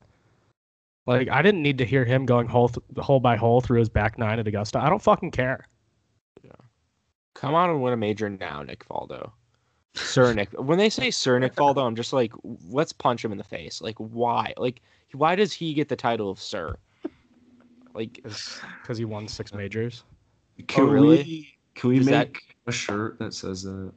Like 1.07 1.29
I 1.29 1.43
didn't 1.43 1.63
need 1.63 1.79
to 1.79 1.85
hear 1.85 2.05
him 2.05 2.27
going 2.27 2.47
hole 2.47 2.69
th- 2.69 2.85
hole 2.99 3.21
by 3.21 3.37
hole 3.37 3.61
through 3.61 3.79
his 3.79 3.89
back 3.89 4.19
nine 4.19 4.39
at 4.39 4.49
Augusta. 4.49 4.79
I 4.79 4.89
don't 4.89 5.03
fucking 5.03 5.33
care. 5.33 5.67
Come 7.35 7.55
on 7.55 7.69
and 7.69 7.83
win 7.83 7.93
a 7.93 7.97
major 7.97 8.31
now, 8.31 8.63
Nick 8.63 8.87
Faldo. 8.89 9.33
Sir 9.95 10.33
Nick. 10.33 10.51
When 10.53 10.79
they 10.79 10.89
say 10.89 11.11
Sir 11.11 11.39
Nick 11.39 11.55
Faldo, 11.55 11.85
I'm 11.85 11.97
just 11.97 12.13
like, 12.13 12.33
let's 12.69 12.93
punch 12.93 13.25
him 13.25 13.33
in 13.33 13.39
the 13.39 13.45
face. 13.45 13.81
Like, 13.83 13.97
why? 13.99 14.55
Like, 14.57 14.81
why 15.13 15.35
does 15.35 15.53
he 15.53 15.75
get 15.75 15.89
the 15.89 15.97
title 15.97 16.31
of 16.31 16.41
Sir? 16.41 16.77
Like, 17.93 18.21
because 18.23 18.99
he 18.99 19.05
won 19.05 19.29
six 19.29 19.53
majors. 19.53 20.05
Can 20.69 20.85
Oh, 20.85 20.87
really? 20.89 21.17
we 21.25 21.49
can 21.75 21.91
we 21.91 21.99
Is 21.99 22.07
that- 22.07 22.29
make 22.33 22.57
a 22.67 22.73
shirt 22.73 23.19
that 23.19 23.35
says 23.35 23.63
that? 23.65 23.93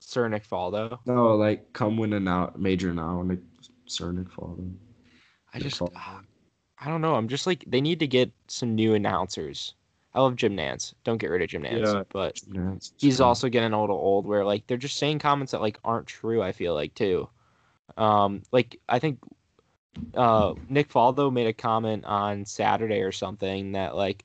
Sir 0.00 0.28
Nick 0.28 0.46
Faldo. 0.48 0.98
No, 1.06 1.36
like 1.36 1.72
come 1.72 1.96
win 1.96 2.12
a 2.14 2.20
now 2.20 2.52
major 2.56 2.92
now, 2.92 3.22
Nick 3.22 3.40
Sir 3.86 4.12
Nick 4.12 4.28
Faldo. 4.28 4.72
I 5.52 5.58
Nick 5.58 5.68
just, 5.68 5.82
ah, 5.94 6.22
I 6.78 6.88
don't 6.88 7.00
know. 7.00 7.14
I'm 7.14 7.28
just 7.28 7.46
like, 7.46 7.64
they 7.66 7.80
need 7.80 7.98
to 8.00 8.06
get 8.06 8.32
some 8.48 8.74
new 8.74 8.94
announcers. 8.94 9.74
I 10.14 10.20
love 10.20 10.34
Jim 10.36 10.56
Nantz. 10.56 10.94
Don't 11.04 11.18
get 11.18 11.30
rid 11.30 11.42
of 11.42 11.48
Jim 11.50 11.62
Nantz. 11.62 11.84
Yeah. 11.94 12.02
But 12.08 12.38
it's- 12.38 12.76
it's 12.76 12.92
he's 12.98 13.18
fine. 13.18 13.26
also 13.26 13.48
getting 13.48 13.72
a 13.72 13.80
little 13.80 13.96
old 13.96 14.26
where 14.26 14.44
like 14.44 14.66
they're 14.66 14.76
just 14.76 14.96
saying 14.96 15.18
comments 15.20 15.52
that 15.52 15.60
like 15.60 15.78
aren't 15.84 16.06
true 16.08 16.42
i 16.42 16.50
feel 16.52 16.74
like 16.74 16.94
too 16.94 17.28
um 17.96 18.42
like 18.52 18.80
i 18.88 18.98
think 18.98 19.18
uh 20.14 20.54
nick 20.68 20.88
faldo 20.88 21.32
made 21.32 21.46
a 21.48 21.52
comment 21.52 22.04
on 22.04 22.44
saturday 22.44 23.00
or 23.00 23.10
something 23.12 23.72
that 23.72 23.94
like 23.96 24.24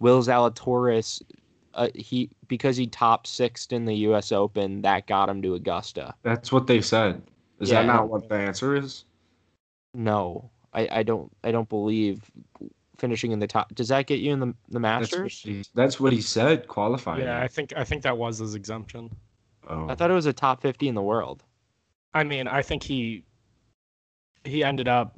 will 0.00 0.22
zalatoris 0.22 1.22
uh, 1.74 1.88
he 1.94 2.30
because 2.48 2.76
he 2.76 2.86
top 2.86 3.26
sixth 3.26 3.72
in 3.72 3.84
the 3.84 3.94
us 3.96 4.30
open 4.32 4.82
that 4.82 5.06
got 5.06 5.28
him 5.28 5.42
to 5.42 5.54
augusta 5.54 6.14
That's 6.22 6.52
what 6.52 6.66
they 6.66 6.80
said. 6.80 7.22
Is 7.60 7.70
Yeah. 7.70 7.80
that 7.82 7.86
not 7.86 8.08
what 8.08 8.28
the 8.28 8.36
answer 8.36 8.76
is? 8.76 9.04
no 9.96 10.50
i 10.72 10.88
i 10.90 11.02
don't 11.02 11.30
i 11.44 11.52
don't 11.52 11.68
believe 11.68 12.30
finishing 12.98 13.30
in 13.32 13.38
the 13.38 13.46
top 13.46 13.72
does 13.74 13.88
that 13.88 14.06
get 14.06 14.18
you 14.20 14.32
in 14.32 14.40
the 14.40 14.46
the 14.68 14.80
That's 14.80 15.12
what, 15.12 15.20
masters 15.20 15.40
he, 15.42 15.64
that's 15.74 15.98
what 16.00 16.12
he 16.12 16.20
said. 16.20 16.66
Qualifying. 16.68 17.22
Yeah, 17.22 17.40
I 17.40 17.48
think 17.48 17.72
I 17.76 17.84
think 17.84 18.02
that 18.02 18.16
was 18.18 18.38
his 18.38 18.54
exemption. 18.54 19.10
Oh. 19.68 19.88
i 19.88 19.94
thought 19.94 20.10
it 20.10 20.14
was 20.14 20.26
a 20.26 20.32
top 20.32 20.60
50 20.62 20.88
in 20.88 20.94
the 20.94 21.02
world 21.02 21.42
I 22.16 22.22
mean, 22.22 22.46
I 22.46 22.62
think 22.62 22.82
he 22.84 23.24
he 24.44 24.62
ended 24.62 24.86
up 24.86 25.16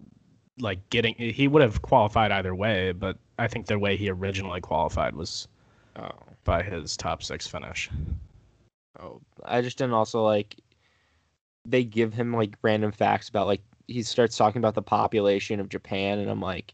like 0.58 0.88
getting 0.88 1.14
he 1.14 1.46
would 1.48 1.60
have 1.60 1.82
qualified 1.82 2.30
either 2.32 2.54
way, 2.54 2.92
but 2.92 3.18
I 3.38 3.48
think 3.48 3.66
the 3.66 3.78
way 3.78 3.96
he 3.96 4.10
originally 4.10 4.60
qualified 4.60 5.14
was 5.14 5.48
oh 5.96 6.10
by 6.44 6.62
his 6.62 6.96
top 6.96 7.22
six 7.22 7.46
finish. 7.46 7.90
Oh, 9.00 9.20
I 9.44 9.60
just 9.60 9.78
didn't 9.78 9.94
also 9.94 10.22
like. 10.22 10.56
They 11.64 11.84
give 11.84 12.14
him 12.14 12.32
like 12.32 12.56
random 12.62 12.92
facts 12.92 13.28
about 13.28 13.46
like 13.46 13.60
he 13.88 14.02
starts 14.02 14.36
talking 14.36 14.60
about 14.60 14.74
the 14.74 14.82
population 14.82 15.60
of 15.60 15.68
Japan, 15.68 16.18
and 16.18 16.30
I'm 16.30 16.40
like, 16.40 16.72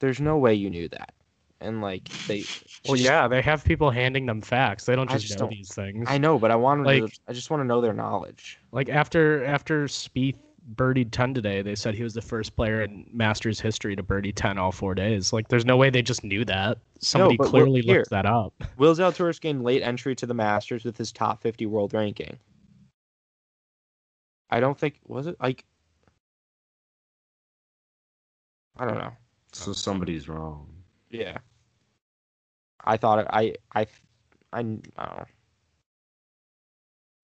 there's 0.00 0.20
no 0.20 0.38
way 0.38 0.54
you 0.54 0.70
knew 0.70 0.88
that, 0.88 1.12
and 1.60 1.80
like 1.80 2.08
they. 2.26 2.44
Well, 2.86 2.96
just- 2.96 3.04
yeah, 3.04 3.28
they 3.28 3.42
have 3.42 3.64
people 3.64 3.90
handing 3.90 4.26
them 4.26 4.40
facts. 4.40 4.86
They 4.86 4.96
don't 4.96 5.10
just, 5.10 5.26
just 5.26 5.38
know 5.38 5.46
don't- 5.46 5.50
these 5.50 5.72
things. 5.72 6.06
I 6.08 6.18
know, 6.18 6.38
but 6.38 6.50
I 6.50 6.56
wanted 6.56 6.84
to. 6.84 7.08
I 7.28 7.32
just 7.32 7.50
want 7.50 7.60
to 7.60 7.66
know 7.66 7.80
their 7.80 7.92
knowledge. 7.92 8.58
Like 8.72 8.88
after 8.88 9.44
after 9.44 9.84
Spieth 9.84 10.36
birdied 10.74 11.10
ten 11.10 11.34
today, 11.34 11.62
they 11.62 11.74
said 11.74 11.94
he 11.94 12.02
was 12.02 12.14
the 12.14 12.22
first 12.22 12.56
player 12.56 12.82
in 12.82 13.06
Masters 13.12 13.60
history 13.60 13.96
to 13.96 14.02
birdie 14.02 14.32
ten 14.32 14.58
all 14.58 14.72
four 14.72 14.94
days. 14.94 15.32
Like, 15.32 15.48
there's 15.48 15.64
no 15.64 15.76
way 15.76 15.90
they 15.90 16.02
just 16.02 16.24
knew 16.24 16.44
that. 16.44 16.78
Somebody 17.00 17.36
but 17.36 17.44
look 17.44 17.50
clearly 17.50 17.80
here. 17.80 17.98
looked 17.98 18.10
that 18.10 18.26
up. 18.26 18.54
Will 18.76 18.94
Zalatoris 18.94 19.40
gained 19.40 19.64
late 19.64 19.82
entry 19.82 20.14
to 20.16 20.26
the 20.26 20.34
Masters 20.34 20.84
with 20.84 20.96
his 20.96 21.12
top 21.12 21.42
50 21.42 21.66
world 21.66 21.94
ranking. 21.94 22.38
I 24.50 24.60
don't 24.60 24.78
think 24.78 25.00
was 25.06 25.26
it 25.26 25.36
like. 25.40 25.64
I 28.76 28.86
don't 28.86 28.98
know. 28.98 29.12
So 29.52 29.72
somebody's 29.72 30.28
wrong. 30.28 30.66
Yeah. 31.10 31.38
I 32.84 32.96
thought 32.96 33.20
it, 33.20 33.26
I 33.30 33.54
I 33.74 33.86
I 34.52 34.58
I 34.58 34.62
don't 34.62 34.96
know. 34.96 35.24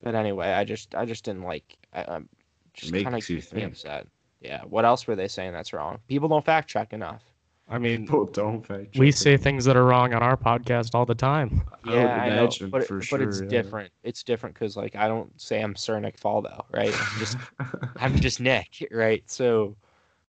But 0.02 0.14
anyway, 0.14 0.48
I 0.48 0.64
just 0.64 0.94
I 0.94 1.04
just 1.04 1.24
didn't 1.24 1.42
like 1.42 1.76
I, 1.92 2.04
I'm 2.08 2.28
just 2.74 2.92
Makes 2.92 3.04
kind 3.04 3.16
of 3.16 3.28
you 3.28 3.36
me 3.36 3.42
think. 3.42 3.72
upset. 3.72 4.06
Yeah. 4.40 4.62
What 4.64 4.84
else 4.84 5.06
were 5.06 5.16
they 5.16 5.28
saying 5.28 5.52
that's 5.52 5.72
wrong? 5.72 5.98
People 6.08 6.28
don't 6.28 6.44
fact 6.44 6.68
check 6.68 6.92
enough. 6.92 7.22
I 7.68 7.78
mean, 7.78 8.06
People 8.06 8.26
don't 8.26 8.64
fact 8.64 8.92
check. 8.94 9.00
we 9.00 9.12
check 9.12 9.16
say 9.16 9.36
things 9.36 9.64
that 9.64 9.76
are 9.76 9.84
wrong 9.84 10.14
on 10.14 10.22
our 10.22 10.36
podcast 10.36 10.94
all 10.94 11.04
the 11.06 11.14
time. 11.14 11.62
I 11.84 11.98
would 12.02 12.02
Yeah, 12.02 12.22
I, 12.22 12.28
know, 12.28 12.56
but, 12.70 12.84
for 12.86 13.00
but 13.10 13.20
it's 13.22 13.40
yeah. 13.40 13.48
different. 13.48 13.92
It's 14.02 14.22
different 14.22 14.54
because 14.54 14.76
like 14.76 14.96
I 14.96 15.08
don't 15.08 15.38
say 15.40 15.60
I'm 15.60 15.74
Sir 15.76 15.98
Nick 16.00 16.18
Faldo, 16.18 16.64
right? 16.72 16.94
I'm 16.94 17.18
just 17.18 17.36
I'm 17.96 18.16
just 18.20 18.40
Nick, 18.40 18.86
right? 18.90 19.22
So, 19.30 19.76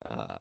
uh, 0.06 0.38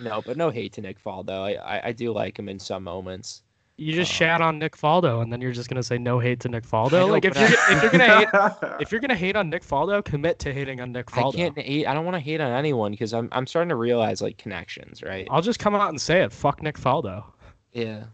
no, 0.00 0.22
but 0.22 0.36
no 0.36 0.50
hate 0.50 0.72
to 0.74 0.80
Nick 0.80 1.02
Faldo. 1.02 1.42
I, 1.42 1.54
I 1.78 1.88
I 1.88 1.92
do 1.92 2.12
like 2.12 2.38
him 2.38 2.48
in 2.48 2.58
some 2.58 2.84
moments. 2.84 3.42
You 3.78 3.92
just 3.94 4.12
Uh, 4.12 4.14
shat 4.14 4.40
on 4.40 4.58
Nick 4.58 4.76
Faldo, 4.76 5.22
and 5.22 5.32
then 5.32 5.40
you're 5.40 5.52
just 5.52 5.68
gonna 5.68 5.82
say 5.82 5.98
no 5.98 6.18
hate 6.18 6.40
to 6.40 6.48
Nick 6.48 6.64
Faldo. 6.64 6.92
know, 6.92 7.06
like 7.06 7.24
if 7.24 7.34
you're 7.34 7.48
I- 7.48 7.74
if 7.76 7.82
you're 7.82 7.90
gonna 7.90 8.18
hate 8.18 8.28
if 8.80 8.92
you're 8.92 9.00
gonna 9.00 9.14
hate 9.16 9.34
on 9.34 9.48
Nick 9.50 9.64
Faldo, 9.64 10.04
commit 10.04 10.38
to 10.40 10.52
hating 10.52 10.80
on 10.80 10.92
Nick 10.92 11.06
Faldo. 11.06 11.34
I 11.34 11.36
can't 11.36 11.58
hate. 11.58 11.86
I 11.86 11.94
don't 11.94 12.04
want 12.04 12.14
to 12.14 12.20
hate 12.20 12.40
on 12.40 12.52
anyone 12.52 12.92
because 12.92 13.12
I'm 13.14 13.28
I'm 13.32 13.46
starting 13.46 13.70
to 13.70 13.76
realize 13.76 14.20
like 14.20 14.36
connections, 14.38 15.02
right? 15.02 15.26
I'll 15.30 15.42
just 15.42 15.58
come 15.58 15.74
out 15.74 15.88
and 15.88 16.00
say 16.00 16.22
it. 16.22 16.32
Fuck 16.32 16.62
Nick 16.62 16.78
Faldo. 16.78 17.24
Yeah. 17.72 18.04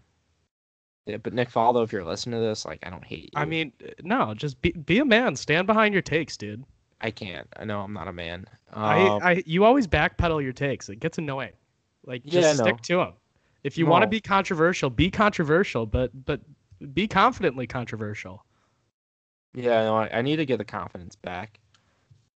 Yeah, 1.06 1.16
but 1.16 1.32
Nick 1.32 1.50
Faldo, 1.50 1.82
if 1.82 1.90
you're 1.92 2.04
listening 2.04 2.38
to 2.38 2.46
this, 2.46 2.64
like 2.66 2.80
I 2.86 2.90
don't 2.90 3.04
hate 3.04 3.24
you. 3.24 3.30
I 3.34 3.44
mean, 3.46 3.72
no, 4.02 4.34
just 4.34 4.61
be 4.62 4.72
be 4.72 4.98
a 4.98 5.04
man. 5.04 5.36
Stand 5.36 5.66
behind 5.66 5.92
your 5.94 6.02
takes, 6.02 6.36
dude. 6.36 6.64
I 7.00 7.11
can't. 7.11 7.46
I 7.56 7.64
know 7.64 7.80
I'm 7.80 7.92
not 7.92 8.09
a 8.09 8.12
man. 8.12 8.44
Um, 8.72 8.84
I, 8.84 8.98
I 9.32 9.42
you 9.46 9.64
always 9.64 9.86
backpedal 9.86 10.42
your 10.42 10.52
takes. 10.52 10.88
It 10.88 11.00
gets 11.00 11.16
annoying. 11.18 11.52
Like 12.04 12.24
just 12.24 12.61
I 12.61 12.62
stick 12.64 12.80
to 12.82 12.96
them. 12.98 13.12
If 13.64 13.76
you 13.76 13.86
want 13.86 14.02
to 14.02 14.09
be 14.09 14.20
controversial, 14.20 14.88
be 14.90 15.11
controversial, 15.11 15.84
but 15.86 16.11
but 16.24 16.40
be 16.94 17.09
confidently 17.09 17.66
controversial. 17.66 18.44
Yeah, 19.54 19.84
no, 19.84 19.96
I, 19.96 20.18
I 20.18 20.22
need 20.22 20.36
to 20.36 20.46
get 20.46 20.59
the 20.59 20.64
confidence 20.64 21.16
back. 21.16 21.59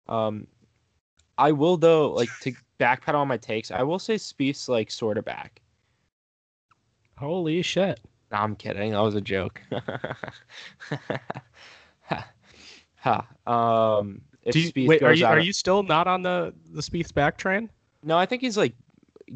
Um, 0.07 0.47
I 1.38 1.51
will 1.51 1.78
though, 1.78 2.11
like 2.11 2.30
to 2.41 2.53
backpedal 2.80 3.15
on 3.15 3.28
my 3.28 3.38
takes. 3.38 3.69
I 3.72 3.84
will 3.84 3.99
say 3.99 4.15
Spieth's 4.15 4.67
like 4.67 4.89
sort 4.89 5.17
of 5.17 5.26
back. 5.26 5.61
Holy 7.17 7.61
shit! 7.61 7.99
No, 8.32 8.38
I'm 8.38 8.55
kidding. 8.55 8.91
That 8.91 9.01
was 9.01 9.15
a 9.15 9.22
joke. 9.22 9.61
ha. 12.95 13.28
Um, 13.45 14.22
if 14.43 14.53
Do 14.53 14.59
you, 14.59 14.72
Spieth 14.72 14.88
wait, 14.88 15.03
are 15.03 15.13
you 15.13 15.26
out 15.26 15.38
are 15.38 15.41
you 15.41 15.53
still 15.53 15.84
not 15.84 16.07
on 16.07 16.24
the 16.24 16.53
the 16.72 16.82
Spieth's 16.82 17.11
back 17.11 17.38
train? 17.38 17.69
No, 18.03 18.17
I 18.17 18.26
think 18.26 18.41
he's 18.41 18.57
like 18.57 18.74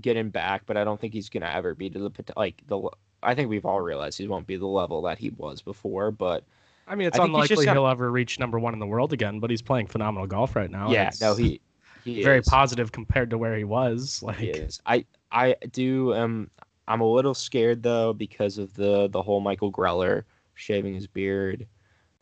getting 0.02 0.30
back, 0.30 0.64
but 0.66 0.78
I 0.78 0.84
don't 0.84 1.00
think 1.00 1.14
he's 1.14 1.30
gonna 1.30 1.48
ever 1.54 1.76
be 1.76 1.90
to 1.90 2.00
the 2.00 2.34
like 2.38 2.62
the. 2.68 2.90
I 3.24 3.34
think 3.34 3.50
we've 3.50 3.66
all 3.66 3.82
realized 3.82 4.18
he 4.20 4.28
won't 4.28 4.46
be 4.48 4.56
the 4.56 4.68
level 4.68 5.02
that 5.04 5.18
he 5.18 5.30
was 5.32 5.62
before, 5.62 6.12
but 6.12 6.44
I 6.88 6.96
mean, 6.96 7.08
it's 7.08 7.16
I 7.16 7.22
think 7.22 7.36
he's 7.36 7.48
just 7.48 7.60
unlikely 7.62 7.74
he'll 7.74 7.88
ever 7.88 8.12
reach 8.12 8.40
number 8.40 8.60
one 8.60 8.74
in 8.74 8.80
the 8.80 8.86
world 8.86 9.14
again. 9.14 9.40
But 9.40 9.50
he's 9.50 9.62
playing 9.62 9.88
phenomenal 9.88 10.28
golf 10.28 10.56
right 10.56 10.70
now. 10.70 10.92
yeah, 10.92 11.12
no, 11.22 11.36
he 11.36 11.62
he 12.04 12.22
very 12.24 12.40
is. 12.40 12.48
positive 12.48 12.92
compared 12.92 13.30
to 13.32 13.38
where 13.38 13.56
he 13.58 13.64
was. 13.64 14.22
Like, 14.22 14.38
He 14.38 14.48
is. 14.48 14.82
I 14.86 15.06
I 15.32 15.56
do 15.72 16.14
um 16.14 16.50
I'm 16.88 17.02
a 17.02 17.12
little 17.12 17.34
scared 17.34 17.82
though 17.82 18.14
because 18.14 18.58
of 18.58 18.74
the 18.76 19.08
the 19.08 19.22
whole 19.22 19.42
Michael 19.42 19.72
Greller 19.72 20.24
shaving 20.54 20.94
his 20.94 21.08
beard 21.08 21.68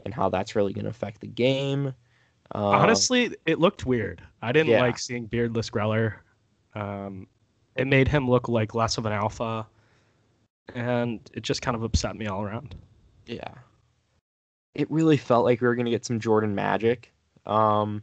and 0.05 0.13
how 0.13 0.29
that's 0.29 0.55
really 0.55 0.73
going 0.73 0.85
to 0.85 0.89
affect 0.91 1.21
the 1.21 1.27
game. 1.27 1.87
Um, 1.87 2.63
honestly, 2.65 3.35
it 3.45 3.59
looked 3.59 3.85
weird. 3.85 4.21
I 4.41 4.51
didn't 4.51 4.69
Yeah. 4.71 4.81
like 4.81 4.97
seeing 4.97 5.25
beardless 5.25 5.69
Greller. 5.69 6.15
Um, 6.75 7.27
it 7.75 7.87
made 7.87 8.07
him 8.07 8.29
look 8.29 8.47
like 8.47 8.75
less 8.75 8.97
of 8.97 9.05
an 9.05 9.13
alpha, 9.13 9.67
and 10.73 11.19
it 11.33 11.41
just 11.43 11.61
kind 11.61 11.75
of 11.75 11.83
upset 11.83 12.15
me 12.15 12.27
all 12.27 12.43
around. 12.43 12.75
yeah, 13.25 13.53
it 14.75 14.89
really 14.91 15.17
felt 15.17 15.45
like 15.45 15.61
we 15.61 15.67
were 15.67 15.75
going 15.75 15.85
to 15.85 15.91
get 15.91 16.05
some 16.05 16.19
Jordan 16.19 16.55
magic. 16.55 17.11
Um, 17.45 18.01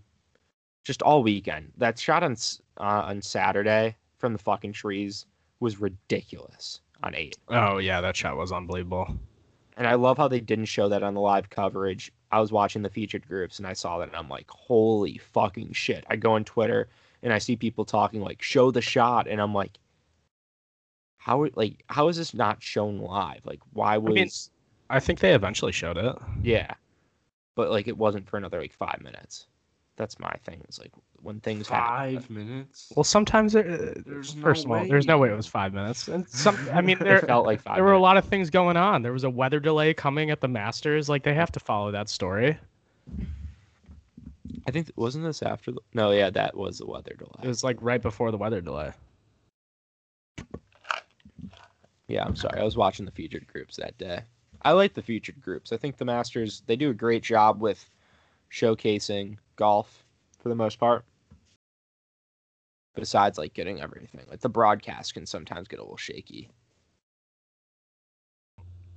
just 0.84 1.02
all 1.02 1.22
weekend. 1.22 1.72
That 1.76 1.98
shot 1.98 2.22
on 2.22 2.36
uh, 2.78 3.02
on 3.06 3.22
Saturday 3.22 3.96
from 4.18 4.32
the 4.32 4.38
fucking 4.38 4.72
trees 4.72 5.26
was 5.60 5.80
ridiculous 5.80 6.80
on 7.02 7.14
eight. 7.14 7.36
Oh 7.48 7.78
yeah, 7.78 8.00
that 8.00 8.16
shot 8.16 8.36
was 8.36 8.52
unbelievable. 8.52 9.18
And 9.76 9.86
I 9.86 9.94
love 9.94 10.18
how 10.18 10.28
they 10.28 10.40
didn't 10.40 10.66
show 10.66 10.88
that 10.88 11.02
on 11.02 11.14
the 11.14 11.20
live 11.20 11.48
coverage. 11.48 12.12
I 12.32 12.40
was 12.40 12.52
watching 12.52 12.82
the 12.82 12.90
featured 12.90 13.26
groups 13.26 13.58
and 13.58 13.66
I 13.66 13.72
saw 13.72 13.98
that 13.98 14.08
and 14.08 14.16
I'm 14.16 14.28
like, 14.28 14.50
holy 14.50 15.18
fucking 15.18 15.72
shit. 15.72 16.04
I 16.08 16.16
go 16.16 16.32
on 16.32 16.44
Twitter 16.44 16.88
and 17.22 17.32
I 17.32 17.38
see 17.38 17.56
people 17.56 17.84
talking 17.84 18.20
like, 18.20 18.42
show 18.42 18.70
the 18.70 18.80
shot. 18.80 19.28
And 19.28 19.40
I'm 19.40 19.54
like, 19.54 19.78
how 21.18 21.46
like 21.54 21.84
how 21.88 22.08
is 22.08 22.16
this 22.16 22.34
not 22.34 22.62
shown 22.62 22.98
live? 22.98 23.44
Like 23.44 23.60
why 23.72 23.98
was 23.98 24.14
mean, 24.14 24.28
I 24.88 25.00
think 25.00 25.20
they 25.20 25.34
eventually 25.34 25.72
showed 25.72 25.98
it. 25.98 26.16
yeah. 26.42 26.72
But 27.54 27.70
like 27.70 27.88
it 27.88 27.96
wasn't 27.96 28.28
for 28.28 28.36
another 28.36 28.60
like 28.60 28.72
five 28.72 29.00
minutes. 29.02 29.46
That's 29.96 30.18
my 30.18 30.32
thing. 30.44 30.62
It's 30.64 30.78
like 30.78 30.92
when 31.20 31.40
things 31.40 31.68
happen. 31.68 32.14
Five 32.16 32.30
minutes. 32.30 32.90
Well, 32.96 33.04
sometimes 33.04 33.52
there, 33.52 33.68
uh, 33.70 33.92
There's 34.06 34.34
no 34.34 34.42
first 34.42 34.64
of 34.64 34.70
all, 34.70 34.86
there's 34.86 35.06
no 35.06 35.18
way 35.18 35.30
it 35.30 35.36
was 35.36 35.46
five 35.46 35.74
minutes, 35.74 36.08
and 36.08 36.26
some. 36.26 36.56
I 36.72 36.80
mean, 36.80 36.96
there 37.00 37.18
It 37.18 37.26
felt 37.26 37.44
like 37.44 37.60
five 37.60 37.76
there 37.76 37.84
were 37.84 37.92
a 37.92 38.00
lot 38.00 38.16
of 38.16 38.24
things 38.24 38.48
going 38.48 38.78
on. 38.78 39.02
There 39.02 39.12
was 39.12 39.24
a 39.24 39.30
weather 39.30 39.60
delay 39.60 39.92
coming 39.92 40.30
at 40.30 40.40
the 40.40 40.48
Masters. 40.48 41.10
Like 41.10 41.22
they 41.22 41.34
have 41.34 41.52
to 41.52 41.60
follow 41.60 41.90
that 41.90 42.08
story. 42.08 42.56
I 44.66 44.70
think 44.70 44.90
wasn't 44.96 45.24
this 45.24 45.42
after 45.42 45.72
the 45.72 45.80
no, 45.94 46.10
yeah, 46.10 46.30
that 46.30 46.56
was 46.56 46.78
the 46.78 46.86
weather 46.86 47.14
delay. 47.16 47.40
It 47.42 47.48
was 47.48 47.64
like 47.64 47.76
right 47.80 48.00
before 48.00 48.30
the 48.30 48.38
weather 48.38 48.60
delay. 48.60 48.92
Yeah, 52.08 52.24
I'm 52.24 52.36
sorry. 52.36 52.60
I 52.60 52.64
was 52.64 52.76
watching 52.76 53.04
the 53.04 53.12
featured 53.12 53.46
groups 53.46 53.76
that 53.76 53.96
day. 53.96 54.22
I 54.62 54.72
like 54.72 54.94
the 54.94 55.02
featured 55.02 55.40
groups. 55.40 55.72
I 55.72 55.76
think 55.76 55.96
the 55.96 56.04
Masters 56.04 56.62
they 56.66 56.76
do 56.76 56.90
a 56.90 56.94
great 56.94 57.22
job 57.22 57.60
with 57.60 57.88
showcasing 58.50 59.36
golf 59.56 60.04
for 60.38 60.48
the 60.48 60.54
most 60.54 60.78
part. 60.78 61.04
Besides 62.94 63.38
like 63.38 63.54
getting 63.54 63.80
everything. 63.80 64.26
Like 64.28 64.40
the 64.40 64.48
broadcast 64.48 65.14
can 65.14 65.24
sometimes 65.24 65.68
get 65.68 65.78
a 65.78 65.82
little 65.82 65.96
shaky. 65.96 66.50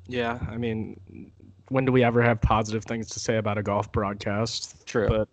Yeah, 0.08 0.40
I 0.50 0.58
mean, 0.58 1.32
when 1.70 1.86
do 1.86 1.92
we 1.92 2.04
ever 2.04 2.22
have 2.22 2.42
positive 2.42 2.84
things 2.84 3.08
to 3.10 3.20
say 3.20 3.38
about 3.38 3.58
a 3.58 3.64
golf 3.64 3.92
broadcast? 3.92 4.86
True. 4.86 5.08
But 5.08 5.30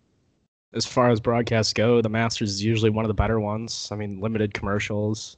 as 0.73 0.85
far 0.85 1.09
as 1.09 1.19
broadcasts 1.19 1.73
go, 1.73 2.01
the 2.01 2.09
Masters 2.09 2.51
is 2.51 2.63
usually 2.63 2.89
one 2.89 3.03
of 3.05 3.09
the 3.09 3.13
better 3.13 3.39
ones. 3.39 3.89
I 3.91 3.95
mean, 3.95 4.19
limited 4.21 4.53
commercials. 4.53 5.37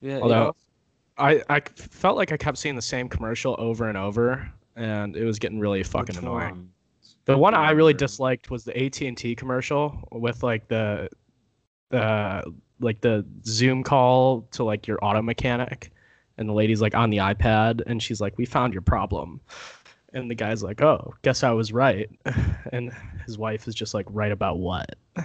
yeah, 0.00 0.18
Although 0.20 0.56
I 1.18 1.42
I 1.48 1.60
felt 1.60 2.16
like 2.16 2.32
I 2.32 2.36
kept 2.36 2.58
seeing 2.58 2.76
the 2.76 2.82
same 2.82 3.08
commercial 3.08 3.54
over 3.58 3.88
and 3.88 3.96
over, 3.98 4.50
and 4.76 5.16
it 5.16 5.24
was 5.24 5.38
getting 5.38 5.58
really 5.60 5.82
fucking 5.82 6.16
Which 6.16 6.22
annoying. 6.22 6.50
one? 6.50 6.70
The 7.26 7.38
one 7.38 7.54
I 7.54 7.70
really 7.70 7.94
disliked 7.94 8.50
was 8.50 8.64
the 8.64 8.76
AT 8.82 9.00
and 9.02 9.16
T 9.16 9.34
commercial 9.36 9.96
with 10.10 10.42
like 10.42 10.66
the, 10.68 11.08
uh, 11.92 12.42
like 12.80 13.00
the 13.02 13.24
Zoom 13.44 13.84
call 13.84 14.42
to 14.52 14.64
like 14.64 14.86
your 14.86 14.98
auto 15.02 15.22
mechanic, 15.22 15.92
and 16.38 16.48
the 16.48 16.52
lady's 16.54 16.80
like 16.80 16.94
on 16.94 17.10
the 17.10 17.18
iPad, 17.18 17.82
and 17.86 18.02
she's 18.02 18.20
like, 18.20 18.36
"We 18.38 18.46
found 18.46 18.72
your 18.72 18.82
problem," 18.82 19.40
and 20.14 20.30
the 20.30 20.34
guy's 20.34 20.62
like, 20.62 20.80
"Oh, 20.82 21.14
guess 21.22 21.42
I 21.44 21.50
was 21.52 21.72
right," 21.72 22.10
and 22.72 22.90
his 23.30 23.38
wife 23.38 23.68
is 23.68 23.74
just 23.76 23.94
like, 23.94 24.06
"Right 24.10 24.32
about 24.32 24.58
what?" 24.58 24.96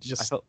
Just 0.00 0.28
felt 0.30 0.44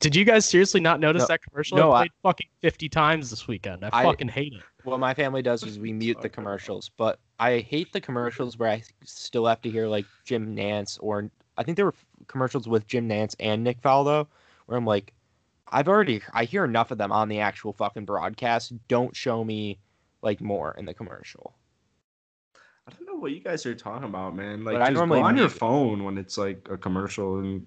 did 0.00 0.16
you 0.16 0.24
guys 0.24 0.46
seriously 0.46 0.80
not 0.80 0.98
notice 1.00 1.22
No- 1.22 1.26
that 1.28 1.42
commercial? 1.42 1.76
no, 1.76 1.92
I 1.92 1.96
I- 1.96 2.00
played 2.00 2.12
fucking 2.22 2.46
fifty 2.60 2.88
times 2.88 3.28
this 3.30 3.46
weekend. 3.46 3.84
I, 3.84 3.90
I- 3.92 4.02
fucking 4.04 4.28
hate 4.28 4.54
it. 4.54 4.62
what 4.84 4.98
my 4.98 5.12
family 5.14 5.42
does 5.42 5.62
is 5.62 5.78
we 5.78 5.92
mute 5.92 6.20
the 6.22 6.28
commercials, 6.28 6.90
but 6.96 7.18
I 7.38 7.58
hate 7.58 7.92
the 7.92 8.00
commercials 8.00 8.58
where 8.58 8.70
I 8.70 8.82
still 9.04 9.46
have 9.46 9.60
to 9.62 9.70
hear 9.70 9.86
like 9.86 10.06
Jim 10.24 10.56
Nantz 10.56 10.98
or 11.02 11.30
I 11.58 11.62
think 11.62 11.76
there 11.76 11.84
were 11.84 11.94
commercials 12.26 12.66
with 12.66 12.86
Jim 12.86 13.08
Nantz 13.08 13.34
and 13.40 13.62
Nick 13.62 13.80
Faldo 13.82 14.26
where 14.66 14.78
I'm 14.78 14.86
like, 14.86 15.12
I've 15.68 15.88
already 15.88 16.22
I 16.32 16.44
hear 16.44 16.64
enough 16.64 16.90
of 16.90 16.96
them 16.98 17.12
on 17.12 17.28
the 17.28 17.40
actual 17.40 17.74
fucking 17.74 18.06
broadcast. 18.06 18.72
Don't 18.88 19.14
show 19.14 19.44
me 19.44 19.78
like 20.22 20.40
more 20.40 20.74
in 20.78 20.86
the 20.86 20.94
commercial. 20.94 21.54
I 22.90 23.04
don't 23.04 23.06
know 23.06 23.20
what 23.20 23.32
you 23.32 23.40
guys 23.40 23.64
are 23.66 23.74
talking 23.74 24.08
about, 24.08 24.34
man. 24.34 24.64
But 24.64 24.74
Like, 24.74 24.90
I 24.90 24.92
normally 24.92 25.20
go 25.20 25.26
on 25.26 25.36
your 25.36 25.46
it. 25.46 25.50
phone 25.50 26.04
when 26.04 26.18
it's 26.18 26.38
like 26.38 26.66
a 26.70 26.76
commercial 26.76 27.38
and 27.38 27.66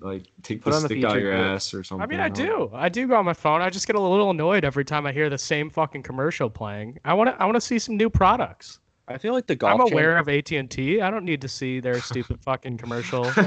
like 0.00 0.24
take 0.42 0.62
Put 0.62 0.70
the 0.70 0.76
on 0.76 0.82
the 0.82 0.88
stick 0.88 1.04
out 1.04 1.12
featured 1.12 1.22
your 1.22 1.32
group. 1.32 1.44
ass 1.56 1.74
or 1.74 1.84
something. 1.84 2.02
I 2.02 2.06
mean, 2.06 2.20
I 2.20 2.28
don't 2.28 2.46
know. 2.46 2.68
do. 2.68 2.74
I 2.74 2.88
do 2.88 3.06
go 3.06 3.16
on 3.16 3.24
my 3.24 3.34
phone. 3.34 3.60
I 3.60 3.70
just 3.70 3.86
get 3.86 3.96
a 3.96 4.00
little 4.00 4.30
annoyed 4.30 4.64
every 4.64 4.84
time 4.84 5.06
I 5.06 5.12
hear 5.12 5.28
the 5.28 5.38
same 5.38 5.70
fucking 5.70 6.02
commercial 6.02 6.48
playing. 6.48 6.98
I 7.04 7.14
want 7.14 7.30
to. 7.30 7.42
I 7.42 7.44
want 7.44 7.56
to 7.56 7.60
see 7.60 7.78
some 7.78 7.96
new 7.96 8.08
products. 8.10 8.78
I 9.08 9.18
feel 9.18 9.32
like 9.34 9.46
the 9.46 9.56
golf. 9.56 9.72
I'm 9.72 9.78
channel- 9.86 9.92
aware 9.92 10.16
of 10.18 10.28
AT 10.28 10.52
and 10.52 10.70
T. 10.70 11.00
I 11.00 11.10
don't 11.10 11.24
need 11.24 11.40
to 11.42 11.48
see 11.48 11.80
their 11.80 12.00
stupid 12.00 12.40
fucking 12.44 12.78
commercial. 12.78 13.30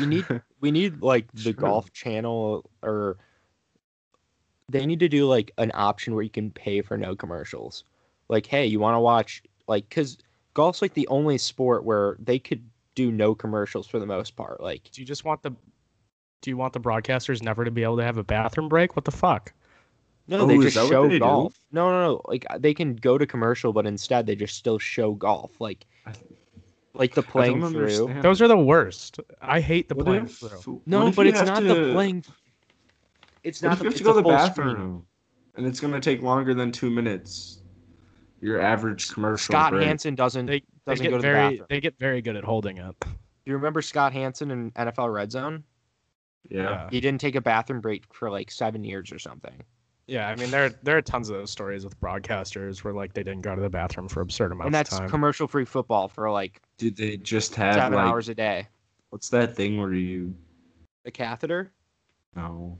we 0.00 0.06
need 0.06 0.26
we 0.60 0.70
need 0.70 1.02
like 1.02 1.30
the 1.32 1.40
Sure. 1.42 1.52
golf 1.52 1.92
channel 1.92 2.70
or 2.82 3.18
they 4.68 4.86
need 4.86 5.00
to 5.00 5.08
do 5.08 5.26
like 5.26 5.52
an 5.58 5.70
option 5.74 6.14
where 6.14 6.22
you 6.22 6.30
can 6.30 6.50
pay 6.50 6.80
for 6.80 6.96
no 6.96 7.14
commercials 7.14 7.84
like 8.28 8.46
hey 8.46 8.66
you 8.66 8.78
want 8.80 8.94
to 8.94 9.00
watch 9.00 9.42
like 9.68 9.88
because 9.88 10.18
golf's 10.54 10.82
like 10.82 10.94
the 10.94 11.06
only 11.08 11.38
sport 11.38 11.84
where 11.84 12.16
they 12.18 12.38
could 12.38 12.62
do 12.94 13.10
no 13.10 13.34
commercials 13.34 13.86
for 13.86 13.98
the 13.98 14.06
most 14.06 14.36
part 14.36 14.60
like 14.62 14.90
Do 14.92 15.00
you 15.00 15.06
just 15.06 15.24
want 15.24 15.42
the? 15.42 15.50
Do 16.42 16.50
you 16.50 16.56
want 16.56 16.72
the 16.72 16.80
broadcasters 16.80 17.40
never 17.42 17.64
to 17.64 17.70
be 17.70 17.82
able 17.84 17.96
to 17.98 18.02
have 18.04 18.18
a 18.18 18.24
bathroom 18.24 18.68
break? 18.68 18.96
What 18.96 19.04
the 19.04 19.12
fuck? 19.12 19.52
no 20.28 20.40
oh, 20.40 20.46
they 20.46 20.56
Oh, 20.56 20.60
is 20.62 20.74
just 20.74 20.88
show 20.88 21.04
they 21.04 21.14
do? 21.14 21.18
golf 21.20 21.58
no 21.72 21.90
no 21.90 22.00
no 22.06 22.20
like 22.26 22.44
uh, 22.50 22.58
they 22.58 22.72
can 22.74 22.94
go 22.96 23.18
to 23.18 23.26
commercial 23.26 23.72
but 23.72 23.86
instead 23.86 24.24
they 24.26 24.36
just 24.36 24.56
still 24.56 24.78
show 24.78 25.12
golf 25.14 25.60
like 25.60 25.84
like 26.94 27.14
the 27.14 27.22
playing 27.22 27.60
don't 27.60 27.72
through 27.72 27.80
understand. 27.82 28.22
Those 28.22 28.42
are 28.42 28.48
the 28.48 28.56
worst. 28.56 29.18
I 29.40 29.60
hate 29.60 29.88
the 29.88 29.94
What 29.94 30.06
playing 30.06 30.24
if- 30.26 30.36
through. 30.38 30.80
no 30.86 31.10
but 31.10 31.26
it's 31.26 31.42
not 31.42 31.60
to- 31.60 31.66
the 31.74 31.92
playing 31.92 32.24
it's 33.42 33.62
What 33.62 33.68
not 33.68 33.72
if 33.72 33.78
the, 33.78 33.84
you 33.84 33.90
have 33.90 33.98
to 33.98 34.04
go 34.04 34.12
to 34.12 34.16
the 34.16 34.22
full 34.22 34.38
screen. 34.46 34.66
bathroom 34.68 35.06
and 35.56 35.66
it's 35.66 35.80
gonna 35.80 36.00
take 36.00 36.22
longer 36.22 36.54
than 36.54 36.70
two 36.70 36.90
minutes? 36.90 37.61
Your 38.42 38.60
average 38.60 39.08
commercial. 39.10 39.52
Scott 39.52 39.70
break. 39.72 39.86
Hansen 39.86 40.14
doesn't 40.14 40.46
They, 40.46 40.58
they 40.58 40.92
doesn't 40.92 41.04
get 41.04 41.10
go 41.10 41.16
to 41.16 41.22
the 41.22 41.28
very 41.28 41.50
bathroom. 41.50 41.66
they 41.70 41.80
get 41.80 41.98
very 41.98 42.20
good 42.20 42.36
at 42.36 42.44
holding 42.44 42.78
up. 42.80 42.96
Do 43.00 43.10
you 43.50 43.54
remember 43.54 43.80
Scott 43.80 44.12
Hanson 44.12 44.50
in 44.50 44.70
NFL 44.72 45.12
Red 45.14 45.32
Zone? 45.32 45.64
Yeah. 46.50 46.88
He 46.90 47.00
didn't 47.00 47.20
take 47.20 47.36
a 47.36 47.40
bathroom 47.40 47.80
break 47.80 48.04
for 48.12 48.30
like 48.30 48.50
seven 48.50 48.82
years 48.84 49.12
or 49.12 49.18
something. 49.18 49.54
Yeah, 50.08 50.28
I 50.28 50.34
mean 50.34 50.50
there 50.50 50.70
there 50.82 50.96
are 50.96 51.02
tons 51.02 51.30
of 51.30 51.36
those 51.36 51.50
stories 51.52 51.84
with 51.84 51.98
broadcasters 52.00 52.82
where 52.82 52.92
like 52.92 53.14
they 53.14 53.22
didn't 53.22 53.42
go 53.42 53.54
to 53.54 53.60
the 53.62 53.70
bathroom 53.70 54.08
for 54.08 54.20
absurd 54.20 54.50
amounts 54.50 54.66
And 54.66 54.74
that's 54.74 54.92
of 54.92 54.98
time. 54.98 55.08
commercial 55.08 55.46
free 55.46 55.64
football 55.64 56.08
for 56.08 56.28
like 56.30 56.60
Did 56.76 56.96
they 56.96 57.16
just 57.18 57.54
have 57.54 57.74
seven 57.74 57.94
like 57.96 58.06
hours 58.08 58.28
a 58.28 58.34
day. 58.34 58.66
what's 59.10 59.28
that 59.28 59.54
thing 59.54 59.80
where 59.80 59.94
you 59.94 60.34
A 61.04 61.12
catheter, 61.12 61.72
no? 62.34 62.76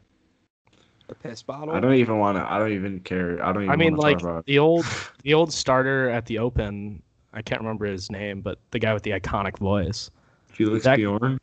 A 1.13 1.15
piss 1.15 1.43
bottle. 1.43 1.75
I 1.75 1.81
don't 1.81 1.95
even 1.95 2.19
want 2.19 2.37
to. 2.37 2.51
I 2.51 2.59
don't 2.59 2.73
even 2.73 3.01
care. 3.01 3.43
I 3.45 3.53
don't 3.53 3.63
even. 3.63 3.71
I 3.73 3.77
mean, 3.77 3.97
like 3.97 4.19
talk 4.19 4.29
about 4.29 4.47
the 4.47 4.59
old 4.59 4.85
the 5.23 5.35
old 5.35 5.53
starter 5.53 6.11
at 6.11 6.27
the 6.27 6.39
Open. 6.39 7.03
I 7.33 7.41
can't 7.41 7.61
remember 7.61 7.87
his 7.87 8.11
name, 8.11 8.41
but 8.43 8.59
the 8.73 8.79
guy 8.79 8.93
with 8.93 9.05
the 9.05 9.13
iconic 9.13 9.59
voice. 9.59 10.11
Felix 10.49 10.85
that- 10.85 10.97
Bjorn. 10.97 11.39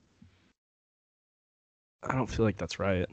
I 2.03 2.15
don't 2.15 2.27
feel 2.27 2.45
like 2.45 2.57
that's 2.57 2.79
right. 2.79 3.07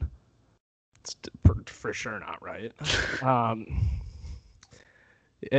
It's 0.99 1.15
for, 1.45 1.55
for 1.65 1.93
sure 1.93 2.19
not 2.19 2.41
right. 2.41 2.71
Um, 3.21 3.89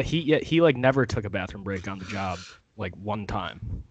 He 0.03 0.21
yeah, 0.21 0.39
he 0.39 0.61
like 0.61 0.77
never 0.77 1.05
took 1.07 1.25
a 1.25 1.31
bathroom 1.31 1.63
break 1.65 1.89
on 1.89 1.99
the 1.99 2.05
job 2.07 2.39
like 2.77 2.95
one 2.97 3.27
time 3.27 3.83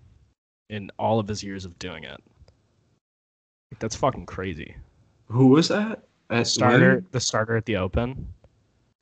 in 0.69 0.89
all 0.97 1.19
of 1.19 1.27
his 1.27 1.43
years 1.43 1.65
of 1.65 1.77
doing 1.79 2.03
it. 2.03 2.21
Like, 3.71 3.79
that's 3.79 3.95
fucking 3.95 4.25
crazy. 4.25 4.75
Who 5.27 5.47
was 5.47 5.67
that? 5.67 6.06
At 6.29 6.47
Starter, 6.47 6.95
Wing- 6.95 7.05
the 7.11 7.19
starter 7.19 7.55
at 7.55 7.65
the 7.65 7.77
Open. 7.77 8.27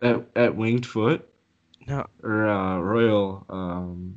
at, 0.02 0.24
at 0.36 0.56
Winged 0.56 0.86
Foot 0.86 1.28
No, 1.88 2.06
or 2.24 2.48
uh, 2.48 2.80
Royal. 2.80 3.46
Um, 3.50 4.16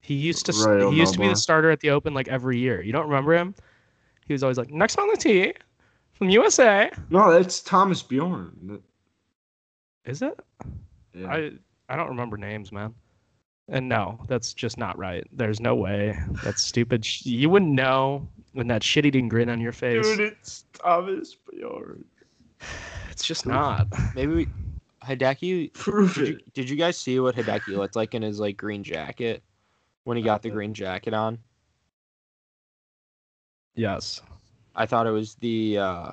he 0.00 0.14
used 0.14 0.46
to 0.46 0.52
Royal 0.64 0.92
he 0.92 0.98
used 0.98 1.14
to 1.14 1.18
be 1.20 1.28
the 1.28 1.34
starter 1.34 1.70
at 1.70 1.80
the 1.80 1.90
Open 1.90 2.14
like 2.14 2.28
every 2.28 2.58
year. 2.58 2.80
You 2.82 2.92
don't 2.92 3.06
remember 3.08 3.34
him? 3.34 3.54
He 4.26 4.32
was 4.32 4.42
always 4.42 4.58
like 4.58 4.70
next 4.70 4.98
on 4.98 5.08
the 5.08 5.16
tee 5.16 5.54
from 6.12 6.30
USA. 6.30 6.90
no, 7.10 7.32
that's 7.32 7.60
Thomas 7.60 8.02
Bjorn. 8.02 8.80
Is 10.04 10.22
it? 10.22 10.38
Yeah. 11.14 11.32
I 11.32 11.50
I 11.88 11.96
don't 11.96 12.08
remember 12.08 12.36
names, 12.36 12.70
man. 12.70 12.94
And 13.68 13.88
no, 13.88 14.20
that's 14.28 14.54
just 14.54 14.78
not 14.78 14.96
right. 14.96 15.26
There's 15.32 15.58
no 15.58 15.74
way. 15.74 16.16
That's 16.44 16.62
stupid. 16.62 17.04
You 17.26 17.50
wouldn't 17.50 17.72
know 17.72 18.28
when 18.52 18.68
that 18.68 18.84
shit-eating 18.84 19.28
grin 19.28 19.48
on 19.48 19.60
your 19.60 19.72
face. 19.72 20.06
Dude, 20.06 20.20
it's 20.20 20.64
Thomas 20.72 21.34
Bjorn. 21.34 22.04
It's 23.10 23.24
just 23.24 23.46
not. 23.46 23.86
Maybe 24.14 24.34
we, 24.34 24.48
Hideki. 25.02 26.14
Did 26.14 26.28
you, 26.28 26.40
did 26.52 26.70
you 26.70 26.76
guys 26.76 26.98
see 26.98 27.18
what 27.20 27.34
Hideki 27.34 27.76
looked 27.76 27.96
like 27.96 28.14
in 28.14 28.22
his 28.22 28.40
like 28.40 28.56
green 28.56 28.82
jacket 28.82 29.42
when 30.04 30.16
he 30.16 30.22
got 30.22 30.42
the 30.42 30.50
green 30.50 30.74
jacket 30.74 31.14
on? 31.14 31.38
Yes. 33.74 34.20
I 34.74 34.86
thought 34.86 35.06
it 35.06 35.12
was 35.12 35.36
the 35.36 35.78
uh, 35.78 36.10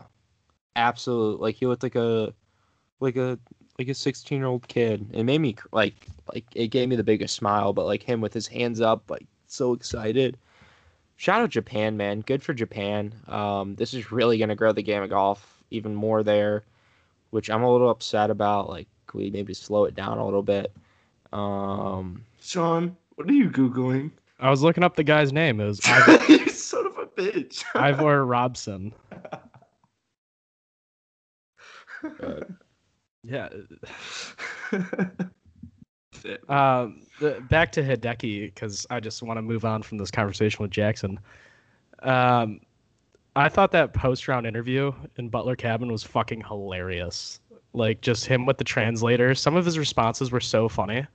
absolute 0.76 1.42
like 1.42 1.56
he 1.56 1.68
looked 1.68 1.84
like 1.84 1.96
a 1.96 2.34
like 3.00 3.16
a 3.16 3.38
like 3.80 3.88
a 3.88 3.94
16 3.94 4.38
year 4.38 4.48
old 4.48 4.68
kid. 4.68 5.10
It 5.14 5.24
made 5.24 5.40
me 5.40 5.56
like 5.72 6.08
like 6.34 6.46
it 6.56 6.68
gave 6.68 6.88
me 6.88 6.96
the 6.96 7.04
biggest 7.04 7.36
smile, 7.36 7.74
but 7.74 7.86
like 7.86 8.04
him 8.04 8.22
with 8.22 8.34
his 8.34 8.48
hands 8.48 8.80
up, 8.80 9.10
like 9.10 9.26
so 9.48 9.74
excited. 9.74 10.38
Shout 11.16 11.42
out 11.42 11.50
Japan, 11.50 11.98
man. 11.98 12.22
Good 12.22 12.44
for 12.44 12.54
Japan. 12.54 13.14
Um, 13.28 13.76
this 13.76 13.94
is 13.94 14.12
really 14.12 14.38
gonna 14.38 14.56
grow 14.56 14.72
the 14.72 14.84
game 14.84 15.04
of 15.04 15.10
golf 15.10 15.53
even 15.74 15.94
more 15.96 16.24
there, 16.24 16.64
which 17.32 17.50
I'm 17.50 17.64
a 17.64 17.72
little 17.72 17.90
upset 17.90 18.30
about. 18.30 18.70
Like, 18.70 18.88
can 19.08 19.20
we 19.20 19.30
maybe 19.30 19.54
slow 19.54 19.86
it 19.86 19.96
down 19.96 20.18
a 20.18 20.26
little 20.26 20.44
bit? 20.44 20.72
Um, 21.32 22.24
Sean, 22.42 22.96
what 23.16 23.30
are 23.30 23.34
you 23.34 23.50
googling? 23.50 24.12
I 24.40 24.50
was 24.50 24.62
looking 24.62 24.84
up 24.84 24.96
the 24.96 25.04
guy's 25.04 25.34
name. 25.34 25.60
It 25.60 25.66
was 25.66 25.82
Ivor, 25.86 26.32
you 26.32 26.50
son 26.50 26.86
of 26.86 26.98
a 26.98 27.06
bitch. 27.06 27.64
Ivor 27.76 28.26
Robson. 28.26 28.94
Yeah. 33.26 33.48
Um, 36.50 37.04
the, 37.22 37.42
back 37.50 37.72
to 37.74 37.82
Hideki 37.82 38.54
because 38.54 38.86
I 38.90 39.00
just 39.00 39.24
want 39.24 39.38
to 39.38 39.42
move 39.42 39.64
on 39.64 39.82
from 39.82 39.98
this 39.98 40.12
conversation 40.12 40.62
with 40.62 40.72
Jackson. 40.72 41.20
Um, 42.02 42.60
I 43.36 43.50
thought 43.50 43.72
that 43.72 43.94
post 43.94 44.28
round 44.28 44.46
interview 44.46 44.92
in 45.18 45.30
Butler 45.30 45.56
Cabin 45.56 45.92
was 45.92 46.04
fucking 46.04 46.42
hilarious. 46.42 47.40
Like 47.74 48.02
just 48.02 48.26
him 48.26 48.46
with 48.46 48.58
the 48.58 48.64
translator. 48.64 49.34
Some 49.34 49.56
of 49.56 49.66
his 49.66 49.80
responses 49.80 50.32
were 50.32 50.40
so 50.40 50.70
funny. 50.70 51.06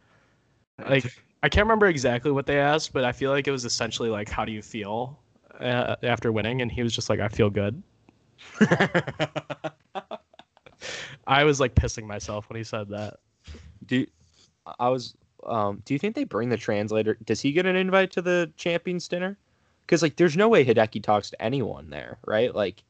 Like 0.89 1.05
I 1.43 1.49
can't 1.49 1.65
remember 1.65 1.87
exactly 1.87 2.33
what 2.33 2.47
they 2.47 2.59
asked, 2.59 2.93
but 2.93 3.05
I 3.05 3.13
feel 3.13 3.31
like 3.31 3.47
it 3.47 3.53
was 3.53 3.65
essentially 3.65 4.11
like, 4.11 4.29
"How 4.29 4.45
do 4.45 4.51
you 4.51 4.63
feel 4.63 5.19
uh, 5.61 5.95
after 6.03 6.33
winning?" 6.33 6.63
And 6.63 6.73
he 6.73 6.83
was 6.83 6.93
just 6.93 7.09
like, 7.09 7.21
"I 7.21 7.29
feel 7.29 7.51
good." 7.51 7.81
I 11.27 11.45
was 11.45 11.61
like 11.61 11.75
pissing 11.75 12.05
myself 12.07 12.49
when 12.49 12.57
he 12.57 12.65
said 12.65 12.89
that. 12.89 13.19
do 13.87 14.07
I 14.79 14.89
was 14.89 15.15
um 15.47 15.83
do 15.85 15.95
you 15.95 15.99
think 15.99 16.17
they 16.17 16.25
bring 16.25 16.49
the 16.49 16.57
translator? 16.57 17.17
Does 17.25 17.41
he 17.41 17.53
get 17.53 17.67
an 17.67 17.77
invite 17.77 18.11
to 18.13 18.23
the 18.23 18.51
champions 18.57 19.07
dinner? 19.07 19.39
Because 19.89 20.03
like 20.03 20.17
there's 20.17 20.37
no 20.37 20.49
way 20.51 20.65
Hideki 20.67 21.03
talks 21.03 21.31
to 21.31 21.43
anyone 21.43 21.89
there, 21.89 22.19
right? 22.27 22.55
Like 22.55 22.83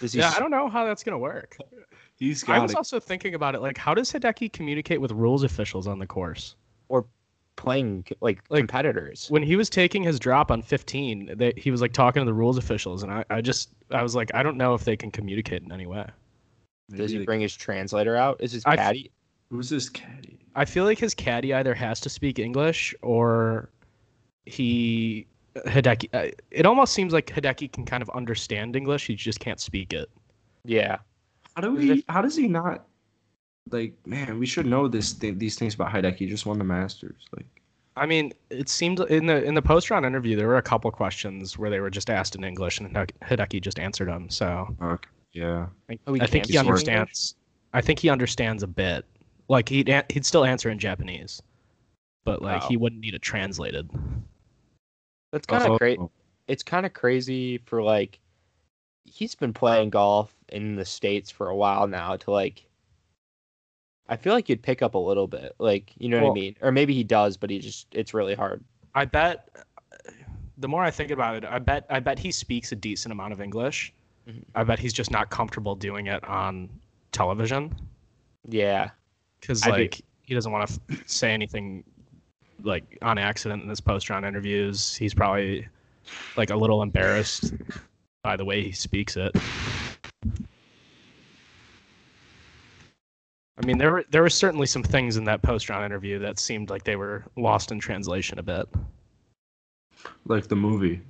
does 0.00 0.12
he 0.12 0.18
Yeah, 0.18 0.28
s- 0.28 0.36
I 0.36 0.40
don't 0.40 0.50
know 0.50 0.68
how 0.68 0.84
that's 0.84 1.04
gonna 1.04 1.18
work. 1.18 1.56
He's 2.16 2.46
I 2.48 2.58
was 2.58 2.72
it. 2.72 2.76
also 2.76 2.98
thinking 2.98 3.34
about 3.34 3.54
it, 3.54 3.60
like, 3.60 3.78
how 3.78 3.94
does 3.94 4.10
Hideki 4.12 4.52
communicate 4.52 5.00
with 5.00 5.12
rules 5.12 5.44
officials 5.44 5.86
on 5.86 6.00
the 6.00 6.06
course? 6.06 6.56
Or 6.88 7.06
playing 7.54 8.04
like, 8.20 8.42
Like- 8.50 8.58
competitors? 8.58 9.26
When 9.30 9.44
he 9.44 9.54
was 9.54 9.70
taking 9.70 10.02
his 10.02 10.18
drop 10.18 10.50
on 10.50 10.60
15, 10.60 11.34
they, 11.36 11.52
he 11.56 11.70
was 11.70 11.80
like 11.80 11.92
talking 11.92 12.20
to 12.20 12.26
the 12.26 12.34
rules 12.34 12.58
officials, 12.58 13.04
and 13.04 13.12
I, 13.12 13.24
I 13.30 13.40
just, 13.40 13.70
I 13.92 14.02
was 14.02 14.16
like, 14.16 14.32
I 14.34 14.42
don't 14.42 14.56
know 14.56 14.74
if 14.74 14.82
they 14.84 14.96
can 14.96 15.12
communicate 15.12 15.62
in 15.62 15.70
any 15.70 15.86
way. 15.86 16.06
Does 16.90 17.12
he 17.12 17.18
like- 17.18 17.26
bring 17.26 17.40
his 17.40 17.54
translator 17.54 18.16
out? 18.16 18.38
Is 18.40 18.50
his 18.50 18.64
I 18.66 18.72
f- 18.72 18.78
caddy? 18.78 19.12
Who's 19.50 19.68
this 19.70 19.88
caddy? 19.88 20.40
I 20.56 20.64
feel 20.64 20.84
like 20.86 20.98
his 20.98 21.14
caddy 21.14 21.54
either 21.54 21.74
has 21.74 22.00
to 22.00 22.08
speak 22.08 22.40
English 22.40 22.96
or 23.02 23.70
he 24.44 25.28
Hideki. 25.56 26.08
uh, 26.12 26.30
It 26.50 26.66
almost 26.66 26.92
seems 26.94 27.12
like 27.12 27.26
Hideki 27.26 27.72
can 27.72 27.84
kind 27.84 28.02
of 28.02 28.10
understand 28.10 28.76
English. 28.76 29.06
He 29.06 29.14
just 29.14 29.40
can't 29.40 29.60
speak 29.60 29.92
it. 29.92 30.08
Yeah. 30.64 30.98
How 31.56 31.62
do 31.62 31.76
Is 31.76 31.88
we? 31.88 32.04
How 32.08 32.22
does 32.22 32.36
he 32.36 32.48
not? 32.48 32.86
Like, 33.70 33.94
man, 34.06 34.38
we 34.38 34.46
should 34.46 34.66
know 34.66 34.88
this. 34.88 35.12
Th- 35.12 35.36
these 35.36 35.56
things 35.58 35.74
about 35.74 35.92
Hideki. 35.92 36.16
He 36.18 36.26
just 36.26 36.46
won 36.46 36.58
the 36.58 36.64
Masters. 36.64 37.26
Like, 37.36 37.46
I 37.96 38.06
mean, 38.06 38.32
it 38.50 38.68
seemed 38.68 39.00
in 39.00 39.26
the 39.26 39.42
in 39.44 39.54
the 39.54 39.62
post 39.62 39.90
round 39.90 40.06
interview 40.06 40.36
there 40.36 40.46
were 40.46 40.56
a 40.58 40.62
couple 40.62 40.90
questions 40.90 41.58
where 41.58 41.68
they 41.70 41.80
were 41.80 41.90
just 41.90 42.08
asked 42.10 42.34
in 42.36 42.44
English, 42.44 42.78
and 42.78 42.88
Hideki- 42.94 43.10
Hideki 43.22 43.60
just 43.60 43.78
answered 43.78 44.08
them. 44.08 44.30
So 44.30 44.74
okay, 44.80 45.08
yeah. 45.32 45.66
I, 45.90 45.98
Oh, 46.06 46.16
I 46.20 46.26
think 46.26 46.46
he 46.46 46.56
understands. 46.56 47.34
I 47.74 47.80
think 47.80 47.98
he 47.98 48.08
understands 48.08 48.62
a 48.62 48.66
bit. 48.68 49.04
Like 49.48 49.68
he'd 49.68 49.88
an- 49.88 50.04
he'd 50.10 50.24
still 50.24 50.44
answer 50.44 50.70
in 50.70 50.78
Japanese, 50.78 51.42
but 52.24 52.40
like 52.40 52.62
Oh. 52.62 52.68
he 52.68 52.76
wouldn't 52.76 53.00
need 53.02 53.14
it 53.14 53.22
translated. 53.22 53.90
That's 55.32 55.46
kind 55.46 55.64
of 55.64 55.70
Oh, 55.72 55.78
great. 55.78 55.98
It's 56.46 56.62
kind 56.62 56.86
of 56.86 56.94
crazy 56.94 57.58
for 57.58 57.82
like 57.82 58.18
he's 59.04 59.34
been 59.34 59.52
playing 59.52 59.90
golf 59.90 60.34
in 60.50 60.76
the 60.76 60.84
states 60.84 61.30
for 61.30 61.48
a 61.48 61.56
while 61.56 61.86
now 61.86 62.16
to 62.16 62.30
like 62.30 62.64
I 64.10 64.16
feel 64.16 64.32
like 64.32 64.48
you'd 64.48 64.62
pick 64.62 64.80
up 64.80 64.94
a 64.94 64.98
little 64.98 65.26
bit. 65.26 65.54
Like, 65.58 65.92
you 65.98 66.08
know 66.08 66.22
what 66.22 66.30
I 66.30 66.32
mean? 66.34 66.56
Or 66.62 66.72
maybe 66.72 66.94
he 66.94 67.04
does, 67.04 67.36
but 67.36 67.50
he 67.50 67.58
just 67.58 67.86
it's 67.92 68.14
really 68.14 68.34
hard. 68.34 68.64
I 68.94 69.04
bet. 69.04 69.48
The 70.56 70.66
more 70.68 70.82
I 70.82 70.90
think 70.90 71.10
about 71.10 71.36
it, 71.36 71.44
I 71.44 71.58
bet 71.58 71.84
I 71.90 72.00
bet 72.00 72.18
he 72.18 72.30
speaks 72.32 72.72
a 72.72 72.76
decent 72.76 73.12
amount 73.12 73.32
of 73.34 73.40
English. 73.40 73.92
Mhm. 74.28 74.42
I 74.54 74.64
bet 74.64 74.78
he's 74.78 74.92
just 74.94 75.10
not 75.10 75.30
comfortable 75.30 75.74
doing 75.74 76.06
it 76.06 76.24
on 76.24 76.68
television 77.12 77.74
Yeah. 78.48 78.90
because 79.40 79.62
I 79.62 79.66
do- 79.66 79.72
like 79.82 80.00
he 80.22 80.34
doesn't 80.34 80.52
want 80.52 80.68
to 80.68 80.80
f- 80.90 81.02
say 81.06 81.32
anything 81.32 81.84
like 82.62 82.98
on 83.02 83.18
accident 83.18 83.62
in 83.62 83.68
his 83.68 83.80
post 83.80 84.10
round 84.10 84.24
interviews. 84.26 84.94
He's 84.96 85.14
probably 85.14 85.66
like 86.36 86.50
a 86.50 86.56
little 86.56 86.82
embarrassed 86.82 87.52
by 88.22 88.36
the 88.36 88.44
way 88.44 88.62
he 88.62 88.72
speaks 88.72 89.16
it. 89.16 89.34
I 93.60 93.66
mean, 93.66 93.78
there 93.78 93.90
were 93.90 94.04
there 94.10 94.22
were 94.22 94.30
certainly 94.30 94.66
some 94.66 94.82
things 94.82 95.16
in 95.16 95.24
that 95.24 95.42
post 95.42 95.68
round 95.68 95.84
interview 95.84 96.18
that 96.20 96.38
seemed 96.38 96.70
like 96.70 96.84
they 96.84 96.96
were 96.96 97.24
lost 97.36 97.72
in 97.72 97.80
translation 97.80 98.38
a 98.38 98.42
bit. 98.42 98.68
Like 100.26 100.46
the 100.46 100.56
movie 100.56 101.00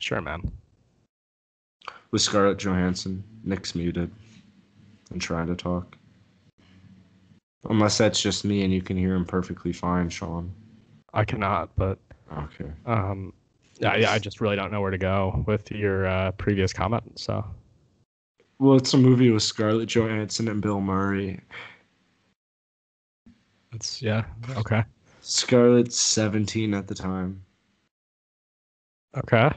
Sure, 0.00 0.20
man. 0.20 0.50
with 2.10 2.22
Scarlett 2.22 2.58
Johansson. 2.58 3.22
Nick's 3.44 3.74
muted 3.74 4.10
and 5.10 5.20
trying 5.20 5.46
to 5.46 5.54
talk. 5.54 5.96
Unless 7.68 7.98
that's 7.98 8.20
just 8.20 8.44
me 8.44 8.62
and 8.64 8.72
you 8.72 8.80
can 8.82 8.96
hear 8.96 9.14
him 9.14 9.24
perfectly 9.24 9.72
fine, 9.72 10.08
Sean. 10.08 10.52
I 11.12 11.24
cannot, 11.24 11.70
but 11.76 11.98
Okay. 12.32 12.70
um, 12.86 13.32
yeah, 13.78 13.96
yeah, 13.96 14.12
I 14.12 14.18
just 14.18 14.40
really 14.40 14.56
don't 14.56 14.70
know 14.72 14.80
where 14.80 14.90
to 14.90 14.98
go 14.98 15.44
with 15.46 15.70
your 15.70 16.06
uh, 16.06 16.30
previous 16.32 16.72
comment. 16.72 17.18
So 17.18 17.44
Well, 18.58 18.76
it's 18.76 18.94
a 18.94 18.98
movie 18.98 19.30
with 19.30 19.42
Scarlett 19.42 19.88
Johansson 19.88 20.48
and 20.48 20.62
Bill 20.62 20.80
Murray. 20.80 21.40
it's 23.72 24.00
yeah, 24.00 24.24
okay, 24.56 24.84
Scarlett's 25.20 25.98
17 25.98 26.72
at 26.74 26.86
the 26.86 26.94
time. 26.94 27.42
okay. 29.16 29.50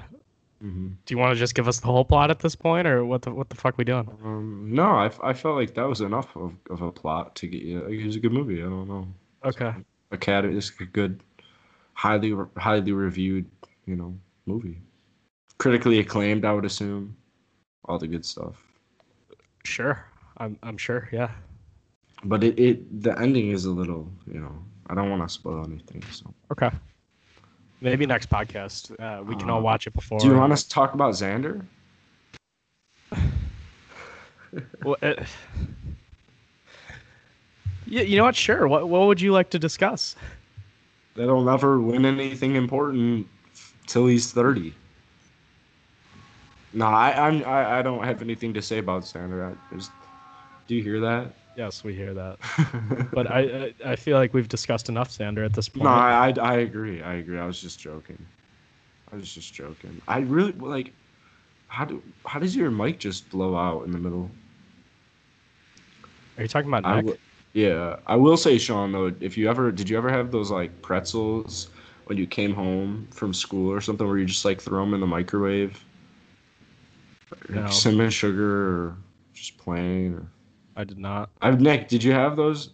Hmm 0.64 0.88
Do 1.05 1.14
you 1.14 1.18
want 1.18 1.34
to 1.34 1.39
just 1.39 1.55
give 1.55 1.68
us 1.68 1.82
the 1.82 1.88
whole 1.88 2.05
plot 2.05 2.32
at 2.32 2.39
this 2.39 2.55
point, 2.55 2.88
or 2.88 3.03
what 3.05 3.22
the 3.24 3.32
what 3.34 3.49
the 3.49 3.55
fuck 3.55 3.78
we 3.78 3.84
doing? 3.84 4.07
Um, 4.24 4.70
no, 4.74 4.86
I, 4.86 5.11
I 5.22 5.34
felt 5.34 5.55
like 5.57 5.74
that 5.76 5.88
was 5.88 5.99
enough 5.99 6.34
of, 6.38 6.53
of 6.70 6.82
a 6.82 6.91
plot 6.91 7.36
to 7.36 7.47
get 7.47 7.61
you. 7.61 7.86
It 7.86 8.05
was 8.05 8.16
a 8.16 8.20
good 8.22 8.32
movie. 8.32 8.61
I 8.61 8.66
don't 8.66 8.88
know. 8.88 9.07
Okay, 9.43 9.74
Academy 10.11 10.55
is 10.57 10.72
a 10.80 10.86
good, 10.86 11.22
highly 11.93 12.34
highly 12.55 12.93
reviewed, 12.93 13.45
you 13.86 13.97
know, 13.97 14.18
movie. 14.45 14.80
Critically 15.57 15.99
acclaimed, 15.99 16.45
I 16.45 16.53
would 16.53 16.66
assume. 16.66 17.18
All 17.86 17.99
the 17.99 18.07
good 18.07 18.26
stuff. 18.26 18.55
sure. 19.66 20.05
I'm 20.38 20.57
I'm 20.64 20.78
sure. 20.78 21.09
Yeah. 21.11 21.32
But 22.24 22.43
it, 22.43 22.57
it 22.57 23.03
the 23.03 23.20
ending 23.20 23.51
is 23.51 23.66
a 23.66 23.72
little, 23.72 24.09
you 24.32 24.39
know, 24.39 24.55
I 24.88 24.95
don't 24.95 25.09
want 25.09 25.22
to 25.28 25.30
spoil 25.30 25.66
anything. 25.66 26.01
So, 26.11 26.34
Okay. 26.51 26.70
Maybe 27.84 28.05
next 28.05 28.29
podcast 28.29 28.91
uh, 28.99 29.21
we 29.23 29.36
can 29.36 29.49
all 29.49 29.59
Uh, 29.59 29.61
watch 29.61 29.88
it 29.88 29.93
before. 29.93 30.17
do 30.19 30.27
you 30.27 30.36
want 30.36 30.53
us 30.53 30.63
to 30.63 30.69
talk 30.69 30.93
about 30.93 31.13
Xander? 31.13 31.63
Well, 34.84 34.97
it, 35.01 35.17
Yeah, 37.88 38.03
you 38.03 38.17
know 38.17 38.23
what? 38.23 38.36
Sure. 38.36 38.67
What 38.67 38.88
what 38.88 39.07
would 39.07 39.19
you 39.19 39.31
like 39.34 39.49
to 39.49 39.59
discuss? 39.59 40.15
That 41.15 41.23
he'll 41.23 41.43
never 41.43 41.79
win 41.81 42.05
anything 42.05 42.55
important 42.55 43.27
till 43.88 44.05
he's 44.07 44.31
thirty. 44.31 44.73
No, 46.71 46.86
I 46.86 47.27
I'm 47.27 47.43
I, 47.45 47.79
I 47.79 47.81
don't 47.81 48.03
have 48.03 48.21
anything 48.21 48.53
to 48.53 48.61
say 48.61 48.77
about 48.77 49.03
Xander. 49.03 49.51
I 49.71 49.75
just, 49.75 49.91
do 50.67 50.75
you 50.75 50.84
hear 50.84 50.99
that? 51.01 51.34
Yes, 51.55 51.83
we 51.83 51.93
hear 51.93 52.13
that. 52.13 52.37
But 53.13 53.29
I 53.29 53.73
I, 53.85 53.95
feel 53.95 54.17
like 54.17 54.33
we've 54.33 54.47
discussed 54.47 54.89
enough 54.89 55.09
Xander 55.09 55.45
at 55.45 55.53
this 55.53 55.69
point. 55.69 55.83
no, 55.83 55.91
I, 55.91 56.29
I 56.29 56.53
I 56.53 56.53
agree. 56.59 57.01
I 57.01 57.15
agree. 57.15 57.37
I 57.37 57.45
was 57.45 57.61
just 57.61 57.79
joking. 57.79 58.17
I 59.11 59.15
was 59.15 59.31
just 59.33 59.53
joking. 59.53 60.01
I 60.07 60.19
really 60.19 60.51
like. 60.53 60.93
How 61.67 61.85
do 61.85 62.01
how 62.25 62.39
does 62.39 62.55
your 62.55 62.71
mic 62.71 62.99
just 62.99 63.29
blow 63.29 63.55
out 63.55 63.85
in 63.85 63.91
the 63.91 63.99
middle? 63.99 64.29
Are 66.37 66.43
you 66.43 66.47
talking 66.47 66.69
about 66.69 66.85
I 66.85 67.01
Nick? 67.01 67.19
yeah, 67.53 67.97
I 68.07 68.15
will 68.15 68.37
say, 68.37 68.57
Sean. 68.57 68.91
Though, 68.91 69.13
if 69.19 69.37
you 69.37 69.49
ever 69.49 69.71
did, 69.71 69.89
you 69.89 69.97
ever 69.97 70.09
have 70.09 70.31
those 70.31 70.49
like 70.49 70.81
pretzels 70.81 71.69
when 72.05 72.17
you 72.17 72.25
came 72.25 72.53
home 72.53 73.07
from 73.11 73.33
school 73.33 73.71
or 73.71 73.81
something, 73.81 74.07
where 74.07 74.17
you 74.17 74.25
just 74.25 74.45
like 74.45 74.61
throw 74.61 74.83
them 74.83 74.93
in 74.93 74.99
the 74.99 75.07
microwave? 75.07 75.83
No. 77.49 77.67
cinnamon 77.69 78.09
sugar 78.09 78.87
or 78.87 78.97
just 79.33 79.57
plain. 79.57 80.15
Or... 80.15 80.27
I 80.76 80.84
did 80.84 80.97
not. 80.97 81.30
I've 81.41 81.61
Nick. 81.61 81.88
Did 81.88 82.03
you 82.03 82.11
have 82.13 82.36
those? 82.36 82.71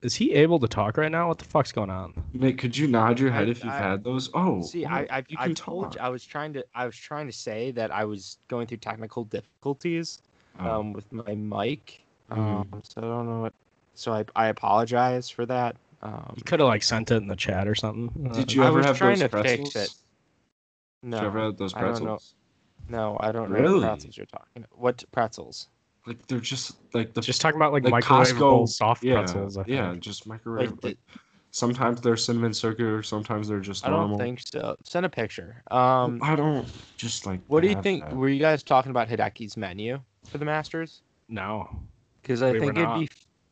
Is 0.00 0.14
he 0.14 0.32
able 0.34 0.60
to 0.60 0.68
talk 0.68 0.96
right 0.96 1.10
now? 1.10 1.26
What 1.28 1.38
the 1.38 1.44
fuck's 1.44 1.72
going 1.72 1.90
on? 1.90 2.14
Nick, 2.32 2.58
could 2.58 2.76
you 2.76 2.86
nod 2.86 3.18
your 3.18 3.30
I- 3.30 3.34
head 3.34 3.48
if 3.48 3.64
you've 3.64 3.72
I- 3.72 3.78
had 3.78 4.04
those? 4.04 4.30
Oh, 4.34 4.62
See, 4.62 4.84
oh, 4.84 4.90
I 4.90 5.06
I, 5.10 5.24
you 5.28 5.36
I 5.40 5.52
told 5.52 5.94
you. 5.94 6.00
I 6.00 6.08
was 6.08 6.24
trying 6.24 6.52
to 6.54 6.64
I 6.74 6.86
was 6.86 6.96
trying 6.96 7.26
to 7.26 7.32
say 7.32 7.70
that 7.72 7.90
I 7.90 8.04
was 8.04 8.38
going 8.48 8.66
through 8.66 8.78
technical 8.78 9.24
difficulties 9.24 10.20
Oh, 10.60 10.80
um 10.80 10.92
with 10.92 11.10
my 11.12 11.34
mic. 11.34 12.00
Mhm. 12.30 12.38
Um, 12.38 12.82
so 12.84 12.94
I 12.98 13.00
don't 13.02 13.26
know 13.26 13.40
what. 13.42 13.54
So 13.94 14.12
I 14.12 14.24
I 14.36 14.48
apologize 14.48 15.30
for 15.30 15.46
that. 15.46 15.76
Um, 16.02 16.32
You 16.36 16.44
could 16.44 16.60
have 16.60 16.68
like 16.68 16.84
sent 16.84 17.10
it 17.10 17.16
in 17.16 17.26
the 17.26 17.34
chat 17.36 17.66
or 17.66 17.74
something. 17.74 18.08
Did 18.32 18.50
Uh, 18.50 18.54
you 18.54 18.62
I 18.62 18.66
ever 18.68 18.76
was 18.78 18.86
have 18.86 18.98
trying 18.98 19.18
those 19.18 19.30
to 19.30 19.42
fix 19.42 19.70
pretzels? 19.72 19.76
it. 19.76 19.94
Did 21.10 21.20
you 21.20 21.26
ever 21.26 21.38
no, 21.38 21.44
have 21.46 21.56
those 21.56 21.74
I 21.74 21.80
don't 21.80 21.90
know. 22.04 22.18
pretzels? 22.18 22.34
No, 22.88 23.16
I 23.20 23.32
don't 23.32 23.50
know 23.50 23.58
Really? 23.58 23.80
what 23.80 23.88
pretzels 23.88 24.16
you're 24.16 24.26
talking. 24.26 24.64
About. 24.64 24.78
What 24.78 25.04
pretzels? 25.12 25.68
Like 26.06 26.26
they're 26.26 26.40
just 26.40 26.76
like 26.94 27.12
the 27.14 27.20
Just 27.20 27.40
talking 27.40 27.56
about 27.56 27.72
like, 27.72 27.84
like 27.84 28.02
microwavable 28.04 28.62
Costco 28.64 28.68
soft 28.68 29.04
yeah, 29.04 29.14
pretzels. 29.16 29.58
I 29.58 29.64
yeah, 29.66 29.90
think. 29.90 30.02
just 30.02 30.26
microwave. 30.26 30.70
Like, 30.70 30.84
Like, 30.84 30.98
sometimes 31.50 32.00
they're 32.00 32.16
cinnamon 32.16 32.52
sugar, 32.52 33.02
sometimes 33.02 33.48
they're 33.48 33.60
just 33.60 33.86
I 33.86 33.90
don't 33.90 34.16
think 34.18 34.40
so. 34.44 34.76
Send 34.84 35.04
a 35.06 35.08
picture. 35.08 35.62
Um, 35.70 36.20
I 36.22 36.34
don't 36.36 36.66
just 36.96 37.26
like. 37.26 37.40
what 37.48 37.62
do 37.62 37.68
you 37.68 37.80
think? 37.82 38.04
that. 38.04 38.16
Were 38.16 38.28
you 38.28 38.40
guys 38.40 38.62
talking 38.62 38.90
about 38.90 39.08
Hideki's 39.08 39.56
menu 39.56 40.00
for 40.26 40.38
the 40.38 40.44
Masters? 40.44 41.02
No. 41.28 41.68
Because 42.22 42.42
I 42.42 42.52
We 42.52 42.60
think 42.60 42.72
it'd 42.72 42.84
not. 42.84 43.00
be, 43.00 43.08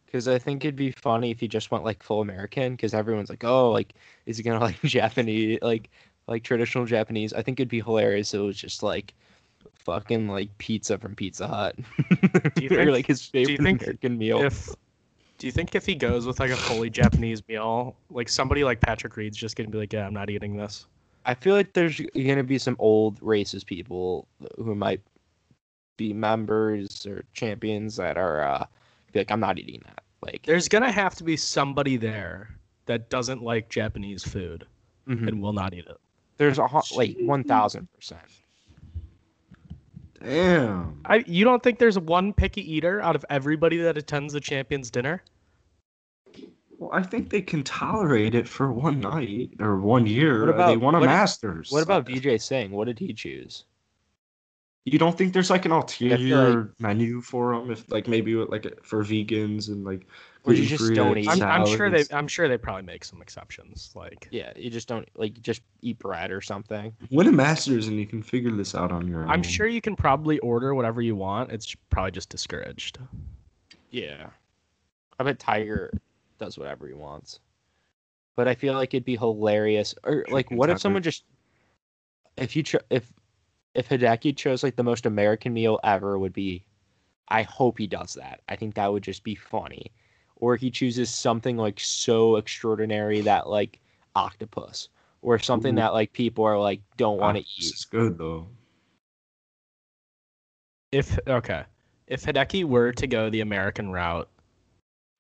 because 0.06 0.28
I 0.28 0.38
think 0.38 0.64
it'd 0.64 0.76
be 0.76 0.90
funny 0.92 1.30
if 1.30 1.40
he 1.40 1.48
just 1.48 1.70
went 1.70 1.84
like 1.84 2.02
full 2.02 2.20
American. 2.22 2.72
Because 2.72 2.94
everyone's 2.94 3.28
like, 3.30 3.44
oh, 3.44 3.70
like 3.70 3.94
is 4.24 4.36
he 4.38 4.42
gonna 4.42 4.60
like 4.64 4.80
Japanese, 4.82 5.58
like 5.60 5.90
like 6.26 6.42
traditional 6.42 6.86
Japanese? 6.86 7.32
I 7.34 7.42
think 7.42 7.60
it'd 7.60 7.68
be 7.68 7.80
hilarious. 7.80 8.32
It 8.32 8.38
was 8.38 8.56
just 8.56 8.82
like 8.82 9.14
fucking 9.86 10.28
like 10.28 10.56
pizza 10.58 10.98
from 10.98 11.14
Pizza 11.14 11.46
Hut. 11.46 11.76
Do 12.54 12.64
you 12.64 12.68
or 12.70 12.76
think- 12.76 12.90
like 12.90 13.06
his 13.06 13.24
favorite 13.24 13.62
think 13.62 13.82
American 13.82 14.18
meal? 14.18 14.42
If 14.42 14.74
do 15.38 15.46
you 15.46 15.52
think 15.52 15.74
if 15.74 15.84
he 15.84 15.94
goes 15.94 16.26
with 16.26 16.40
like 16.40 16.50
a 16.50 16.56
fully 16.56 16.88
Japanese 16.88 17.46
meal, 17.46 17.94
like 18.10 18.28
somebody 18.28 18.64
like 18.64 18.80
Patrick 18.80 19.16
Reed's 19.16 19.36
just 19.36 19.54
gonna 19.54 19.68
be 19.68 19.78
like, 19.78 19.92
yeah, 19.92 20.06
I'm 20.06 20.14
not 20.14 20.30
eating 20.30 20.56
this. 20.56 20.86
I 21.26 21.34
feel 21.34 21.54
like 21.54 21.72
there's 21.72 22.00
gonna 22.14 22.42
be 22.42 22.58
some 22.58 22.74
old 22.78 23.20
racist 23.20 23.66
people 23.66 24.26
who 24.56 24.74
might 24.74 25.00
be 25.96 26.12
members 26.12 27.06
or 27.06 27.24
champions 27.32 27.96
that 27.96 28.16
are 28.16 28.42
uh 28.42 28.66
be 29.12 29.20
like, 29.20 29.30
I'm 29.30 29.40
not 29.40 29.58
eating 29.58 29.82
that. 29.84 30.02
Like, 30.22 30.42
There's 30.46 30.68
gonna 30.68 30.90
have 30.90 31.14
to 31.16 31.24
be 31.24 31.36
somebody 31.36 31.96
there 31.96 32.48
that 32.86 33.10
doesn't 33.10 33.42
like 33.42 33.68
Japanese 33.68 34.24
food 34.24 34.66
mhm. 35.06 35.28
and 35.28 35.42
will 35.42 35.52
not 35.52 35.74
eat 35.74 35.86
it. 35.86 35.98
there's 36.38 36.58
a 36.58 36.66
like 36.94 37.16
one 37.20 37.44
thousand 37.44 37.88
percent. 37.92 38.22
Damn. 40.26 41.00
I 41.04 41.22
you 41.26 41.44
don't 41.44 41.62
think 41.62 41.78
there's 41.78 41.98
one 41.98 42.32
picky 42.32 42.60
eater 42.74 43.00
out 43.00 43.14
of 43.14 43.24
everybody 43.30 43.76
that 43.78 43.96
attends 43.96 44.32
the 44.32 44.40
champions 44.40 44.90
dinner? 44.90 45.22
Well, 46.78 46.90
I 46.92 47.02
think 47.02 47.30
they 47.30 47.40
can 47.40 47.62
tolerate 47.62 48.34
it 48.34 48.46
for 48.48 48.72
one 48.72 49.00
night 49.00 49.50
or 49.60 49.80
one 49.80 50.06
year. 50.06 50.46
What 50.46 50.54
Uh, 50.54 50.66
they 50.66 50.72
about- 50.74 50.84
won 50.84 50.94
a 50.96 51.00
what- 51.00 51.06
Masters. 51.06 51.70
What 51.70 51.82
about 51.82 52.06
VJ 52.06 52.38
Singh? 52.38 52.72
What 52.72 52.86
did 52.86 52.98
he 52.98 53.14
choose? 53.14 53.64
You 54.84 54.98
don't 54.98 55.16
think 55.16 55.32
there's 55.32 55.50
like 55.50 55.64
an 55.64 55.70
feel 55.70 55.78
ulterior 55.80 56.72
menu 56.78 57.20
for 57.20 57.56
them? 57.56 57.70
If 57.70 57.90
like 57.90 58.06
maybe 58.08 58.34
with, 58.34 58.50
like 58.50 58.84
for 58.84 59.02
vegans 59.02 59.68
and 59.68 59.84
like 59.84 60.06
Or 60.46 60.52
you 60.54 60.64
just 60.64 60.94
don't 60.94 61.18
eat 61.18 61.28
I'm, 61.28 61.42
I'm 61.42 61.66
sure 61.66 61.90
they? 61.90 62.04
I'm 62.12 62.28
sure 62.28 62.48
they 62.48 62.56
probably 62.56 62.82
make 62.82 63.04
some 63.04 63.20
exceptions. 63.20 63.90
Like 63.96 64.28
Yeah, 64.30 64.52
you 64.54 64.70
just 64.70 64.86
don't 64.86 65.08
like 65.16 65.42
just 65.42 65.62
eat 65.82 65.98
bread 65.98 66.30
or 66.30 66.40
something. 66.40 66.94
win 67.10 67.26
a 67.26 67.32
Masters 67.32 67.88
and 67.88 67.98
you 67.98 68.06
can 68.06 68.22
figure 68.22 68.52
this 68.52 68.74
out 68.74 68.92
on 68.92 69.08
your 69.08 69.22
own. 69.24 69.30
I'm 69.30 69.42
sure 69.42 69.66
you 69.66 69.80
can 69.80 69.96
probably 69.96 70.38
order 70.38 70.72
whatever 70.74 71.02
you 71.02 71.16
want. 71.16 71.50
It's 71.50 71.74
probably 71.90 72.12
just 72.12 72.28
discouraged. 72.28 72.98
Yeah, 73.90 74.28
I 75.18 75.24
bet 75.24 75.40
Tiger 75.40 75.90
does 76.38 76.56
whatever 76.56 76.86
he 76.86 76.94
wants. 76.94 77.40
But 78.36 78.46
I 78.46 78.54
feel 78.54 78.74
like 78.74 78.94
it'd 78.94 79.04
be 79.04 79.16
hilarious. 79.16 79.94
Or 80.04 80.24
like, 80.28 80.50
what 80.50 80.70
if 80.70 80.78
someone 80.78 81.02
just 81.02 81.24
if 82.36 82.54
you 82.54 82.62
cho- 82.62 82.78
if 82.90 83.12
if 83.74 83.88
Hideki 83.88 84.36
chose 84.36 84.62
like 84.62 84.76
the 84.76 84.84
most 84.84 85.06
American 85.06 85.52
meal 85.52 85.80
ever 85.82 86.18
would 86.18 86.32
be, 86.32 86.66
I 87.28 87.42
hope 87.42 87.78
he 87.78 87.86
does 87.86 88.14
that. 88.14 88.42
I 88.48 88.54
think 88.56 88.74
that 88.74 88.92
would 88.92 89.02
just 89.02 89.24
be 89.24 89.34
funny. 89.34 89.90
Or 90.36 90.56
he 90.56 90.70
chooses 90.70 91.08
something 91.10 91.56
like 91.56 91.80
so 91.80 92.36
extraordinary 92.36 93.22
that 93.22 93.48
like 93.48 93.80
octopus, 94.14 94.88
or 95.22 95.38
something 95.38 95.74
Ooh. 95.74 95.80
that 95.80 95.92
like 95.94 96.12
people 96.12 96.44
are 96.44 96.58
like 96.58 96.80
don't 96.96 97.18
want 97.18 97.38
to 97.38 97.42
This 97.42 97.68
eat. 97.68 97.74
is 97.74 97.84
good 97.86 98.18
though. 98.18 98.46
If 100.92 101.18
okay, 101.26 101.64
if 102.06 102.22
Hideki 102.24 102.64
were 102.64 102.92
to 102.92 103.06
go 103.06 103.28
the 103.30 103.40
American 103.40 103.90
route, 103.90 104.28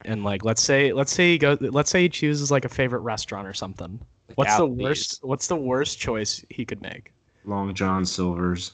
and 0.04 0.22
like 0.24 0.44
let's 0.44 0.62
say 0.62 0.92
let's 0.92 1.12
say 1.12 1.32
he 1.32 1.38
goes 1.38 1.58
let's 1.60 1.90
say 1.90 2.02
he 2.02 2.08
chooses 2.08 2.50
like 2.50 2.64
a 2.64 2.68
favorite 2.68 3.00
restaurant 3.00 3.48
or 3.48 3.54
something. 3.54 3.98
Like 4.28 4.38
What's 4.38 4.56
the 4.56 4.66
Applebee's. 4.68 4.82
worst? 4.82 5.18
What's 5.22 5.46
the 5.48 5.56
worst 5.56 5.98
choice 5.98 6.44
he 6.50 6.64
could 6.64 6.82
make? 6.82 7.12
Long 7.44 7.74
John 7.74 8.04
Silver's. 8.04 8.72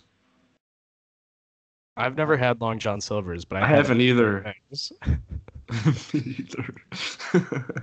I've 1.97 2.17
never 2.17 2.37
had 2.37 2.61
Long 2.61 2.79
John 2.79 3.01
Silver's, 3.01 3.45
but 3.45 3.63
I 3.63 3.67
had 3.67 3.77
haven't 3.77 4.01
either. 4.01 4.55
Me 6.15 6.37
either. 6.39 6.75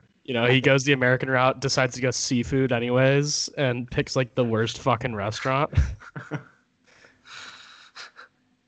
You 0.29 0.33
know, 0.33 0.45
he 0.45 0.61
goes 0.61 0.83
the 0.83 0.93
American 0.93 1.27
route, 1.27 1.59
decides 1.59 1.95
to 1.95 2.01
go 2.01 2.11
seafood 2.11 2.71
anyways, 2.71 3.49
and 3.57 3.89
picks 3.89 4.15
like 4.15 4.35
the 4.35 4.45
worst 4.45 4.77
fucking 4.77 5.15
restaurant. 5.15 5.71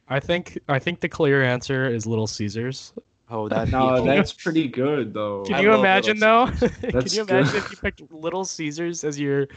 I 0.09 0.19
think 0.19 0.57
I 0.67 0.79
think 0.79 1.01
the 1.01 1.07
clear 1.07 1.43
answer 1.43 1.87
is 1.87 2.07
Little 2.07 2.25
Caesars. 2.25 2.93
Oh, 3.29 3.47
that 3.49 3.69
no, 3.69 4.03
that's 4.03 4.33
pretty 4.33 4.67
good 4.69 5.13
though. 5.13 5.43
Can 5.43 5.53
I 5.53 5.61
you 5.61 5.73
imagine 5.73 6.17
though? 6.17 6.47
Can 6.57 7.05
you 7.11 7.21
imagine 7.21 7.27
good. 7.27 7.55
if 7.55 7.69
you 7.69 7.77
picked 7.77 8.11
Little 8.11 8.43
Caesars 8.43 9.03
as 9.03 9.19
your 9.19 9.47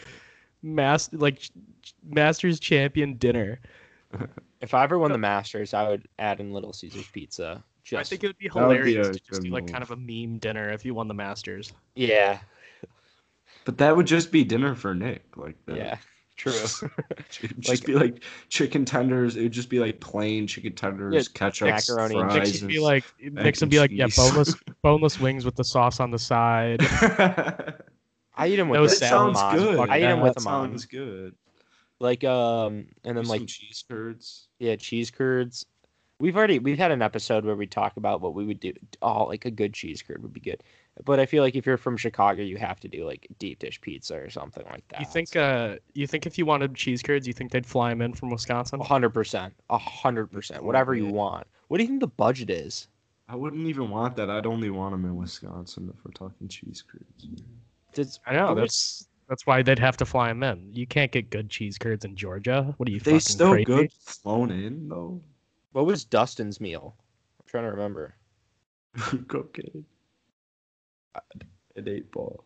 mas- 0.63 1.11
like 1.15 1.49
Masters 2.07 2.61
champion 2.61 3.17
dinner? 3.17 3.61
If 4.65 4.73
I 4.73 4.83
ever 4.83 4.99
won 4.99 5.13
the 5.13 5.19
Masters, 5.19 5.75
I 5.75 5.87
would 5.89 6.09
add 6.19 6.41
in 6.41 6.53
Little 6.53 6.73
Caesars 6.73 7.07
pizza. 7.13 7.63
Just 7.85 8.01
I 8.01 8.03
think 8.03 8.25
it 8.25 8.29
would 8.29 8.39
be 8.39 8.49
That 8.49 8.55
would 8.67 8.83
be 8.83 8.93
hilarious 8.93 9.09
to 9.09 9.19
just 9.19 9.31
good 9.31 9.43
do 9.45 9.51
like 9.51 9.65
move. 9.65 9.73
kind 9.73 9.83
of 9.83 9.91
a 9.91 9.97
meme 9.97 10.39
dinner 10.39 10.71
if 10.71 10.87
you 10.87 10.95
won 10.95 11.07
the 11.07 11.13
Masters. 11.15 11.73
yeah, 11.95 12.39
But 13.67 13.77
that 13.79 13.95
would 13.95 14.07
just 14.07 14.33
be 14.33 14.43
dinner 14.43 14.75
for 14.75 14.95
Nick. 14.95 15.23
Like 15.37 15.57
that. 15.67 15.77
yeah, 15.77 15.97
true. 16.39 16.53
It'd 16.53 17.61
just 17.61 17.69
Like- 17.69 17.85
be 17.85 17.95
like 17.95 18.23
chicken 18.49 18.87
tenders. 18.87 19.37
It 19.37 19.43
would 19.43 19.53
just 19.53 19.69
be 19.69 19.81
like 19.81 20.01
plain 20.01 20.47
chicken 20.47 20.73
tenders, 20.73 21.29
ketchup, 21.29 21.69
macaroni 21.69 22.19
and 22.19 22.31
fries, 22.33 22.49
Nick's 22.49 22.63
would 22.63 22.69
be 22.69 22.81
like 22.81 23.05
Nick's 23.21 23.61
would 23.61 23.69
be 23.71 23.79
like, 23.81 23.91
yeah, 23.91 24.07
boneless 24.17 24.55
boneless 24.83 25.21
wings 25.21 25.45
with 25.45 25.57
the 25.57 25.65
sauce 25.65 26.01
on 26.01 26.11
the 26.11 26.19
side. 26.19 26.79
I 28.37 28.49
eat 28.49 28.57
them 28.57 28.69
with 28.71 28.79
No 28.79 28.85
a 28.85 28.89
that 28.89 28.97
salad. 28.97 29.37
sounds 29.37 29.39
salmon. 29.39 29.77
good. 29.77 29.91
I 29.91 29.99
eat 29.99 30.05
'em 30.05 30.21
with 30.21 30.35
that 30.35 30.41
them 30.43 30.53
on. 30.53 30.69
sounds 30.71 30.87
good. 30.87 31.35
Like 32.05 32.23
um, 32.23 32.89
and 33.03 33.17
then 33.17 33.25
like 33.25 33.47
cheese 33.47 33.83
curds. 33.89 34.49
yeah, 34.59 34.77
cheese 34.77 35.11
curds. 35.11 35.65
We've 36.21 36.37
already 36.37 36.59
we've 36.59 36.77
had 36.77 36.91
an 36.91 37.01
episode 37.01 37.47
where 37.47 37.57
we 37.57 37.67
talk 37.67 37.97
about 37.97 38.21
what 38.21 38.35
we 38.35 38.45
would 38.45 38.61
do. 38.61 38.75
Oh, 39.01 39.25
like 39.25 39.47
a 39.47 39.51
good 39.51 39.73
cheese 39.73 40.03
curd 40.03 40.23
would 40.23 40.35
be 40.35 40.39
good. 40.39 40.63
But 41.07 41.19
I 41.19 41.25
feel 41.25 41.43
like 41.43 41.57
if 41.57 41.65
you're 41.65 41.79
from 41.79 41.97
Chicago, 41.97 42.43
you 42.43 42.59
have 42.59 42.79
to 42.81 42.89
do 42.89 43.07
like 43.07 43.27
deep 43.39 43.59
dish 43.59 43.81
pizza 43.81 44.17
or 44.17 44.29
something 44.29 44.67
like 44.71 44.87
that. 44.89 45.01
You 45.01 45.07
think 45.07 45.35
uh 45.35 45.77
you 45.95 46.07
think 46.07 46.27
if 46.27 46.37
you 46.37 46.45
wanted 46.45 46.75
cheese 46.75 47.03
curds, 47.03 47.27
you 47.27 47.33
think 47.33 47.51
they'd 47.53 47.65
fly 47.65 47.89
them 47.89 48.03
in 48.03 48.13
from 48.13 48.29
Wisconsin? 48.29 48.83
A 48.83 48.85
hundred 48.85 49.15
percent, 49.15 49.55
a 49.71 49.79
hundred 49.79 50.27
percent, 50.27 50.63
whatever 50.63 50.95
you 50.95 51.07
want. 51.07 51.47
What 51.69 51.79
do 51.79 51.85
you 51.85 51.89
think 51.89 52.01
the 52.01 52.07
budget 52.07 52.51
is? 52.51 52.87
I 53.31 53.35
wouldn't 53.35 53.67
even 53.67 53.89
want 53.89 54.15
that. 54.17 54.29
I'd 54.29 54.45
only 54.45 54.69
want 54.69 54.93
them 54.93 55.07
in 55.07 55.17
Wisconsin 55.17 55.91
if 55.91 56.05
we're 56.05 56.13
talking 56.13 56.49
cheese 56.49 56.85
curds. 56.87 57.43
Does, 57.95 58.21
I 58.27 58.35
know 58.35 58.55
that's 58.55 59.09
that's 59.29 59.47
why 59.47 59.63
they'd 59.63 59.79
have 59.79 59.97
to 59.99 60.05
fly 60.05 60.29
them 60.29 60.43
in. 60.43 60.71
You 60.73 60.87
can't 60.87 61.11
get 61.11 61.31
good 61.31 61.51
cheese 61.51 61.79
curds 61.79 62.05
in 62.05 62.17
Georgia. 62.17 62.75
What 62.77 62.89
are 62.89 62.93
you 62.93 63.01
think? 63.01 63.05
They 63.05 63.11
fucking 63.21 63.35
still 63.35 63.51
crazy? 63.51 63.65
good 63.65 63.93
flown 63.93 64.51
in 64.51 64.89
though. 64.89 65.21
What 65.73 65.87
was 65.87 66.05
Dustin's 66.05 66.61
meal? 66.61 66.95
I'm 67.41 67.47
trying 67.47 67.65
to 67.65 67.71
remember. 67.71 68.15
Cocaine. 69.29 69.85
An 71.77 71.89
eight 71.89 72.11
ball. 72.11 72.45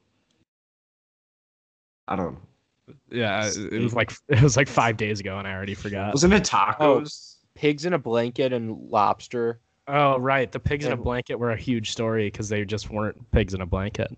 I 2.06 2.16
don't 2.16 2.32
know. 2.34 2.94
Yeah, 3.10 3.46
it 3.46 3.56
it 3.56 3.82
was 3.82 3.94
like 3.94 4.12
it 4.28 4.42
was 4.42 4.56
like 4.56 4.68
five 4.68 4.96
days 4.96 5.20
ago, 5.20 5.38
and 5.38 5.46
I 5.46 5.52
already 5.52 5.74
forgot. 5.74 6.14
Wasn't 6.14 6.32
it 6.32 6.44
tacos? 6.44 6.78
Oh, 6.80 7.48
pigs 7.54 7.84
in 7.84 7.92
a 7.92 7.98
blanket 7.98 8.52
and 8.52 8.90
lobster. 8.90 9.60
Oh, 9.88 10.18
right. 10.18 10.52
The 10.52 10.60
pigs 10.60 10.84
in 10.84 10.92
a 10.92 10.96
blanket 10.96 11.36
were 11.36 11.50
a 11.50 11.56
huge 11.56 11.92
story 11.92 12.26
because 12.26 12.50
they 12.50 12.64
just 12.66 12.90
weren't 12.90 13.30
pigs 13.30 13.54
in 13.54 13.62
a 13.62 13.66
blanket. 13.66 14.10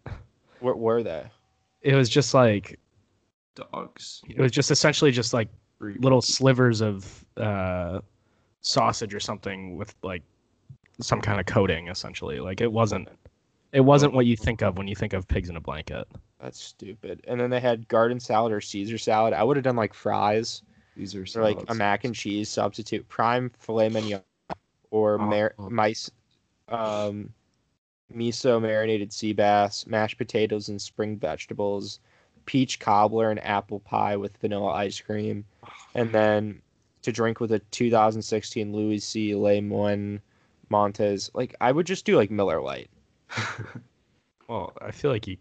Where 0.58 0.74
were 0.74 1.02
they? 1.04 1.24
It 1.82 1.94
was 1.94 2.08
just 2.08 2.34
like 2.34 2.78
Dogs. 3.54 4.22
it 4.28 4.40
was 4.40 4.52
just 4.52 4.70
essentially 4.70 5.10
just 5.10 5.32
like 5.32 5.48
Three 5.78 5.96
little 5.98 6.20
slivers 6.20 6.82
of 6.82 7.24
uh, 7.38 8.00
sausage 8.60 9.14
or 9.14 9.20
something 9.20 9.76
with 9.76 9.94
like 10.02 10.22
some 11.00 11.22
kind 11.22 11.40
of 11.40 11.46
coating. 11.46 11.88
Essentially, 11.88 12.38
like 12.38 12.60
it 12.60 12.70
wasn't 12.70 13.08
it 13.72 13.80
wasn't 13.80 14.12
what 14.12 14.26
you 14.26 14.36
think 14.36 14.60
of 14.62 14.76
when 14.76 14.86
you 14.86 14.94
think 14.94 15.14
of 15.14 15.26
pigs 15.26 15.48
in 15.48 15.56
a 15.56 15.60
blanket. 15.60 16.06
That's 16.38 16.60
stupid. 16.60 17.22
And 17.26 17.40
then 17.40 17.48
they 17.48 17.60
had 17.60 17.88
garden 17.88 18.20
salad 18.20 18.52
or 18.52 18.60
Caesar 18.60 18.98
salad. 18.98 19.32
I 19.32 19.42
would 19.42 19.56
have 19.56 19.64
done 19.64 19.76
like 19.76 19.94
fries 19.94 20.62
These 20.96 21.14
are 21.14 21.24
or 21.38 21.42
like 21.42 21.58
a 21.68 21.74
mac 21.74 22.04
and 22.04 22.14
cheese 22.14 22.48
substitute, 22.50 23.08
prime 23.08 23.50
filet 23.58 23.88
mignon, 23.88 24.20
or 24.90 25.16
mar- 25.16 25.54
Oh. 25.58 25.70
mice, 25.70 26.10
um, 26.68 27.32
miso 28.14 28.60
marinated 28.60 29.12
sea 29.12 29.32
bass, 29.32 29.86
mashed 29.86 30.18
potatoes 30.18 30.68
and 30.68 30.80
spring 30.80 31.16
vegetables, 31.16 32.00
peach 32.46 32.80
cobbler 32.80 33.30
and 33.30 33.44
apple 33.44 33.80
pie 33.80 34.16
with 34.16 34.36
vanilla 34.38 34.70
ice 34.72 35.00
cream, 35.00 35.44
and 35.94 36.10
then 36.12 36.60
to 37.02 37.12
drink 37.12 37.40
with 37.40 37.52
a 37.52 37.58
2016 37.70 38.72
Louis 38.72 38.98
C. 38.98 39.34
Le 39.34 39.60
Moyne 39.62 40.20
Montes. 40.68 41.30
Like 41.34 41.54
I 41.60 41.72
would 41.72 41.86
just 41.86 42.04
do 42.04 42.16
like 42.16 42.30
Miller 42.30 42.60
Lite. 42.60 42.90
Well, 44.50 44.72
I 44.82 44.90
feel 44.90 45.12
like 45.12 45.28
you 45.28 45.36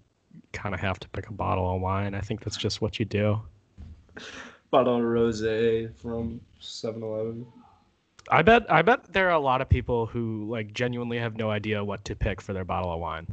kind 0.53 0.75
of 0.75 0.81
have 0.81 0.99
to 0.99 1.09
pick 1.09 1.27
a 1.29 1.33
bottle 1.33 1.73
of 1.73 1.81
wine. 1.81 2.13
I 2.13 2.21
think 2.21 2.41
that's 2.41 2.55
just 2.55 2.79
what 2.79 2.99
you 2.99 3.05
do. 3.05 3.41
Bottle 4.69 4.97
of 4.97 5.01
rosé 5.01 5.91
from 5.95 6.39
7-Eleven. 6.61 7.43
I 8.29 8.41
bet 8.41 8.71
I 8.71 8.81
bet 8.81 9.11
there 9.13 9.27
are 9.27 9.33
a 9.33 9.39
lot 9.39 9.61
of 9.61 9.69
people 9.69 10.05
who 10.05 10.45
like 10.49 10.73
genuinely 10.73 11.17
have 11.17 11.35
no 11.37 11.49
idea 11.49 11.83
what 11.83 12.03
to 12.05 12.15
pick 12.15 12.41
for 12.41 12.53
their 12.53 12.65
bottle 12.65 12.91
of 12.93 12.99
wine. 12.99 13.27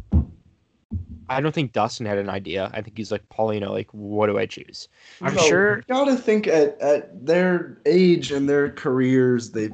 I 1.28 1.40
don't 1.40 1.52
think 1.52 1.72
Dustin 1.72 2.06
had 2.06 2.18
an 2.18 2.30
idea. 2.30 2.70
I 2.72 2.80
think 2.82 2.96
he's 2.96 3.10
like 3.10 3.28
Paulino. 3.28 3.70
Like, 3.70 3.88
what 3.92 4.26
do 4.28 4.38
I 4.38 4.46
choose? 4.46 4.88
I'm 5.20 5.34
No, 5.34 5.42
sure 5.42 5.76
You 5.78 5.82
gotta 5.88 6.16
think 6.16 6.46
at, 6.46 6.80
at 6.80 7.26
their 7.26 7.78
age 7.84 8.30
and 8.30 8.48
their 8.48 8.70
careers, 8.70 9.50
they 9.50 9.70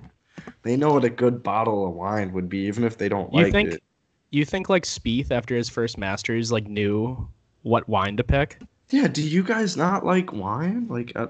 they 0.63 0.77
know 0.77 0.95
what 0.95 1.05
a 1.05 1.11
good 1.11 1.43
bottle 1.43 1.87
of 1.87 1.93
wine 1.95 2.33
would 2.33 2.49
be, 2.49 2.61
even 2.61 2.85
if 2.85 2.97
they 2.99 3.09
don't 3.09 3.33
You 3.35 3.43
like 3.45 3.53
think- 3.53 3.73
it. 3.75 3.83
you 4.31 4.45
think 4.47 4.69
like 4.71 4.85
Spieth 4.85 5.31
after 5.31 5.55
his 5.55 5.69
first 5.69 5.99
Masters 5.99 6.51
like 6.51 6.67
knew 6.67 7.29
what 7.63 7.87
wine 7.89 8.17
to 8.17 8.25
pick. 8.25 8.59
Yeah, 8.91 9.07
do 9.09 9.23
you 9.23 9.43
guys 9.43 9.77
not 9.77 10.05
like 10.07 10.33
wine? 10.33 10.87
Like, 10.89 11.13
uh, 11.17 11.29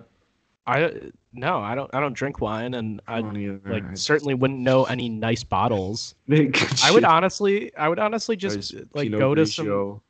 I, 0.67 0.85
I 0.85 1.01
no, 1.33 1.59
I 1.59 1.75
don't 1.75 1.93
I 1.95 2.01
don't 2.01 2.13
drink 2.13 2.41
wine 2.41 2.75
and 2.75 3.01
I 3.07 3.21
don't 3.21 3.67
like 3.67 3.85
I 3.85 3.95
certainly 3.95 4.35
wouldn't 4.35 4.61
know 4.61 4.85
any 4.85 5.09
nice 5.09 5.45
bottles. 5.45 6.15
I 6.31 6.91
would 6.91 7.05
honestly 7.05 7.75
I 7.77 7.89
would 7.89 7.99
honestly 7.99 8.37
just 8.37 8.73
Guys, 8.73 8.83
uh, 8.83 8.85
like 8.95 9.05
Pinot 9.07 9.21
go 9.21 9.35
to 9.35 9.47
some 9.47 10.01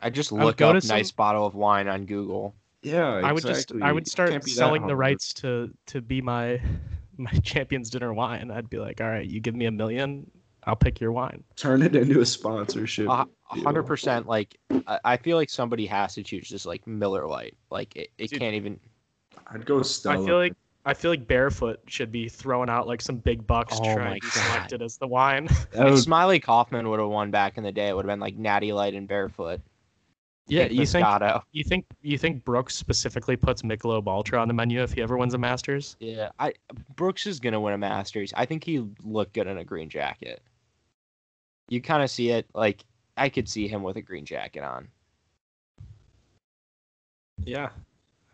I 0.00 0.10
just 0.10 0.32
look 0.32 0.56
go 0.56 0.70
up 0.70 0.82
to 0.82 0.88
nice 0.88 1.10
bottle 1.10 1.46
of 1.46 1.54
wine 1.54 1.88
on 1.88 2.06
Google. 2.06 2.54
Yeah, 2.82 3.20
I 3.24 3.32
would 3.32 3.44
just 3.44 3.72
I 3.82 3.92
would 3.92 4.06
start 4.06 4.30
can't 4.30 4.44
be 4.44 4.50
that 4.50 4.56
selling 4.56 4.86
the 4.86 4.96
rights 4.96 5.32
to 5.34 5.70
to 5.86 6.00
be 6.00 6.20
my 6.20 6.60
my 7.16 7.32
champions 7.42 7.90
dinner 7.90 8.12
wine. 8.12 8.50
I'd 8.50 8.68
be 8.68 8.78
like, 8.78 9.00
all 9.00 9.08
right, 9.08 9.26
you 9.26 9.40
give 9.40 9.54
me 9.54 9.66
a 9.66 9.70
million, 9.70 10.30
I'll 10.66 10.76
pick 10.76 11.00
your 11.00 11.12
wine. 11.12 11.44
Turn 11.56 11.82
it 11.82 11.94
into 11.94 12.20
a 12.20 12.26
sponsorship. 12.26 13.08
A 13.08 13.26
a 13.50 13.60
hundred 13.62 13.82
deal. 13.82 13.88
percent. 13.88 14.26
Like, 14.26 14.58
I, 14.86 14.98
I 15.04 15.16
feel 15.16 15.36
like 15.36 15.50
somebody 15.50 15.86
has 15.86 16.14
to 16.14 16.22
choose 16.22 16.48
this 16.48 16.66
like 16.66 16.86
Miller 16.86 17.26
Lite. 17.26 17.56
Like, 17.70 17.94
it, 17.96 18.10
it 18.18 18.30
Dude. 18.30 18.40
can't 18.40 18.54
even. 18.54 18.80
I'd 19.48 19.66
go 19.66 19.82
Stella. 19.82 20.22
I 20.22 20.26
feel 20.26 20.36
like 20.36 20.54
I 20.86 20.94
feel 20.94 21.10
like 21.10 21.26
Barefoot 21.26 21.80
should 21.86 22.12
be 22.12 22.28
throwing 22.28 22.68
out 22.68 22.86
like 22.86 23.00
some 23.00 23.16
big 23.16 23.46
bucks 23.46 23.78
Oh 23.78 23.84
to 23.84 23.94
try 23.94 24.04
my 24.04 24.12
and 24.12 24.20
be 24.20 24.28
selected 24.28 24.82
as 24.82 24.98
the 24.98 25.06
wine. 25.06 25.48
That 25.72 25.88
If 25.88 25.94
Smylie 26.06 26.42
Kaufman 26.42 26.88
would 26.88 27.00
have 27.00 27.08
won 27.08 27.30
back 27.30 27.56
in 27.56 27.64
the 27.64 27.72
day, 27.72 27.88
it 27.88 27.96
would 27.96 28.04
have 28.04 28.12
been 28.12 28.20
like 28.20 28.36
Natty 28.36 28.72
Light 28.72 28.94
and 28.94 29.08
Barefoot. 29.08 29.60
yeah, 30.46 30.66
you 30.66 30.84
think 30.84 31.06
you 31.52 31.64
think 31.64 31.86
you 32.02 32.18
think 32.18 32.44
Brooks 32.44 32.74
specifically 32.76 33.36
puts 33.36 33.62
Michelob 33.62 34.06
Ultra 34.06 34.40
on 34.40 34.48
the 34.48 34.54
menu 34.54 34.82
if 34.82 34.92
he 34.92 35.00
ever 35.02 35.16
wins 35.16 35.32
a 35.32 35.38
Masters? 35.38 35.96
Yeah, 36.00 36.30
I 36.38 36.52
Brooks 36.96 37.26
is 37.26 37.40
gonna 37.40 37.60
win 37.60 37.72
a 37.72 37.78
Masters. 37.78 38.32
I 38.36 38.44
think 38.44 38.62
he 38.62 38.86
looked 39.02 39.32
good 39.32 39.46
in 39.46 39.58
a 39.58 39.64
green 39.64 39.88
jacket. 39.88 40.42
You 41.70 41.80
kind 41.80 42.02
of 42.02 42.10
see 42.10 42.28
it. 42.28 42.46
Like, 42.54 42.84
I 43.16 43.30
could 43.30 43.48
see 43.48 43.68
him 43.68 43.82
with 43.82 43.96
a 43.96 44.02
green 44.02 44.26
jacket 44.26 44.62
on. 44.62 44.88
Yeah, 47.38 47.70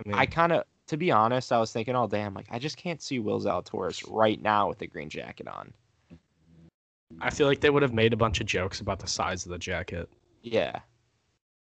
I 0.04 0.08
mean, 0.08 0.18
I 0.18 0.26
kind 0.26 0.52
of, 0.52 0.64
to 0.90 0.96
be 0.96 1.12
honest, 1.12 1.52
I 1.52 1.60
was 1.60 1.72
thinking 1.72 1.94
all 1.94 2.08
day. 2.08 2.20
I'm 2.22 2.34
like, 2.34 2.48
I 2.50 2.58
just 2.58 2.76
can't 2.76 3.00
see 3.00 3.20
Will 3.20 3.40
Zalatoris 3.40 4.04
right 4.10 4.42
now 4.42 4.68
with 4.68 4.78
the 4.78 4.88
green 4.88 5.08
jacket 5.08 5.46
on. 5.46 5.72
I 7.20 7.30
feel 7.30 7.46
like 7.46 7.60
they 7.60 7.70
would 7.70 7.82
have 7.82 7.94
made 7.94 8.12
a 8.12 8.16
bunch 8.16 8.40
of 8.40 8.46
jokes 8.46 8.80
about 8.80 8.98
the 8.98 9.06
size 9.06 9.44
of 9.46 9.52
the 9.52 9.58
jacket. 9.58 10.08
Yeah, 10.42 10.80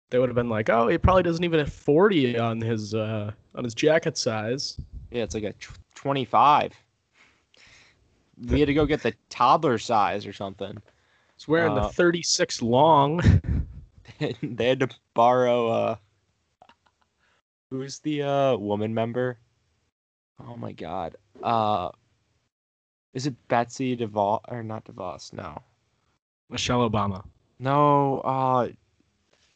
They 0.09 0.19
would 0.19 0.27
have 0.27 0.35
been 0.35 0.49
like, 0.49 0.69
"Oh, 0.69 0.89
he 0.89 0.97
probably 0.97 1.23
doesn't 1.23 1.43
even 1.43 1.59
have 1.59 1.71
40 1.71 2.37
on 2.37 2.59
his 2.59 2.93
uh 2.93 3.31
on 3.55 3.63
his 3.63 3.73
jacket 3.73 4.17
size." 4.17 4.77
yeah, 5.09 5.23
it's 5.23 5.35
like 5.35 5.43
a 5.43 5.53
tw- 5.53 5.79
25. 5.95 6.73
We 8.49 8.59
had 8.59 8.65
to 8.67 8.73
go 8.73 8.85
get 8.85 9.03
the 9.03 9.13
toddler 9.29 9.77
size 9.77 10.25
or 10.27 10.33
something. 10.33 10.81
He's 11.37 11.47
wearing 11.47 11.77
Uh, 11.77 11.87
the 11.87 11.93
36 11.93 12.61
long. 12.61 13.21
they 14.41 14.67
had 14.67 14.79
to 14.81 14.89
borrow. 15.13 15.67
uh 15.69 15.95
Who's 17.73 17.97
the 17.97 18.21
uh 18.21 18.55
woman 18.57 18.93
member? 18.93 19.39
Oh 20.47 20.55
my 20.55 20.73
god. 20.73 21.15
Uh, 21.41 21.89
is 23.15 23.25
it 23.25 23.33
Betsy 23.47 23.97
DeVos 23.97 24.41
or 24.47 24.61
not 24.61 24.85
DeVos? 24.85 25.33
No, 25.33 25.59
Michelle 26.51 26.87
Obama, 26.87 27.23
no. 27.57 28.19
Uh, 28.19 28.67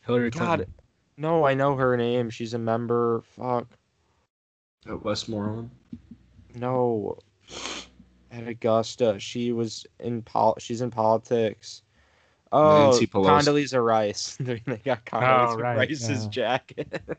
Hillary 0.03 0.31
God, 0.31 0.39
Clinton. 0.39 0.73
no. 1.17 1.45
I 1.45 1.53
know 1.53 1.75
her 1.75 1.95
name. 1.95 2.31
She's 2.31 2.55
a 2.55 2.57
member. 2.57 3.21
Fuck. 3.35 3.67
At 4.89 5.03
Westmoreland. 5.03 5.69
No. 6.55 7.19
At 8.31 8.47
Augusta, 8.47 9.19
she 9.19 9.51
was 9.51 9.85
in 9.99 10.23
pol. 10.23 10.55
She's 10.57 10.81
in 10.81 10.89
politics. 10.89 11.83
Oh, 12.51 12.89
Nancy 12.89 13.05
Pelosi. 13.05 13.27
Condoleezza 13.27 13.85
Rice. 13.85 14.37
they 14.39 14.57
got 14.83 15.05
Condoleezza 15.05 15.61
right, 15.61 15.77
Rice's 15.77 16.23
yeah. 16.23 16.29
jacket. 16.29 17.01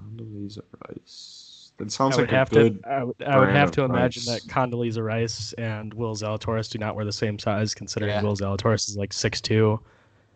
Condoleezza 0.00 0.62
Rice. 0.88 1.72
That 1.78 1.90
sounds 1.90 2.14
I 2.18 2.22
like 2.22 2.26
would 2.28 2.34
a 2.34 2.36
have 2.38 2.50
good. 2.50 2.82
to. 2.82 2.88
I 2.90 3.04
would, 3.04 3.22
I 3.26 3.38
would 3.38 3.48
have 3.48 3.68
of 3.68 3.74
to 3.76 3.84
imagine 3.84 4.22
rice. 4.30 4.42
that 4.44 4.50
Condoleezza 4.52 5.02
Rice 5.04 5.52
and 5.54 5.94
Will 5.94 6.14
Zalatoris 6.14 6.70
do 6.70 6.78
not 6.78 6.94
wear 6.94 7.04
the 7.04 7.12
same 7.12 7.38
size, 7.38 7.74
considering 7.74 8.10
Yeah. 8.12 8.22
Will 8.22 8.36
Zalatoris 8.36 8.88
is 8.88 8.96
like 8.96 9.10
6'2". 9.12 9.78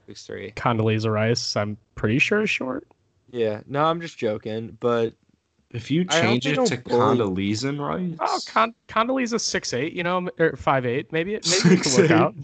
Six 0.06 0.26
three. 0.26 0.52
Condoleezza 0.52 1.10
Rice, 1.12 1.56
I'm 1.56 1.76
pretty 1.94 2.18
sure 2.18 2.42
is 2.42 2.50
short. 2.50 2.86
Yeah. 3.30 3.60
No, 3.66 3.84
I'm 3.84 4.00
just 4.00 4.16
joking. 4.18 4.76
But 4.80 5.12
If 5.70 5.90
you 5.90 6.04
change 6.04 6.46
it 6.46 6.54
to 6.66 6.76
bully- 6.78 7.18
Condoleezza 7.18 7.78
Rice. 7.78 8.16
Oh, 8.20 8.40
Con- 8.46 8.74
Condoleezza 8.88 9.38
6'8", 9.38 9.92
you 9.94 10.02
know, 10.02 10.28
or 10.38 10.52
5'8". 10.52 11.10
Maybe 11.12 11.34
it 11.34 11.46
maybe 11.64 11.76
it 11.76 11.82
could 11.82 11.92
work 11.98 12.10
out. 12.10 12.34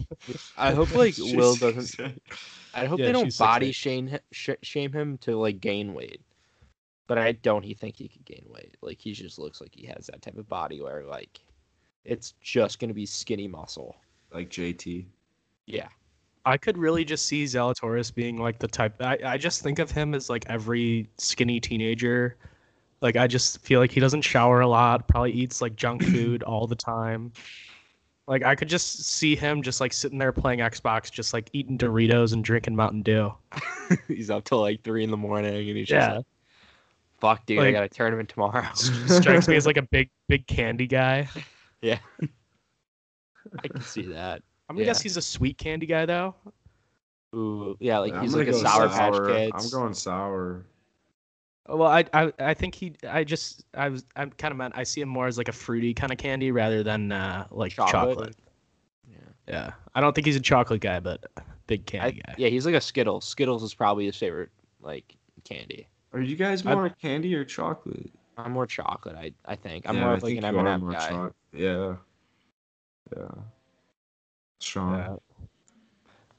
I 0.57 0.73
hope 0.73 0.93
like 0.95 1.15
Will 1.19 1.55
doesn't. 1.55 2.21
I 2.73 2.85
hope 2.85 2.99
Yeah, 2.99 3.07
they 3.07 3.11
don't 3.13 3.25
she's 3.25 3.35
6'8". 3.35 3.39
body 3.39 3.71
shame 3.71 4.07
hi- 4.09 4.19
sh- 4.31 4.49
shame 4.63 4.91
him 4.91 5.17
to 5.19 5.37
like 5.37 5.59
gain 5.61 5.93
weight. 5.93 6.21
But 7.11 7.17
I 7.17 7.33
don't. 7.33 7.61
He 7.63 7.73
think 7.73 7.97
he 7.97 8.07
could 8.07 8.23
gain 8.23 8.45
weight. 8.47 8.77
Like 8.79 9.01
he 9.01 9.11
just 9.11 9.37
looks 9.37 9.59
like 9.59 9.71
he 9.75 9.85
has 9.87 10.07
that 10.07 10.21
type 10.21 10.37
of 10.37 10.47
body 10.47 10.79
where 10.81 11.03
like 11.03 11.41
it's 12.05 12.35
just 12.39 12.79
gonna 12.79 12.93
be 12.93 13.05
skinny 13.05 13.49
muscle. 13.49 13.97
like 14.33 14.49
JT. 14.49 15.07
Yeah. 15.65 15.89
I 16.45 16.55
could 16.55 16.77
really 16.77 17.03
just 17.03 17.25
see 17.25 17.43
Zalatoris 17.43 18.15
being 18.15 18.37
like 18.39 18.59
the 18.59 18.67
type. 18.69 18.95
I, 19.01 19.17
I 19.25 19.37
just 19.37 19.61
think 19.61 19.79
of 19.79 19.91
him 19.91 20.13
as 20.15 20.29
like 20.29 20.45
every 20.47 21.09
skinny 21.17 21.59
teenager. 21.59 22.37
Like 23.01 23.17
I 23.17 23.27
just 23.27 23.59
feel 23.61 23.81
like 23.81 23.91
he 23.91 23.99
doesn't 23.99 24.21
shower 24.21 24.61
a 24.61 24.67
lot. 24.69 25.09
Probably 25.09 25.33
eats 25.33 25.61
like 25.61 25.75
junk 25.75 26.03
food 26.13 26.43
all 26.43 26.65
the 26.65 26.75
time. 26.77 27.33
Like 28.25 28.45
I 28.45 28.55
could 28.55 28.69
just 28.69 29.03
see 29.03 29.35
him 29.35 29.61
just 29.63 29.81
like 29.81 29.91
sitting 29.91 30.17
there 30.17 30.31
playing 30.31 30.59
Xbox, 30.59 31.11
just 31.11 31.33
like 31.33 31.49
eating 31.51 31.77
Doritos 31.77 32.31
and 32.31 32.41
drinking 32.41 32.77
Mountain 32.77 33.01
Dew. 33.01 33.33
he's 34.07 34.29
up 34.29 34.45
till 34.45 34.61
like 34.61 34.81
three 34.83 35.03
in 35.03 35.11
the 35.11 35.17
morning 35.17 35.67
and 35.67 35.77
he's 35.77 35.89
just 35.89 36.07
Yeah. 36.09 36.15
like, 36.19 36.25
"Fuck, 37.21 37.45
dude, 37.45 37.59
I 37.59 37.71
got 37.71 37.83
a 37.83 37.89
tournament 37.89 38.27
tomorrow." 38.29 38.67
Strikes 38.73 39.47
me 39.47 39.55
as 39.55 39.65
like 39.65 39.77
a 39.77 39.83
big 39.83 40.09
big 40.27 40.45
candy 40.47 40.87
guy. 40.87 41.29
yeah. 41.81 41.99
I 43.63 43.67
can 43.67 43.81
see 43.81 44.03
that. 44.07 44.41
I'm 44.69 44.75
gonna 44.75 44.81
Yeah. 44.85 44.91
guess 44.93 45.01
he's 45.01 45.17
a 45.17 45.21
sweet 45.21 45.57
candy 45.57 45.85
guy 45.85 46.05
though. 46.05 46.35
Ooh, 47.35 47.77
yeah, 47.79 47.99
like 47.99 48.13
I'm 48.13 48.21
he's 48.21 48.35
like 48.35 48.47
a 48.47 48.51
go 48.51 48.57
sour, 48.61 48.89
patch 48.89 49.13
sour. 49.13 49.27
kids. 49.29 49.51
I'm 49.55 49.69
going 49.79 49.93
sour. 49.93 50.65
Well, 51.69 51.83
I, 51.89 52.03
I 52.13 52.33
I 52.39 52.53
think 52.53 52.75
he 52.75 52.93
I 53.07 53.23
just 53.23 53.63
I 53.73 53.87
was 53.89 54.03
I'm 54.15 54.31
kind 54.31 54.51
of 54.51 54.57
meant 54.57 54.73
I 54.75 54.83
see 54.83 54.99
him 55.01 55.07
more 55.09 55.27
as 55.27 55.37
like 55.37 55.47
a 55.47 55.53
fruity 55.53 55.93
kind 55.93 56.11
of 56.11 56.17
candy 56.17 56.51
rather 56.51 56.83
than 56.83 57.11
uh 57.11 57.45
like 57.51 57.71
Chocolate? 57.71 57.91
chocolate. 58.17 58.35
Yeah. 59.07 59.15
Yeah, 59.47 59.71
I 59.95 60.01
don't 60.01 60.13
think 60.13 60.25
he's 60.27 60.35
a 60.35 60.41
chocolate 60.41 60.81
guy, 60.81 60.99
but 60.99 61.23
big 61.67 61.81
I, 61.81 61.83
candy 61.91 62.21
guy. 62.25 62.35
yeah, 62.37 62.49
he's 62.49 62.65
like 62.65 62.75
a 62.75 62.81
Skittles. 62.81 63.25
Skittles 63.25 63.63
is 63.63 63.73
probably 63.73 64.05
his 64.05 64.17
favorite 64.17 64.49
like 64.81 65.15
candy. 65.45 65.87
Are 66.13 66.21
you 66.21 66.35
guys 66.35 66.65
I- 66.65 66.73
more 66.75 66.89
candy 66.89 67.33
or 67.35 67.45
chocolate? 67.45 68.09
I'm 68.37 68.51
more 68.53 68.65
chocolate. 68.67 69.15
I 69.15 69.33
I 69.45 69.55
think 69.55 69.87
I'm 69.87 69.95
Yeah, 69.95 70.01
more 70.03 70.11
I 70.11 70.15
of 70.15 70.23
like 70.23 70.37
an 70.37 70.45
M&M 70.45 70.81
more 70.81 70.91
guy. 70.93 71.09
choc- 71.09 71.35
Yeah. 71.53 71.95
Yeah. 73.15 73.27
Strong. 74.59 74.97
Yeah. 74.97 75.15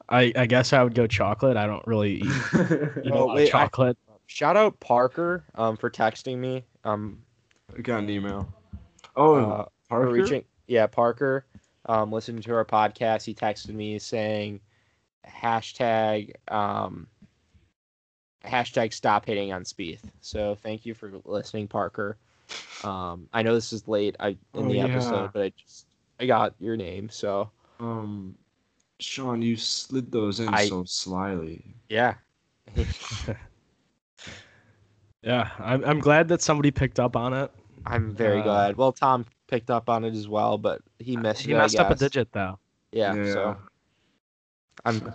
I 0.09 0.33
I 0.35 0.45
guess 0.45 0.73
I 0.73 0.83
would 0.83 0.95
go 0.95 1.07
chocolate. 1.07 1.55
I 1.57 1.65
don't 1.65 1.85
really 1.87 2.15
eat, 2.15 2.23
eat 2.53 2.61
a 2.61 3.11
Oh, 3.13 3.25
lot 3.25 3.29
of 3.29 3.35
wait, 3.35 3.47
I- 3.47 3.49
chocolate. 3.51 3.97
Shout 4.27 4.57
out 4.57 4.79
Parker 4.79 5.43
um 5.55 5.77
for 5.77 5.89
texting 5.89 6.37
me 6.37 6.63
um 6.83 7.21
I 7.77 7.81
got 7.81 7.99
an 7.99 8.09
email. 8.09 8.51
Oh, 9.15 9.35
uh, 9.35 9.65
Parker. 9.89 10.07
for 10.07 10.11
reaching 10.11 10.43
yeah 10.67 10.87
Parker 10.87 11.45
um 11.85 12.11
listening 12.11 12.41
to 12.43 12.53
our 12.55 12.65
podcast. 12.65 13.23
He 13.25 13.33
texted 13.35 13.73
me 13.75 13.99
saying 13.99 14.59
hashtag 15.27 16.31
um 16.51 17.07
hashtag 18.45 18.93
stop 18.93 19.25
hitting 19.25 19.51
on 19.53 19.63
Spieth. 19.63 20.01
So 20.21 20.55
thank 20.55 20.85
you 20.85 20.93
for 20.93 21.11
listening, 21.25 21.67
Parker. 21.67 22.17
Um, 22.83 23.27
I 23.33 23.41
know 23.43 23.53
this 23.55 23.71
is 23.73 23.87
late 23.87 24.15
I 24.19 24.29
in 24.29 24.37
Oh, 24.55 24.67
the 24.69 24.75
yeah. 24.75 24.85
episode, 24.85 25.31
but 25.33 25.41
I 25.43 25.49
just 25.57 25.85
I 26.19 26.25
got 26.25 26.53
your 26.59 26.75
name, 26.77 27.09
so 27.09 27.49
Um, 27.79 28.35
Sean, 28.99 29.41
you 29.41 29.55
slid 29.55 30.11
those 30.11 30.39
in 30.39 30.53
I- 30.53 30.67
so 30.67 30.83
slyly. 30.85 31.63
yeah. 31.89 32.15
Yeah, 35.23 35.49
I'm 35.59 35.83
I'm 35.85 35.99
glad 35.99 36.27
that 36.29 36.41
somebody 36.41 36.69
picked 36.71 36.99
up 36.99 37.15
on 37.15 37.33
it. 37.33 37.49
I'm 37.85 38.13
very 38.13 38.41
Uh, 38.41 38.43
glad. 38.43 38.75
Well, 38.77 38.91
Tom 38.91 39.25
picked 39.47 39.69
up 39.69 39.89
on 39.89 40.03
it 40.03 40.13
as 40.15 40.27
well, 40.27 40.57
but 40.57 40.81
he 40.99 41.15
missed 41.15 41.41
He 41.41 41.51
it. 41.53 41.55
I 41.55 41.59
messed 41.59 41.79
up 41.79 41.91
a 41.91 41.95
digit 41.95 42.31
though. 42.33 42.59
Yeah, 42.91 43.13
so 43.33 43.57
I'm 44.85 45.13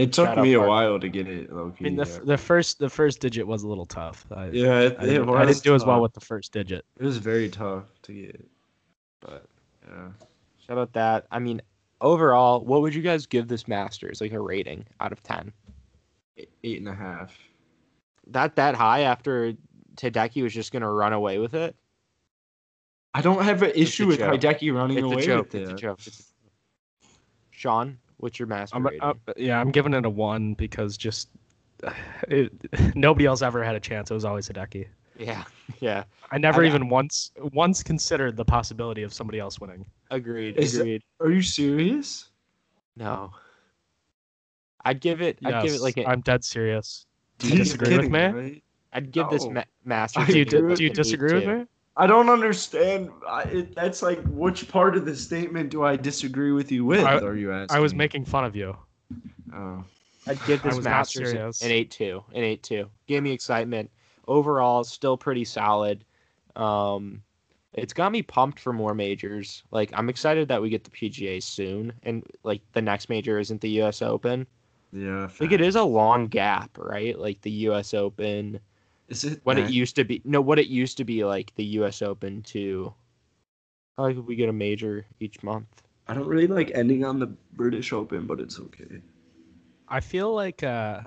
It 0.00 0.12
took 0.12 0.36
me 0.38 0.54
a 0.54 0.60
while 0.60 0.98
to 0.98 1.08
get 1.08 1.28
it. 1.28 1.52
Low 1.52 1.72
I 1.78 1.82
mean, 1.82 1.96
the, 1.96 2.02
f- 2.02 2.24
the 2.24 2.36
first 2.38 2.78
the 2.78 2.88
first 2.90 3.20
digit 3.20 3.46
was 3.46 3.62
a 3.62 3.68
little 3.68 3.86
tough. 3.86 4.26
I, 4.34 4.46
yeah, 4.48 4.80
it, 4.80 4.96
I, 4.98 5.02
it 5.02 5.06
didn't, 5.06 5.26
was 5.26 5.40
I 5.40 5.46
didn't 5.46 5.62
do 5.62 5.74
as 5.74 5.84
well 5.84 6.00
with 6.00 6.14
the 6.14 6.20
first 6.20 6.52
digit. 6.52 6.84
It 6.98 7.04
was 7.04 7.18
very 7.18 7.48
tough 7.48 7.84
to 8.02 8.12
get, 8.12 8.48
but 9.20 9.46
yeah. 9.88 10.08
shout 10.66 10.78
out 10.78 10.92
that. 10.94 11.26
I 11.30 11.38
mean, 11.38 11.60
overall, 12.00 12.64
what 12.64 12.82
would 12.82 12.94
you 12.94 13.02
guys 13.02 13.26
give 13.26 13.48
this 13.48 13.68
Masters 13.68 14.20
like 14.20 14.32
a 14.32 14.40
rating 14.40 14.84
out 15.00 15.12
of 15.12 15.22
ten? 15.22 15.52
Eight, 16.36 16.50
eight 16.64 16.78
and 16.78 16.88
a 16.88 16.94
half. 16.94 17.36
That 18.26 18.56
that 18.56 18.74
high 18.74 19.00
after 19.00 19.54
Tadeki 19.96 20.42
was 20.42 20.54
just 20.54 20.72
gonna 20.72 20.90
run 20.90 21.12
away 21.12 21.38
with 21.38 21.54
it? 21.54 21.76
I 23.12 23.22
don't 23.22 23.42
have 23.42 23.62
an 23.62 23.72
issue 23.74 24.06
with 24.06 24.18
joke. 24.18 24.40
Hideki 24.40 24.72
running 24.72 24.98
It's 24.98 25.04
away 25.04 25.22
a 25.22 25.26
joke. 25.26 25.52
with 25.52 25.54
It's 25.62 25.70
a 25.70 25.74
it. 25.74 25.78
joke. 25.78 25.98
It's 26.06 26.20
a... 26.20 26.22
Sean, 27.50 27.98
what's 28.20 28.38
your 28.38 28.48
master 28.48 28.76
I'm, 28.76 28.84
rating? 28.86 29.00
uh, 29.02 29.14
yeah, 29.36 29.60
I'm 29.60 29.70
giving 29.70 29.92
it 29.94 30.04
a 30.06 30.10
one 30.10 30.54
because 30.54 30.96
just 30.96 31.28
it, 32.28 32.52
nobody 32.94 33.26
else 33.26 33.42
ever 33.42 33.62
had 33.64 33.74
a 33.74 33.80
chance. 33.80 34.10
It 34.10 34.14
was 34.14 34.24
always 34.24 34.48
Hideki. 34.48 34.86
yeah, 35.18 35.44
yeah. 35.80 36.04
I 36.30 36.38
never 36.38 36.62
I- 36.62 36.66
even 36.68 36.88
once 36.88 37.32
once 37.52 37.82
considered 37.82 38.36
the 38.36 38.44
possibility 38.44 39.02
of 39.02 39.12
somebody 39.12 39.38
else 39.40 39.60
winning. 39.60 39.84
Agreed. 40.10 40.56
Is 40.56 40.76
it- 40.76 40.80
agreed. 40.82 41.02
Are 41.20 41.30
you 41.30 41.42
serious? 41.42 42.28
No. 42.96 43.32
I'd 44.84 45.00
give 45.00 45.20
it. 45.20 45.38
I'd 45.44 45.62
give 45.62 45.72
it 45.72 45.74
Yes, 45.74 45.80
like. 45.82 45.96
A, 45.98 46.08
I'm 46.08 46.20
dead 46.22 46.42
serious. 46.44 47.06
Do 47.38 47.48
you 47.48 47.56
He's 47.56 47.72
disagree 47.74 47.98
with 47.98 48.10
me? 48.10 48.26
right? 48.26 48.62
I'd 48.92 49.12
give 49.12 49.28
this 49.30 49.44
No. 49.44 49.50
ma- 49.52 49.64
Masters. 49.84 50.24
I 50.24 50.32
Do 50.32 50.38
you, 50.38 50.44
do 50.44 50.74
you 50.78 50.90
disagree 50.90 51.34
with 51.34 51.44
8.2. 51.44 51.58
me? 51.60 51.66
I 52.00 52.06
don't 52.06 52.30
understand. 52.30 53.10
I, 53.28 53.42
it, 53.42 53.74
that's 53.74 54.00
like 54.00 54.22
which 54.24 54.68
part 54.68 54.96
of 54.96 55.04
the 55.04 55.14
statement 55.14 55.68
do 55.68 55.84
I 55.84 55.96
disagree 55.96 56.50
with 56.50 56.72
you 56.72 56.86
with? 56.86 57.04
I- 57.04 57.18
are 57.18 57.36
you 57.36 57.52
asking? 57.52 57.76
I 57.76 57.80
was 57.80 57.94
making 57.94 58.24
fun 58.24 58.46
of 58.46 58.56
you. 58.56 58.74
Oh. 59.54 59.84
I'd 60.26 60.42
give 60.46 60.62
this 60.62 60.76
was 60.76 60.84
Masters 60.84 61.30
serious. 61.30 61.60
an 61.62 61.70
eight 61.70 61.90
two, 61.90 62.24
an 62.32 62.42
eight 62.42 62.62
two. 62.62 62.88
Give 63.06 63.22
me 63.22 63.32
excitement. 63.32 63.90
Overall, 64.26 64.82
still 64.84 65.18
pretty 65.18 65.44
solid. 65.44 66.04
Um, 66.56 67.22
it's 67.74 67.92
got 67.92 68.12
me 68.12 68.22
pumped 68.22 68.60
for 68.60 68.72
more 68.72 68.94
majors. 68.94 69.62
Like 69.70 69.90
I'm 69.92 70.08
excited 70.08 70.48
that 70.48 70.62
we 70.62 70.70
get 70.70 70.84
the 70.84 70.90
PGA 70.90 71.42
soon, 71.42 71.92
and 72.02 72.24
like 72.44 72.62
the 72.72 72.82
next 72.82 73.10
major 73.10 73.38
isn't 73.38 73.60
the 73.60 73.70
U.S. 73.70 74.00
Open. 74.00 74.46
Yeah. 74.92 75.28
Like 75.38 75.52
it 75.52 75.60
is 75.60 75.76
a 75.76 75.84
long 75.84 76.28
gap, 76.28 76.78
right? 76.78 77.18
Like 77.18 77.42
the 77.42 77.50
U.S. 77.50 77.92
Open, 77.92 78.58
Is 79.10 79.24
it 79.24 79.40
what 79.42 79.58
it 79.58 79.70
used 79.70 79.96
to 79.96 80.04
be. 80.04 80.22
No, 80.24 80.40
what 80.40 80.58
it 80.60 80.68
used 80.68 80.96
to 80.98 81.04
be 81.04 81.24
like 81.24 81.52
the 81.56 81.64
U.S. 81.64 82.00
Open 82.00 82.42
to. 82.44 82.94
How 83.98 84.04
like 84.04 84.16
we 84.24 84.36
get 84.36 84.48
a 84.48 84.52
major 84.52 85.04
each 85.18 85.42
month. 85.42 85.82
I 86.06 86.14
don't 86.14 86.26
really 86.26 86.46
like 86.46 86.70
ending 86.74 87.04
on 87.04 87.18
the 87.18 87.26
British 87.52 87.92
Open, 87.92 88.26
but 88.26 88.40
it's 88.40 88.58
okay. 88.58 89.02
I 89.88 90.00
feel 90.00 90.32
like 90.32 90.62
uh, 90.62 91.00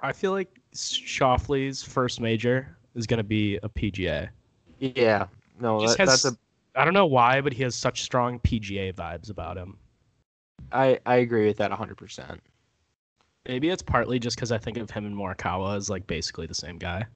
I 0.00 0.12
feel 0.12 0.32
like 0.32 0.58
Schauffele's 0.74 1.82
first 1.82 2.20
major 2.20 2.76
is 2.94 3.06
gonna 3.06 3.22
be 3.22 3.56
a 3.62 3.68
PGA. 3.68 4.30
Yeah, 4.78 5.26
no, 5.60 5.80
that, 5.86 5.98
has- 5.98 6.22
that's 6.22 6.24
a. 6.24 6.38
I 6.74 6.84
don't 6.84 6.94
know 6.94 7.06
why, 7.06 7.40
but 7.42 7.52
he 7.52 7.62
has 7.62 7.74
such 7.74 8.02
strong 8.02 8.38
PGA 8.40 8.94
vibes 8.94 9.30
about 9.30 9.56
him. 9.58 9.76
I 10.72 10.98
I 11.04 11.16
agree 11.16 11.46
with 11.46 11.58
that 11.58 11.70
100. 11.70 11.96
percent 11.96 12.40
Maybe 13.46 13.68
it's 13.68 13.82
partly 13.82 14.18
just 14.18 14.36
because 14.36 14.50
I 14.52 14.58
think 14.58 14.76
of 14.76 14.90
him 14.90 15.06
and 15.06 15.14
Morikawa 15.14 15.76
as 15.76 15.88
like 15.88 16.06
basically 16.06 16.46
the 16.46 16.54
same 16.54 16.78
guy. 16.78 17.06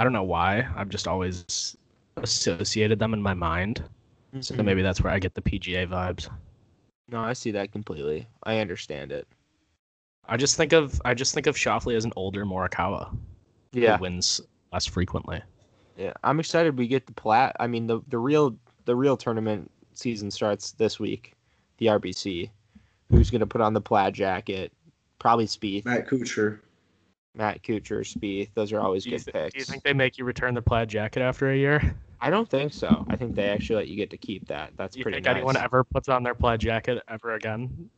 I 0.00 0.02
don't 0.02 0.14
know 0.14 0.22
why. 0.22 0.66
I've 0.76 0.88
just 0.88 1.06
always 1.06 1.76
associated 2.16 2.98
them 2.98 3.12
in 3.12 3.20
my 3.20 3.34
mind. 3.34 3.82
So 4.40 4.54
Mm-hmm. 4.54 4.64
maybe 4.64 4.80
that's 4.82 5.02
where 5.02 5.12
I 5.12 5.18
get 5.18 5.34
the 5.34 5.42
PGA 5.42 5.86
vibes. 5.86 6.30
No, 7.08 7.20
I 7.20 7.34
see 7.34 7.50
that 7.50 7.70
completely. 7.72 8.26
I 8.44 8.58
understand 8.60 9.12
it. 9.12 9.26
I 10.26 10.36
just 10.38 10.56
think 10.56 10.72
of 10.72 11.02
I 11.04 11.12
just 11.12 11.34
think 11.34 11.46
of 11.48 11.56
Schauffele 11.56 11.96
as 11.96 12.04
an 12.06 12.12
older 12.16 12.46
Morikawa 12.46 13.14
Yeah, 13.72 13.96
who 13.96 14.02
wins 14.02 14.40
less 14.72 14.86
frequently. 14.86 15.42
yeah. 15.98 16.12
I'm 16.22 16.40
excited 16.40 16.78
we 16.78 16.86
get 16.86 17.06
the 17.06 17.12
plat. 17.12 17.54
I 17.60 17.66
mean, 17.66 17.86
the 17.88 18.00
the 18.08 18.18
real 18.18 18.56
the 18.86 18.94
real 18.96 19.16
tournament 19.18 19.70
season 19.92 20.30
starts 20.30 20.72
this 20.72 20.98
week. 20.98 21.34
The 21.78 21.86
RBC. 21.86 22.48
Who's 23.10 23.30
gonna 23.30 23.46
put 23.46 23.60
on 23.60 23.74
the 23.74 23.80
plaid 23.82 24.14
jacket? 24.14 24.72
Probably 25.18 25.46
Spieth. 25.46 25.84
Matt 25.84 26.06
Kuchar. 26.08 26.60
Matt 27.34 27.62
Kuchar, 27.62 28.00
Spieth. 28.04 28.50
Those 28.54 28.72
are 28.72 28.80
always 28.80 29.04
Do 29.04 29.10
good 29.10 29.24
th- 29.24 29.32
picks. 29.32 29.52
do 29.54 29.58
you 29.60 29.64
think 29.64 29.82
they 29.82 29.92
make 29.92 30.18
you 30.18 30.24
return 30.24 30.54
the 30.54 30.62
plaid 30.62 30.88
jacket 30.88 31.20
after 31.22 31.50
a 31.50 31.56
year? 31.56 31.94
I 32.20 32.28
don't 32.28 32.48
think 32.48 32.72
so. 32.72 33.06
I 33.08 33.16
think 33.16 33.34
they 33.34 33.48
actually 33.48 33.76
let 33.76 33.88
you 33.88 33.96
get 33.96 34.10
to 34.10 34.18
keep 34.18 34.46
that. 34.48 34.72
That's 34.76 34.94
pretty. 34.96 34.96
Do 34.96 34.98
you 34.98 35.04
pretty 35.04 35.16
think 35.16 35.24
nice. 35.26 35.36
anyone 35.36 35.56
ever 35.56 35.84
puts 35.84 36.08
on 36.08 36.22
their 36.22 36.34
plaid 36.34 36.60
jacket 36.60 37.02
ever 37.08 37.34
again? 37.34 37.88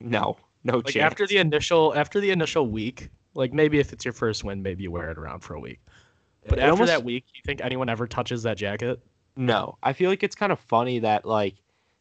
No, 0.00 0.36
no 0.64 0.76
Like 0.76 0.86
chance. 0.88 0.96
after 1.04 1.26
the 1.26 1.38
initial 1.38 1.94
after 1.96 2.20
the 2.20 2.30
initial 2.30 2.68
week, 2.68 3.08
like 3.34 3.52
maybe 3.52 3.78
if 3.78 3.92
it's 3.92 4.04
your 4.04 4.12
first 4.12 4.44
win, 4.44 4.62
maybe 4.62 4.82
you 4.82 4.90
wear 4.90 5.10
it 5.10 5.18
around 5.18 5.40
for 5.40 5.54
a 5.54 5.60
week. 5.60 5.80
But 6.48 6.58
It 6.58 6.62
after 6.62 6.70
almost- 6.72 6.88
that 6.88 7.02
week, 7.02 7.24
you 7.34 7.40
think 7.44 7.60
anyone 7.62 7.88
ever 7.88 8.06
touches 8.06 8.42
that 8.44 8.56
jacket? 8.56 9.00
No, 9.36 9.76
I 9.82 9.92
feel 9.92 10.08
like 10.10 10.22
it's 10.22 10.36
kind 10.36 10.52
of 10.52 10.60
funny 10.60 10.98
that 11.00 11.24
like 11.24 11.54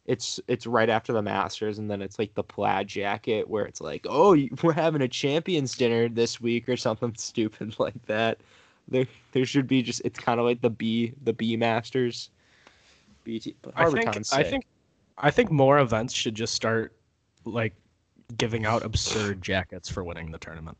it's 0.05 0.39
it's 0.47 0.67
right 0.67 0.89
after 0.89 1.13
the 1.13 1.21
Masters, 1.21 1.77
and 1.79 1.89
then 1.89 2.01
it's 2.01 2.19
like 2.19 2.33
the 2.35 2.43
plaid 2.43 2.87
jacket 2.87 3.49
where 3.49 3.65
it's 3.65 3.81
like, 3.81 4.05
oh, 4.09 4.37
we're 4.63 4.73
having 4.73 5.01
a 5.01 5.07
champions 5.07 5.75
dinner 5.75 6.07
this 6.09 6.39
week 6.39 6.69
or 6.69 6.77
something 6.77 7.13
stupid 7.17 7.75
like 7.79 8.05
that. 8.05 8.39
There 8.87 9.07
there 9.31 9.45
should 9.45 9.67
be 9.67 9.81
just 9.81 10.01
it's 10.05 10.19
kind 10.19 10.39
of 10.39 10.45
like 10.45 10.61
the 10.61 10.69
B 10.69 11.13
the 11.23 11.33
B 11.33 11.57
Masters. 11.57 12.29
BT. 13.23 13.55
I 13.75 13.89
think 13.89 14.15
I 14.31 14.43
think 14.43 14.65
I 15.17 15.31
think 15.31 15.49
more 15.49 15.79
events 15.79 16.13
should 16.13 16.35
just 16.35 16.53
start 16.53 16.93
like 17.45 17.73
giving 18.37 18.65
out 18.65 18.83
absurd 18.85 19.41
jackets 19.41 19.89
for 19.89 20.03
winning 20.03 20.31
the 20.31 20.37
tournament. 20.37 20.77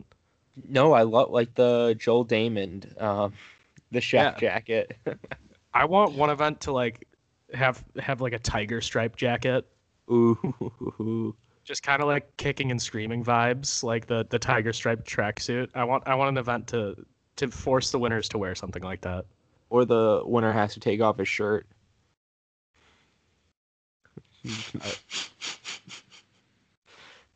no, 0.70 0.94
I 0.94 1.02
love 1.04 1.32
like 1.32 1.54
the 1.56 1.96
Joel 1.98 2.24
Damon, 2.24 2.84
um, 3.00 3.34
the 3.92 4.02
chef 4.02 4.36
Yeah. 4.36 4.40
jacket. 4.40 4.96
I 5.74 5.86
want 5.86 6.14
one 6.14 6.30
event 6.30 6.62
to 6.62 6.72
like 6.72 7.08
have 7.54 7.84
have 8.00 8.22
like 8.22 8.34
a 8.34 8.40
tiger 8.40 8.82
stripe 8.82 9.16
jacket, 9.16 9.66
Ooh, 10.12 11.36
just 11.64 11.84
kind 11.84 12.02
of 12.02 12.08
like 12.08 12.36
kicking 12.38 12.72
and 12.72 12.82
screaming 12.82 13.24
vibes, 13.24 13.84
like 13.84 14.08
the 14.08 14.26
the 14.30 14.40
tiger 14.40 14.74
stripe 14.74 15.06
tracksuit. 15.06 15.70
I 15.76 15.84
want 15.84 16.04
I 16.08 16.16
want 16.16 16.30
an 16.30 16.38
event 16.38 16.68
to 16.68 16.96
to 17.38 17.50
force 17.52 17.92
the 17.92 18.00
winners 18.00 18.30
to 18.30 18.38
wear 18.38 18.56
something 18.56 18.84
like 18.84 19.02
that. 19.02 19.26
or 19.70 19.86
the 19.86 20.22
winner 20.26 20.52
has 20.54 20.74
to 20.74 20.80
take 20.80 21.02
off 21.02 21.18
his 21.18 21.28
shirt. 21.28 21.68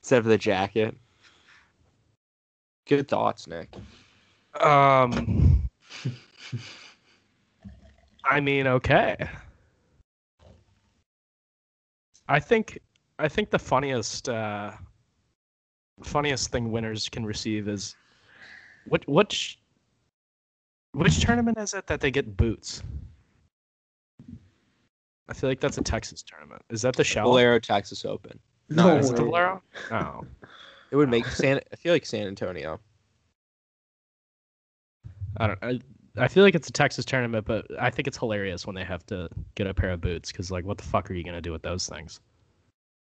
Instead 0.02 0.20
of 0.20 0.26
the 0.26 0.38
jacket. 0.38 0.96
Good 2.88 3.08
thoughts, 3.08 3.48
Nick. 3.48 3.70
Um, 4.60 5.70
I 8.26 8.40
mean, 8.40 8.68
okay. 8.68 9.28
I 12.30 12.40
think 12.40 12.80
I 13.18 13.28
think 13.28 13.50
the 13.50 13.60
funniest 13.60 14.30
uh, 14.30 14.72
funniest 16.04 16.52
thing 16.52 16.72
winners 16.72 17.10
can 17.10 17.26
receive 17.26 17.68
is 17.68 17.96
what 18.88 19.06
which 19.08 19.60
which 20.94 21.20
tournament 21.20 21.58
is 21.58 21.74
it 21.74 21.88
that 21.88 22.00
they 22.00 22.12
get 22.12 22.38
boots? 22.38 22.84
I 25.28 25.34
feel 25.34 25.50
like 25.50 25.60
that's 25.60 25.78
a 25.78 25.84
Texas 25.84 26.24
tournament. 26.24 26.62
Is 26.70 26.82
that 26.84 26.96
the 26.96 27.04
shell? 27.04 27.26
Valero 27.26 27.60
Texas 27.60 28.06
Open. 28.06 28.40
No, 28.70 28.98
Is 28.98 29.10
it 29.10 29.16
the 29.16 29.24
way. 29.24 29.30
Valero? 29.32 29.62
Oh. 29.92 30.26
It 30.92 30.96
would 30.96 31.10
make 31.10 31.26
San. 31.28 31.60
I 31.72 31.76
feel 31.76 31.94
like 31.94 32.06
San 32.06 32.26
Antonio. 32.28 32.80
I 35.38 35.48
don't. 35.48 35.60
I, 35.62 35.80
I 36.18 36.28
feel 36.28 36.44
like 36.44 36.56
it's 36.56 36.68
a 36.70 36.74
Texas 36.74 37.06
tournament, 37.06 37.46
but 37.46 37.66
I 37.80 37.90
think 37.90 38.08
it's 38.08 38.18
hilarious 38.18 38.66
when 38.66 38.76
they 38.76 38.84
have 38.84 39.06
to 39.08 39.30
get 39.56 39.68
a 39.68 39.74
pair 39.74 39.92
of 39.92 40.02
boots 40.02 40.32
because, 40.32 40.52
like, 40.52 40.66
what 40.66 40.78
the 40.78 40.84
fuck 40.84 41.10
are 41.10 41.14
you 41.14 41.24
gonna 41.24 41.42
do 41.42 41.52
with 41.52 41.62
those 41.62 41.88
things? 41.88 42.20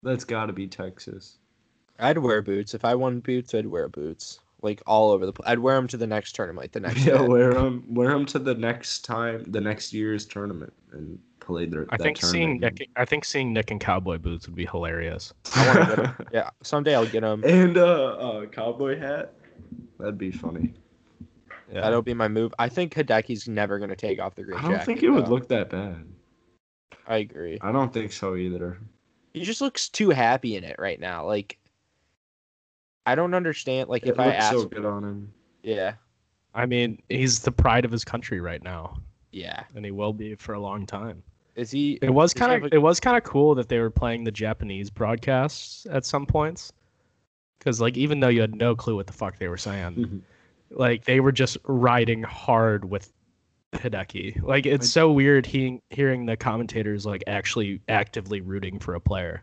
That's 0.02 0.24
got 0.24 0.46
to 0.46 0.52
be 0.52 0.66
Texas. 0.66 1.38
I'd 1.98 2.18
wear 2.18 2.42
boots 2.42 2.74
if 2.74 2.84
I 2.84 2.94
won 2.94 3.20
boots. 3.20 3.54
I'd 3.54 3.66
wear 3.66 3.88
boots 3.88 4.40
like 4.62 4.82
all 4.86 5.12
over 5.12 5.26
the. 5.26 5.32
place. 5.32 5.48
I'd 5.48 5.58
wear 5.58 5.76
them 5.76 5.88
to 5.88 5.96
the 5.96 6.06
next 6.06 6.34
tournament. 6.34 6.64
like 6.64 6.72
The 6.72 6.80
next. 6.80 7.04
Yeah, 7.04 7.18
day. 7.18 7.26
wear 7.26 7.54
them, 7.54 7.84
wear 7.88 8.10
them 8.10 8.26
to 8.26 8.38
the 8.38 8.54
next 8.54 9.04
time, 9.04 9.44
the 9.48 9.60
next 9.60 9.92
year's 9.92 10.26
tournament, 10.26 10.72
and 10.92 11.18
play 11.40 11.66
their. 11.66 11.86
I 11.90 11.96
that 11.96 12.02
think 12.02 12.18
seeing 12.18 12.60
tournament. 12.60 12.80
Nick, 12.80 12.90
I 12.96 13.04
think 13.04 13.24
seeing 13.24 13.52
Nick 13.52 13.70
in 13.70 13.78
cowboy 13.78 14.18
boots 14.18 14.46
would 14.46 14.56
be 14.56 14.66
hilarious. 14.66 15.32
I 15.54 15.66
want 15.66 15.90
to 15.90 15.96
get 15.96 16.04
'em. 16.06 16.26
Yeah, 16.32 16.50
someday 16.62 16.94
I'll 16.94 17.06
get 17.06 17.22
them. 17.22 17.42
and 17.46 17.78
uh, 17.78 18.42
a 18.42 18.46
cowboy 18.46 18.98
hat. 18.98 19.32
That'd 19.98 20.18
be 20.18 20.30
funny. 20.30 20.74
Yeah. 21.72 21.80
That'll 21.80 22.02
be 22.02 22.14
my 22.14 22.28
move. 22.28 22.54
I 22.58 22.68
think 22.68 22.94
Hideki's 22.94 23.48
never 23.48 23.78
gonna 23.78 23.96
take 23.96 24.20
off 24.20 24.34
the 24.34 24.42
green 24.44 24.58
I 24.58 24.62
don't 24.62 24.70
jacket. 24.72 24.86
think 24.86 25.02
it 25.02 25.10
would 25.10 25.28
look 25.28 25.48
that 25.48 25.70
bad. 25.70 26.04
I 27.08 27.16
agree. 27.18 27.58
I 27.60 27.72
don't 27.72 27.92
think 27.92 28.12
so 28.12 28.36
either. 28.36 28.78
He 29.32 29.42
just 29.44 29.60
looks 29.60 29.88
too 29.88 30.10
happy 30.10 30.56
in 30.56 30.64
it 30.64 30.76
right 30.78 30.98
now. 30.98 31.26
Like, 31.26 31.58
I 33.04 33.14
don't 33.14 33.34
understand. 33.34 33.88
Like, 33.88 34.04
It 34.04 34.10
if 34.10 34.20
I 34.20 34.32
ask, 34.32 34.52
so 34.52 34.64
good 34.66 34.84
on 34.84 35.04
him. 35.04 35.32
yeah, 35.62 35.94
I 36.54 36.66
mean, 36.66 37.00
he's 37.08 37.40
the 37.40 37.52
pride 37.52 37.84
of 37.84 37.90
his 37.90 38.04
country 38.04 38.40
right 38.40 38.62
now, 38.62 38.96
yeah. 39.32 39.64
and 39.74 39.84
he 39.84 39.90
will 39.90 40.12
be 40.12 40.34
for 40.36 40.54
a 40.54 40.60
long 40.60 40.86
time. 40.86 41.22
Is 41.54 41.70
he? 41.70 41.98
It 42.02 42.10
was 42.10 42.34
kind 42.34 42.52
of 42.64 42.70
a- 42.72 42.74
it 42.74 42.78
was 42.78 42.98
kind 43.00 43.16
of 43.16 43.22
cool 43.24 43.54
that 43.56 43.68
they 43.68 43.78
were 43.78 43.90
playing 43.90 44.24
the 44.24 44.30
Japanese 44.32 44.90
broadcasts 44.90 45.86
at 45.90 46.04
some 46.04 46.26
points, 46.26 46.72
because 47.58 47.80
like 47.80 47.96
even 47.96 48.20
though 48.20 48.28
you 48.28 48.40
had 48.40 48.54
no 48.54 48.74
clue 48.74 48.96
what 48.96 49.06
the 49.06 49.12
fuck 49.12 49.38
they 49.38 49.48
were 49.48 49.56
saying, 49.56 50.22
like 50.70 51.04
they 51.04 51.20
were 51.20 51.32
just 51.32 51.56
riding 51.64 52.22
hard 52.22 52.84
with 52.84 53.12
Hideki. 53.74 54.42
Like 54.42 54.66
it's 54.66 54.88
so 54.90 55.12
weird 55.12 55.46
he, 55.46 55.80
hearing 55.90 56.26
the 56.26 56.36
commentators 56.36 57.04
like 57.06 57.22
actually 57.26 57.80
actively 57.88 58.40
rooting 58.40 58.78
for 58.78 58.94
a 58.94 59.00
player. 59.00 59.42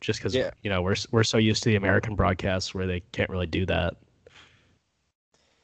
Just 0.00 0.18
because 0.20 0.34
Yeah. 0.34 0.50
you 0.62 0.70
know 0.70 0.82
we're 0.82 0.96
we're 1.10 1.24
so 1.24 1.38
used 1.38 1.62
to 1.64 1.70
the 1.70 1.76
American 1.76 2.14
broadcasts 2.14 2.74
where 2.74 2.86
they 2.86 3.00
can't 3.12 3.30
really 3.30 3.46
do 3.46 3.64
that. 3.66 3.96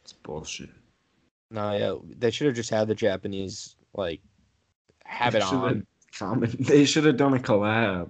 It's 0.03 0.13
bullshit. 0.13 0.71
No, 1.51 1.77
yeah. 1.77 1.95
They 2.19 2.31
should 2.31 2.47
have 2.47 2.57
just 2.57 2.71
had 2.71 2.89
the 2.89 2.95
Japanese 2.95 3.77
like 3.95 4.21
have 5.05 5.33
They 5.35 5.39
it 5.41 5.45
should've 5.45 5.63
on. 5.63 5.87
comment- 6.17 6.67
They 6.67 6.85
should 6.85 7.05
have 7.05 7.17
done 7.19 7.35
a 7.35 7.39
collab 7.39 8.09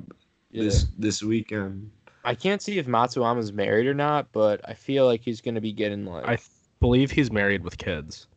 Yeah. 0.50 0.64
this 0.64 0.86
this 0.98 1.22
weekend. 1.22 1.90
I 2.24 2.34
can't 2.34 2.62
see 2.62 2.78
if 2.78 2.86
Matsuyama's 2.86 3.52
married 3.52 3.86
or 3.86 3.94
not, 3.94 4.30
but 4.32 4.60
I 4.68 4.74
feel 4.74 5.06
like 5.06 5.22
he's 5.22 5.40
gonna 5.40 5.60
be 5.60 5.72
getting 5.72 6.04
like. 6.04 6.26
I 6.26 6.38
believe 6.80 7.10
he's 7.10 7.32
married 7.32 7.64
with 7.64 7.78
kids. 7.78 8.28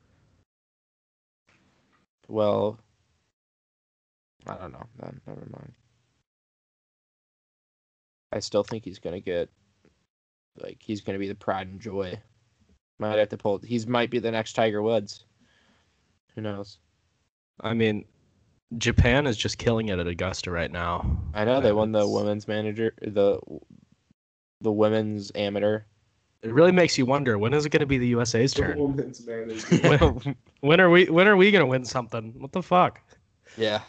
Well, 2.27 2.79
I 4.47 4.55
don't 4.55 4.73
know. 4.73 4.85
No, 5.01 5.11
never 5.27 5.47
mind. 5.51 5.73
I 8.31 8.39
still 8.39 8.63
think 8.63 8.83
he's 8.83 8.99
gonna 8.99 9.19
get 9.19 9.49
like 10.61 10.77
he's 10.81 11.01
gonna 11.01 11.19
be 11.19 11.27
the 11.27 11.35
pride 11.35 11.67
and 11.67 11.79
joy. 11.79 12.19
Might 12.97 13.19
have 13.19 13.29
to 13.29 13.37
pull. 13.37 13.59
He's 13.59 13.87
might 13.87 14.09
be 14.09 14.19
the 14.19 14.31
next 14.31 14.53
Tiger 14.53 14.81
Woods. 14.81 15.25
Who 16.33 16.41
knows? 16.41 16.79
I 17.61 17.73
mean, 17.73 18.05
Japan 18.77 19.27
is 19.27 19.37
just 19.37 19.57
killing 19.57 19.89
it 19.89 19.99
at 19.99 20.07
Augusta 20.07 20.51
right 20.51 20.71
now. 20.71 21.17
I 21.33 21.45
know 21.45 21.61
they 21.61 21.71
won 21.71 21.91
the 21.91 22.07
women's 22.07 22.47
manager, 22.47 22.93
the 23.01 23.39
the 24.61 24.71
women's 24.71 25.31
amateur. 25.35 25.81
It 26.41 26.53
really 26.53 26.71
makes 26.71 26.97
you 26.97 27.05
wonder 27.05 27.37
when 27.37 27.53
is 27.53 27.65
it 27.65 27.69
going 27.69 27.79
to 27.79 27.87
be 27.87 27.97
the 27.97 28.07
USA's 28.07 28.53
turn? 28.53 28.77
woman's 28.77 29.25
manager. 29.25 29.77
when, 30.21 30.35
when 30.61 30.81
are 30.81 30.89
we 30.89 31.05
when 31.05 31.27
are 31.27 31.35
we 31.35 31.51
going 31.51 31.63
to 31.63 31.67
win 31.67 31.85
something? 31.85 32.33
What 32.37 32.51
the 32.51 32.63
fuck? 32.63 33.01
yeah. 33.57 33.81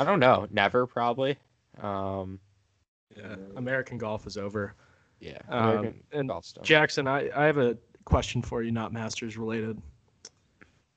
I 0.00 0.04
don't 0.04 0.20
know. 0.20 0.46
Never 0.50 0.86
probably. 0.86 1.36
Um. 1.80 2.38
Yeah, 3.16 3.36
American 3.56 3.98
golf 3.98 4.26
is 4.26 4.38
over. 4.38 4.74
Yeah. 5.20 5.38
Um, 5.48 5.94
and 6.12 6.28
golf. 6.28 6.46
Jackson, 6.62 7.06
I, 7.06 7.30
I 7.36 7.44
have 7.44 7.58
a 7.58 7.76
question 8.04 8.40
for 8.40 8.62
you, 8.62 8.72
not 8.72 8.92
Masters 8.92 9.36
related. 9.36 9.80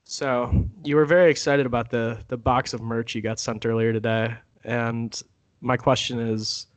So 0.08 0.64
you 0.84 0.94
were 0.94 1.04
very 1.04 1.30
excited 1.32 1.66
about 1.66 1.90
the 1.90 2.18
the 2.28 2.36
box 2.36 2.72
of 2.72 2.80
merch 2.80 3.14
you 3.16 3.22
got 3.22 3.40
sent 3.40 3.66
earlier 3.66 3.92
today, 3.92 4.34
and 4.64 5.20
my 5.60 5.76
question 5.76 6.20
is, 6.20 6.68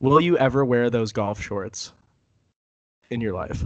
will 0.00 0.20
you 0.20 0.36
ever 0.36 0.62
wear 0.62 0.90
those 0.90 1.10
golf 1.10 1.40
shorts 1.40 1.92
in 3.08 3.22
your 3.22 3.32
life? 3.32 3.64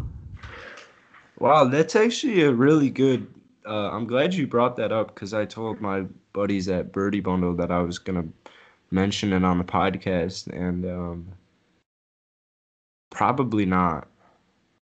Wow, 1.40 1.64
that's 1.64 1.96
actually 1.96 2.42
a 2.42 2.52
really 2.52 2.88
good. 2.88 3.26
Uh, 3.66 3.90
I'm 3.90 4.06
glad 4.06 4.32
you 4.32 4.46
brought 4.46 4.76
that 4.76 4.92
up 4.92 5.12
because 5.12 5.34
I 5.34 5.44
told 5.44 5.80
my 5.80 6.02
buddies 6.32 6.68
at 6.68 6.92
Birdie 6.92 7.20
Bundle 7.20 7.54
that 7.56 7.72
I 7.72 7.80
was 7.80 7.98
gonna 7.98 8.26
mention 8.92 9.32
it 9.32 9.44
on 9.44 9.58
the 9.58 9.64
podcast, 9.64 10.46
and 10.56 10.86
um, 10.86 11.28
probably 13.10 13.66
not. 13.66 14.06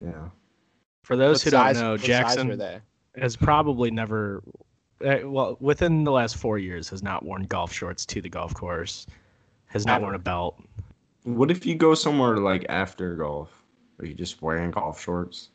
Yeah. 0.04 0.30
For 1.04 1.16
those 1.16 1.44
What 1.44 1.44
who 1.44 1.50
size- 1.50 1.76
don't 1.76 1.84
know, 1.84 1.90
what 1.92 2.00
size 2.00 2.06
Jackson 2.08 2.58
they? 2.58 2.80
Has 3.20 3.36
probably 3.36 3.90
never, 3.90 4.42
eh, 5.02 5.22
well, 5.22 5.56
within 5.60 6.04
the 6.04 6.12
last 6.12 6.36
four 6.36 6.58
years, 6.58 6.88
has 6.90 7.02
not 7.02 7.24
worn 7.24 7.44
golf 7.44 7.72
shorts 7.72 8.06
to 8.06 8.20
the 8.20 8.28
golf 8.28 8.54
course, 8.54 9.06
has 9.66 9.86
not 9.86 10.00
worn 10.00 10.14
a 10.14 10.18
belt. 10.18 10.60
What 11.24 11.50
if 11.50 11.66
you 11.66 11.74
go 11.74 11.94
somewhere 11.94 12.38
like 12.38 12.64
after 12.68 13.14
golf? 13.16 13.50
Are 13.98 14.06
you 14.06 14.14
just 14.14 14.40
wearing 14.40 14.70
golf 14.70 15.00
shorts? 15.00 15.50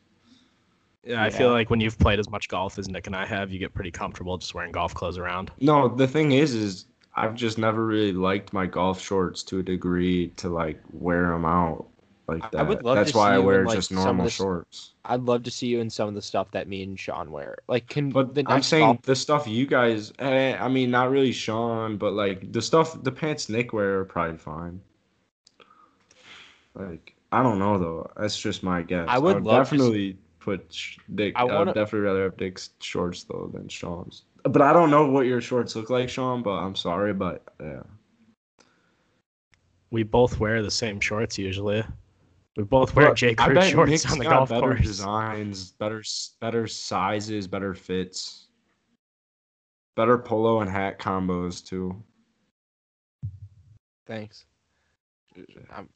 Yeah, 1.04 1.22
I 1.22 1.26
Yeah. 1.26 1.30
feel 1.30 1.50
like 1.50 1.70
when 1.70 1.80
you've 1.80 1.98
played 1.98 2.18
as 2.18 2.30
much 2.30 2.48
golf 2.48 2.78
as 2.78 2.88
Nick 2.88 3.06
and 3.06 3.16
I 3.16 3.26
have, 3.26 3.50
you 3.50 3.58
get 3.58 3.74
pretty 3.74 3.90
comfortable 3.90 4.38
just 4.38 4.54
wearing 4.54 4.72
golf 4.72 4.94
clothes 4.94 5.18
around. 5.18 5.50
No, 5.60 5.88
the 5.88 6.06
thing 6.06 6.32
is, 6.32 6.54
is 6.54 6.86
I've 7.14 7.34
just 7.34 7.58
never 7.58 7.84
really 7.86 8.12
liked 8.12 8.52
my 8.52 8.66
golf 8.66 9.00
shorts 9.00 9.42
to 9.44 9.58
a 9.58 9.62
degree 9.62 10.28
to 10.36 10.48
like 10.48 10.80
wear 10.92 11.30
them 11.30 11.44
out 11.44 11.86
like 12.26 12.54
I 12.54 12.62
would 12.62 12.82
love 12.82 12.96
That's 12.96 13.12
to 13.12 13.18
why 13.18 13.26
see 13.26 13.32
I 13.32 13.34
you 13.34 13.40
in, 13.40 13.46
wear 13.46 13.64
like, 13.66 13.76
just 13.76 13.88
some 13.90 13.98
of 13.98 14.04
normal 14.04 14.24
this- 14.24 14.34
shorts. 14.34 14.94
I'd 15.04 15.20
love 15.22 15.42
to 15.42 15.50
see 15.50 15.66
you 15.66 15.80
in 15.80 15.90
some 15.90 16.08
of 16.08 16.14
the 16.14 16.22
stuff 16.22 16.50
that 16.52 16.66
me 16.68 16.82
and 16.82 16.98
Sean 16.98 17.30
wear. 17.30 17.56
Like, 17.68 17.86
can 17.88 18.08
But 18.10 18.34
the 18.34 18.42
I'm 18.46 18.62
saying 18.62 18.84
golf- 18.86 19.02
the 19.02 19.14
stuff 19.16 19.46
you 19.46 19.66
guys, 19.66 20.12
eh, 20.18 20.56
I 20.58 20.68
mean, 20.68 20.90
not 20.90 21.10
really 21.10 21.32
Sean, 21.32 21.98
but 21.98 22.14
like 22.14 22.50
the 22.52 22.62
stuff, 22.62 23.02
the 23.02 23.12
pants 23.12 23.48
Nick 23.50 23.72
wear 23.74 24.00
are 24.00 24.04
probably 24.06 24.38
fine. 24.38 24.80
Like, 26.74 27.14
I 27.32 27.42
don't 27.42 27.58
know 27.58 27.78
though. 27.78 28.10
That's 28.16 28.38
just 28.38 28.62
my 28.62 28.82
guess. 28.82 29.06
I 29.08 29.18
would 29.18 29.42
love 29.44 29.56
to 29.56 29.60
s- 29.60 29.70
definitely 29.70 30.16
put 30.40 30.72
sh- 30.72 30.98
Dick. 31.14 31.34
I 31.36 31.40
I, 31.40 31.44
wanna- 31.44 31.58
would 31.66 31.74
definitely 31.74 32.00
rather 32.06 32.22
have 32.24 32.36
Dick's 32.36 32.70
shorts 32.80 33.24
though 33.24 33.50
than 33.52 33.68
Sean's. 33.68 34.22
But 34.44 34.62
I 34.62 34.72
don't 34.72 34.90
know 34.90 35.06
what 35.10 35.26
your 35.26 35.40
shorts 35.40 35.74
look 35.76 35.90
like, 35.90 36.08
Sean. 36.08 36.42
But 36.42 36.52
I'm 36.58 36.74
sorry, 36.74 37.12
but 37.14 37.42
yeah. 37.60 37.82
We 39.90 40.02
both 40.02 40.40
wear 40.40 40.62
the 40.62 40.70
same 40.70 40.98
shorts 41.00 41.38
usually. 41.38 41.84
We 42.56 42.62
both 42.62 42.94
wear 42.94 43.08
But 43.08 43.16
J. 43.16 43.30
I 43.30 43.34
Crew 43.34 43.60
shorts 43.62 43.90
Nick's 43.90 44.12
on 44.12 44.18
the 44.18 44.24
got 44.24 44.30
golf 44.30 44.48
better 44.48 44.60
course. 44.60 44.80
designs, 44.82 45.72
better 45.72 46.02
better 46.40 46.66
sizes, 46.68 47.48
better 47.48 47.74
fits, 47.74 48.46
better 49.96 50.18
polo 50.18 50.60
and 50.60 50.70
hat 50.70 50.98
combos 51.00 51.64
too. 51.64 52.00
Thanks. 54.06 54.46
Um, 55.74 55.88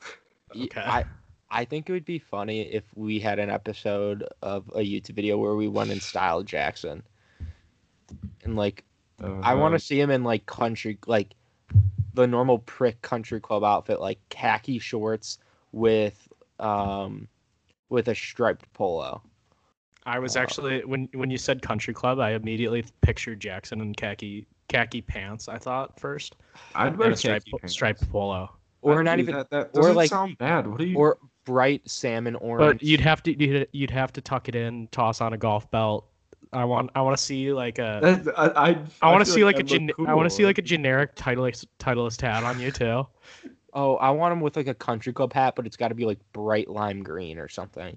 y- 0.54 0.64
Okay. 0.64 0.80
I 0.80 1.04
I 1.50 1.64
think 1.64 1.88
it 1.88 1.92
would 1.92 2.04
be 2.04 2.18
funny 2.18 2.62
if 2.62 2.84
we 2.94 3.18
had 3.20 3.38
an 3.38 3.50
episode 3.50 4.24
of 4.42 4.68
a 4.74 4.80
YouTube 4.80 5.14
video 5.14 5.36
where 5.38 5.54
we 5.54 5.68
went 5.68 5.90
in 5.90 6.00
style 6.00 6.42
Jackson. 6.42 7.02
And 8.44 8.56
like 8.56 8.84
I 9.22 9.54
want 9.54 9.72
to 9.72 9.76
Uh, 9.76 9.78
see 9.78 10.00
him 10.00 10.10
in 10.10 10.24
like 10.24 10.44
country 10.46 10.98
like 11.06 11.34
the 12.14 12.26
normal 12.26 12.58
prick 12.58 13.00
country 13.00 13.40
club 13.40 13.64
outfit 13.64 14.00
like 14.00 14.18
khaki 14.28 14.78
shorts 14.78 15.38
with 15.72 16.28
um 16.60 17.28
with 17.88 18.08
a 18.08 18.14
striped 18.14 18.72
polo. 18.72 19.22
I 20.04 20.18
was 20.18 20.36
Uh, 20.36 20.40
actually 20.40 20.84
when 20.84 21.08
when 21.14 21.30
you 21.30 21.38
said 21.38 21.62
country 21.62 21.94
club, 21.94 22.18
I 22.20 22.30
immediately 22.32 22.84
pictured 23.02 23.40
Jackson 23.40 23.80
in 23.80 23.94
khaki 23.94 24.46
khaki 24.68 25.00
pants. 25.02 25.48
I 25.48 25.58
thought 25.58 25.98
first, 25.98 26.36
I'd 26.74 26.88
and 26.88 26.96
wear 26.98 27.10
a 27.10 27.16
striped 27.16 27.48
pants. 27.50 27.72
striped 27.72 28.08
polo. 28.10 28.50
Or 28.80 28.98
I'd 29.00 29.04
not 29.04 29.18
even 29.20 29.34
that, 29.36 29.50
that 29.50 29.70
or 29.74 29.82
doesn't 29.82 29.96
like- 29.96 30.10
sound 30.10 30.38
bad. 30.38 30.66
What 30.66 30.80
are 30.80 30.84
you? 30.84 30.96
or 30.96 31.18
bright 31.44 31.88
salmon 31.88 32.36
orange. 32.36 32.80
But 32.80 32.86
you'd 32.86 33.00
have 33.00 33.22
to 33.24 33.32
you'd, 33.40 33.68
you'd 33.72 33.90
have 33.90 34.12
to 34.14 34.20
tuck 34.20 34.48
it 34.48 34.54
in, 34.54 34.88
toss 34.88 35.20
on 35.20 35.32
a 35.32 35.38
golf 35.38 35.70
belt. 35.70 36.06
I 36.52 36.64
want 36.64 36.90
I 36.94 37.00
want 37.00 37.16
to 37.16 37.22
see 37.22 37.52
like 37.52 37.78
a 37.78 38.00
That- 38.02 38.38
I, 38.38 38.70
I, 38.70 38.78
I 39.02 39.10
want 39.12 39.24
to 39.24 39.30
see 39.30 39.44
like 39.44 39.56
a 39.60 39.62
that'd 39.62 39.82
look 39.88 39.96
gen- 39.98 40.06
I 40.08 40.14
want 40.14 40.28
to 40.28 40.34
see 40.34 40.44
like 40.44 40.58
a 40.58 40.62
generic 40.62 41.14
titleist 41.16 41.66
titleist 41.78 42.20
hat 42.20 42.42
on 42.44 42.58
you 42.60 42.70
too. 42.72 43.06
Oh, 43.74 43.96
I 43.96 44.10
want 44.10 44.32
him 44.32 44.40
with 44.40 44.56
like 44.56 44.66
a 44.66 44.74
country 44.74 45.12
club 45.12 45.32
hat, 45.32 45.54
but 45.56 45.66
it's 45.66 45.76
got 45.76 45.88
to 45.88 45.94
be 45.94 46.04
like 46.04 46.18
bright 46.32 46.68
lime 46.68 47.02
green 47.02 47.38
or 47.38 47.48
something. 47.48 47.96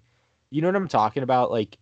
You 0.49 0.61
know 0.61 0.69
what 0.69 0.75
I'm 0.77 0.87
talking 0.87 1.23
about? 1.23 1.51
Like, 1.51 1.77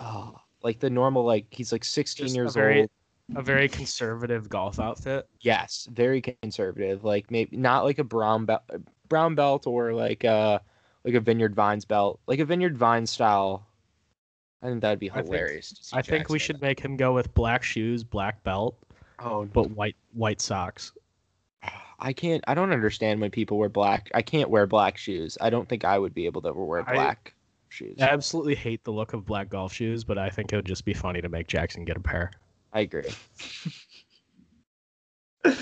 oh, 0.00 0.36
like 0.62 0.78
the 0.80 0.90
normal 0.90 1.24
like 1.24 1.46
he's 1.50 1.72
like 1.72 1.84
16 1.84 2.26
Just 2.26 2.36
years 2.36 2.54
very- 2.54 2.80
old. 2.80 2.90
a 3.34 3.42
very 3.42 3.68
conservative 3.68 4.48
golf 4.48 4.78
outfit. 4.78 5.26
Yes, 5.40 5.88
very 5.90 6.20
conservative. 6.20 7.02
Like 7.04 7.30
maybe 7.30 7.56
not 7.56 7.84
like 7.84 7.98
a 7.98 8.04
brown 8.04 8.44
belt, 8.44 8.62
uh, 8.72 8.78
brown 9.08 9.34
belt, 9.34 9.66
or 9.66 9.92
like 9.94 10.24
a 10.24 10.60
like 11.04 11.14
a 11.14 11.20
Vineyard 11.20 11.54
Vines 11.54 11.84
belt, 11.84 12.20
like 12.26 12.40
a 12.40 12.44
Vineyard 12.44 12.76
Vines 12.76 13.10
style. 13.10 13.66
I 14.62 14.68
think 14.68 14.80
that'd 14.80 14.98
be 14.98 15.10
I 15.10 15.14
think- 15.14 15.26
hilarious. 15.26 15.70
to 15.72 15.84
see 15.84 15.96
I 15.96 16.02
think 16.02 16.28
we 16.28 16.38
should 16.38 16.60
make 16.60 16.80
him 16.80 16.96
go 16.96 17.14
with 17.14 17.32
black 17.34 17.62
shoes, 17.62 18.02
black 18.04 18.42
belt. 18.42 18.76
Oh, 19.18 19.44
but 19.46 19.70
white 19.70 19.96
white 20.12 20.40
socks. 20.40 20.92
I 21.98 22.12
can't. 22.12 22.44
I 22.46 22.54
don't 22.54 22.72
understand 22.72 23.20
when 23.20 23.30
people 23.30 23.58
wear 23.58 23.68
black. 23.68 24.10
I 24.14 24.22
can't 24.22 24.50
wear 24.50 24.66
black 24.66 24.98
shoes. 24.98 25.38
I 25.40 25.48
don't 25.50 25.68
think 25.68 25.84
I 25.84 25.98
would 25.98 26.12
be 26.14 26.26
able 26.26 26.42
to 26.42 26.48
ever 26.48 26.64
wear 26.64 26.88
I- 26.88 26.92
black 26.94 27.34
shoes. 27.68 27.96
I 28.00 28.08
absolutely 28.08 28.54
hate 28.54 28.84
the 28.84 28.92
look 28.92 29.12
of 29.12 29.24
black 29.26 29.48
golf 29.48 29.72
shoes, 29.72 30.04
but 30.04 30.18
I 30.18 30.28
think 30.30 30.52
it 30.52 30.56
would 30.56 30.66
just 30.66 30.84
be 30.84 30.94
funny 30.94 31.20
to 31.22 31.28
make 31.28 31.46
Jackson 31.46 31.84
get 31.84 31.96
a 31.96 32.00
pair. 32.00 32.30
I 32.72 32.80
agree. 32.80 33.08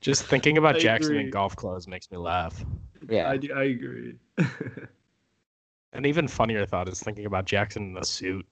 Just 0.00 0.24
thinking 0.24 0.58
about 0.58 0.76
I 0.76 0.78
Jackson 0.80 1.12
agree. 1.12 1.24
in 1.26 1.30
golf 1.30 1.54
clothes 1.54 1.86
makes 1.86 2.10
me 2.10 2.16
laugh. 2.18 2.64
Yeah. 3.08 3.28
I, 3.30 3.38
I 3.54 3.62
agree. 3.64 4.16
An 5.92 6.06
even 6.06 6.26
funnier 6.26 6.66
thought 6.66 6.88
is 6.88 7.00
thinking 7.00 7.26
about 7.26 7.44
Jackson 7.44 7.90
in 7.90 7.96
a 7.98 8.04
suit. 8.04 8.44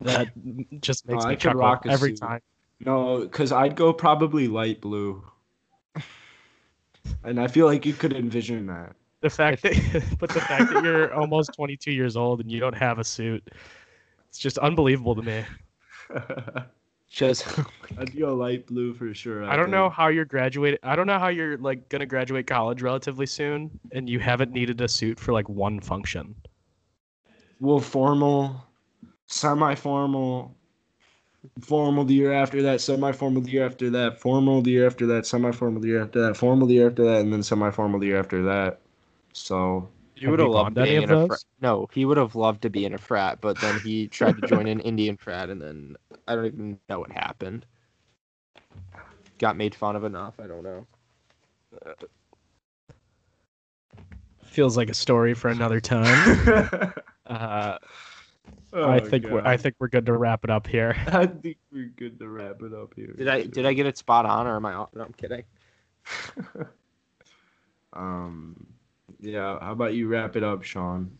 That 0.00 0.28
just 0.80 1.08
makes 1.08 1.24
Oh, 1.24 1.28
me 1.28 1.36
chuckle 1.36 1.60
rock 1.60 1.84
every 1.88 2.10
suit. 2.10 2.20
time. 2.20 2.40
No, 2.84 3.20
because 3.20 3.52
I'd 3.52 3.76
go 3.76 3.92
probably 3.92 4.48
light 4.48 4.80
blue. 4.80 5.24
And 7.24 7.40
I 7.40 7.46
feel 7.48 7.66
like 7.66 7.84
you 7.86 7.92
could 7.92 8.12
envision 8.12 8.66
that. 8.66 8.94
The 9.20 9.30
fact 9.30 9.62
that, 9.62 10.16
but 10.18 10.30
the 10.30 10.40
fact 10.40 10.72
that 10.72 10.82
you're 10.82 11.12
almost 11.14 11.54
22 11.54 11.92
years 11.92 12.16
old 12.16 12.40
and 12.40 12.50
you 12.50 12.60
don't 12.60 12.76
have 12.76 12.98
a 12.98 13.04
suit, 13.04 13.48
it's 14.28 14.38
just 14.38 14.58
unbelievable 14.58 15.14
to 15.14 15.22
me. 15.22 15.44
Just 17.12 17.46
I'd 17.98 18.18
go 18.18 18.34
light 18.34 18.66
blue 18.66 18.94
for 18.94 19.12
sure. 19.12 19.44
I 19.44 19.54
don't 19.54 19.70
know 19.70 19.90
how 19.90 20.08
you're 20.08 20.24
graduating. 20.24 20.78
I 20.82 20.96
don't 20.96 21.06
know 21.06 21.18
how 21.18 21.28
you're 21.28 21.58
like 21.58 21.90
gonna 21.90 22.06
graduate 22.06 22.46
college 22.46 22.80
relatively 22.80 23.26
soon, 23.26 23.78
and 23.92 24.08
you 24.08 24.18
haven't 24.18 24.50
needed 24.50 24.80
a 24.80 24.88
suit 24.88 25.20
for 25.20 25.34
like 25.34 25.46
one 25.46 25.78
function. 25.78 26.34
Well, 27.60 27.80
formal, 27.80 28.64
semi-formal, 29.26 30.56
formal 31.60 32.04
the 32.04 32.14
year 32.14 32.32
after 32.32 32.62
that, 32.62 32.80
semi-formal 32.80 33.42
the 33.42 33.50
year 33.50 33.66
after 33.66 33.90
that, 33.90 34.20
formal 34.20 34.62
the 34.62 34.70
year 34.72 34.86
after 34.86 35.06
that, 35.06 35.26
semi-formal 35.26 35.80
the 35.82 35.88
year 35.88 36.02
after 36.02 36.20
that, 36.26 36.36
formal 36.36 36.66
the 36.66 36.74
year 36.74 36.88
after 36.88 37.04
that, 37.04 37.20
and 37.20 37.32
then 37.32 37.42
semi-formal 37.42 38.00
the 38.00 38.06
year 38.08 38.18
after 38.20 38.42
that. 38.44 38.80
So 39.32 39.88
you 40.16 40.30
would 40.30 40.40
have 40.40 40.50
loved 40.50 40.74
gone 40.74 40.74
to 40.74 40.80
any 40.80 40.82
being 40.82 40.96
of 40.96 41.04
in 41.04 41.10
a 41.10 41.16
frat. 41.16 41.40
No, 41.60 41.88
he 41.92 42.04
would 42.04 42.16
have 42.16 42.34
loved 42.34 42.62
to 42.62 42.70
be 42.70 42.84
in 42.84 42.94
a 42.94 42.98
frat, 42.98 43.40
but 43.40 43.60
then 43.60 43.78
he 43.78 44.08
tried 44.08 44.36
to 44.36 44.42
join 44.42 44.66
an 44.66 44.80
Indian 44.80 45.16
frat, 45.16 45.50
and 45.50 45.60
then 45.60 45.96
I 46.26 46.34
don't 46.34 46.46
even 46.46 46.78
know 46.88 47.00
what 47.00 47.12
happened. 47.12 47.66
Got 49.38 49.56
made 49.56 49.74
fun 49.74 49.96
of 49.96 50.04
enough. 50.04 50.38
I 50.40 50.46
don't 50.46 50.62
know. 50.62 50.86
Feels 54.42 54.76
like 54.76 54.90
a 54.90 54.94
story 54.94 55.34
for 55.34 55.48
another 55.48 55.80
time. 55.80 56.92
Uh, 57.26 57.78
I 58.74 59.00
Oh, 59.00 59.04
think 59.04 59.26
we're, 59.28 59.42
I 59.44 59.56
think 59.56 59.74
we're 59.78 59.88
good 59.88 60.06
to 60.06 60.14
wrap 60.16 60.44
it 60.44 60.50
up 60.50 60.66
here. 60.66 60.96
I 61.08 61.26
think 61.26 61.58
we're 61.70 61.90
good 61.96 62.18
to 62.20 62.28
wrap 62.28 62.62
it 62.62 62.72
up 62.72 62.94
here. 62.96 63.12
Did 63.16 63.28
I 63.28 63.42
did 63.44 63.66
I 63.66 63.72
get 63.74 63.86
it 63.86 63.98
spot 63.98 64.24
on, 64.26 64.46
or 64.46 64.56
am 64.56 64.64
I? 64.66 64.72
off? 64.74 64.88
No, 64.94 65.02
I'm 65.02 65.12
kidding. 65.12 65.44
Um, 67.92 68.66
yeah. 69.20 69.58
How 69.60 69.72
about 69.72 69.94
you 69.94 70.08
wrap 70.08 70.36
it 70.36 70.42
up, 70.42 70.62
Sean? 70.62 71.10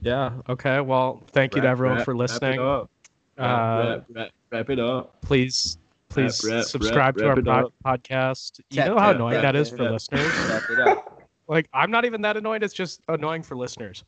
Yeah. 0.00 0.32
Okay. 0.48 0.80
Well, 0.80 1.22
thank 1.32 1.54
you 1.54 1.62
to 1.62 1.68
everyone 1.68 1.98
wrap- 1.98 2.04
for 2.04 2.14
wrap 2.14 2.18
it 2.18 2.32
listening. 2.32 2.60
up. 2.60 2.90
Wrap- 3.38 3.48
Uh, 3.48 3.86
wrap, 3.88 4.04
wrap, 4.10 4.30
wrap 4.50 4.70
it 4.70 4.80
up. 4.80 5.20
please, 5.22 5.78
please 6.08 6.44
wrap, 6.44 6.54
wrap, 6.56 6.64
subscribe 6.64 7.16
to 7.18 7.24
wrap 7.24 7.32
our 7.34 7.38
it 7.38 7.44
pod- 7.44 7.64
up. 7.64 7.74
podcast. 8.02 8.60
You 8.70 8.76
Tap, 8.78 8.86
know 8.88 8.98
how 8.98 9.06
tap, 9.08 9.14
annoying 9.16 9.34
tap, 9.34 9.42
that 9.42 9.56
is 9.56 9.68
tap, 9.70 9.78
for 9.78 9.84
tap. 9.84 9.92
listeners. 9.92 10.48
Wrap 10.48 10.62
it 10.70 10.78
up. 10.80 11.22
Like, 11.46 11.68
I'm 11.74 11.90
not 11.90 12.04
even 12.04 12.22
that 12.22 12.36
annoyed. 12.36 12.62
It's 12.62 12.74
just 12.74 13.00
annoying 13.08 13.42
for 13.42 13.56
listeners. 13.56 14.02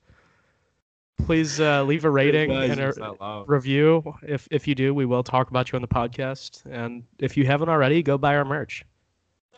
Please 1.24 1.60
uh, 1.60 1.82
leave 1.84 2.04
a 2.04 2.10
rating 2.10 2.50
Guys, 2.50 2.70
and 2.70 2.80
a 2.80 2.88
it's 2.88 2.98
not 2.98 3.20
loud. 3.20 3.48
review. 3.48 4.14
If 4.22 4.46
if 4.50 4.68
you 4.68 4.74
do, 4.74 4.92
we 4.94 5.06
will 5.06 5.22
talk 5.22 5.50
about 5.50 5.72
you 5.72 5.76
on 5.76 5.82
the 5.82 5.88
podcast. 5.88 6.62
And 6.70 7.02
if 7.18 7.36
you 7.36 7.46
haven't 7.46 7.68
already, 7.68 8.02
go 8.02 8.18
buy 8.18 8.36
our 8.36 8.44
merch. 8.44 8.84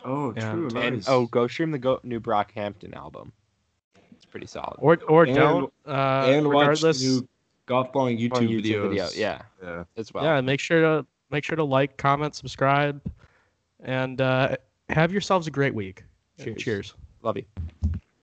Oh, 0.04 0.32
Yeah. 0.36 0.52
true. 0.52 0.68
And 0.76 0.96
nice. 0.96 1.08
oh, 1.08 1.26
go 1.26 1.46
stream 1.48 1.70
the 1.72 1.78
go- 1.78 2.00
new 2.04 2.20
Brockhampton 2.20 2.94
album. 2.94 3.32
It's 4.12 4.24
pretty 4.24 4.46
solid. 4.46 4.76
Or 4.78 4.98
or 5.08 5.24
And- 5.24 5.34
don't. 5.34 5.72
Uh, 5.86 6.26
and 6.30 6.46
watch 6.46 6.60
regardless, 6.68 7.00
the 7.00 7.06
new 7.20 7.28
golf 7.66 7.92
balling 7.92 8.16
YouTube, 8.16 8.48
YouTube 8.48 8.62
videos. 8.62 8.88
video, 8.90 9.08
yeah, 9.16 9.42
Yeah. 9.62 9.84
as 9.96 10.14
well. 10.14 10.24
yeah. 10.24 10.40
Make 10.40 10.60
sure 10.60 10.80
to 10.80 11.06
make 11.30 11.44
sure 11.44 11.56
to 11.56 11.64
like, 11.64 11.96
comment, 11.96 12.34
subscribe, 12.36 13.02
and 13.80 14.20
uh, 14.20 14.56
have 14.88 15.12
yourselves 15.12 15.46
a 15.48 15.50
great 15.50 15.74
week. 15.74 16.04
Cheers. 16.42 16.62
Cheers. 16.62 16.94
Love 17.22 17.36
you. 17.36 17.44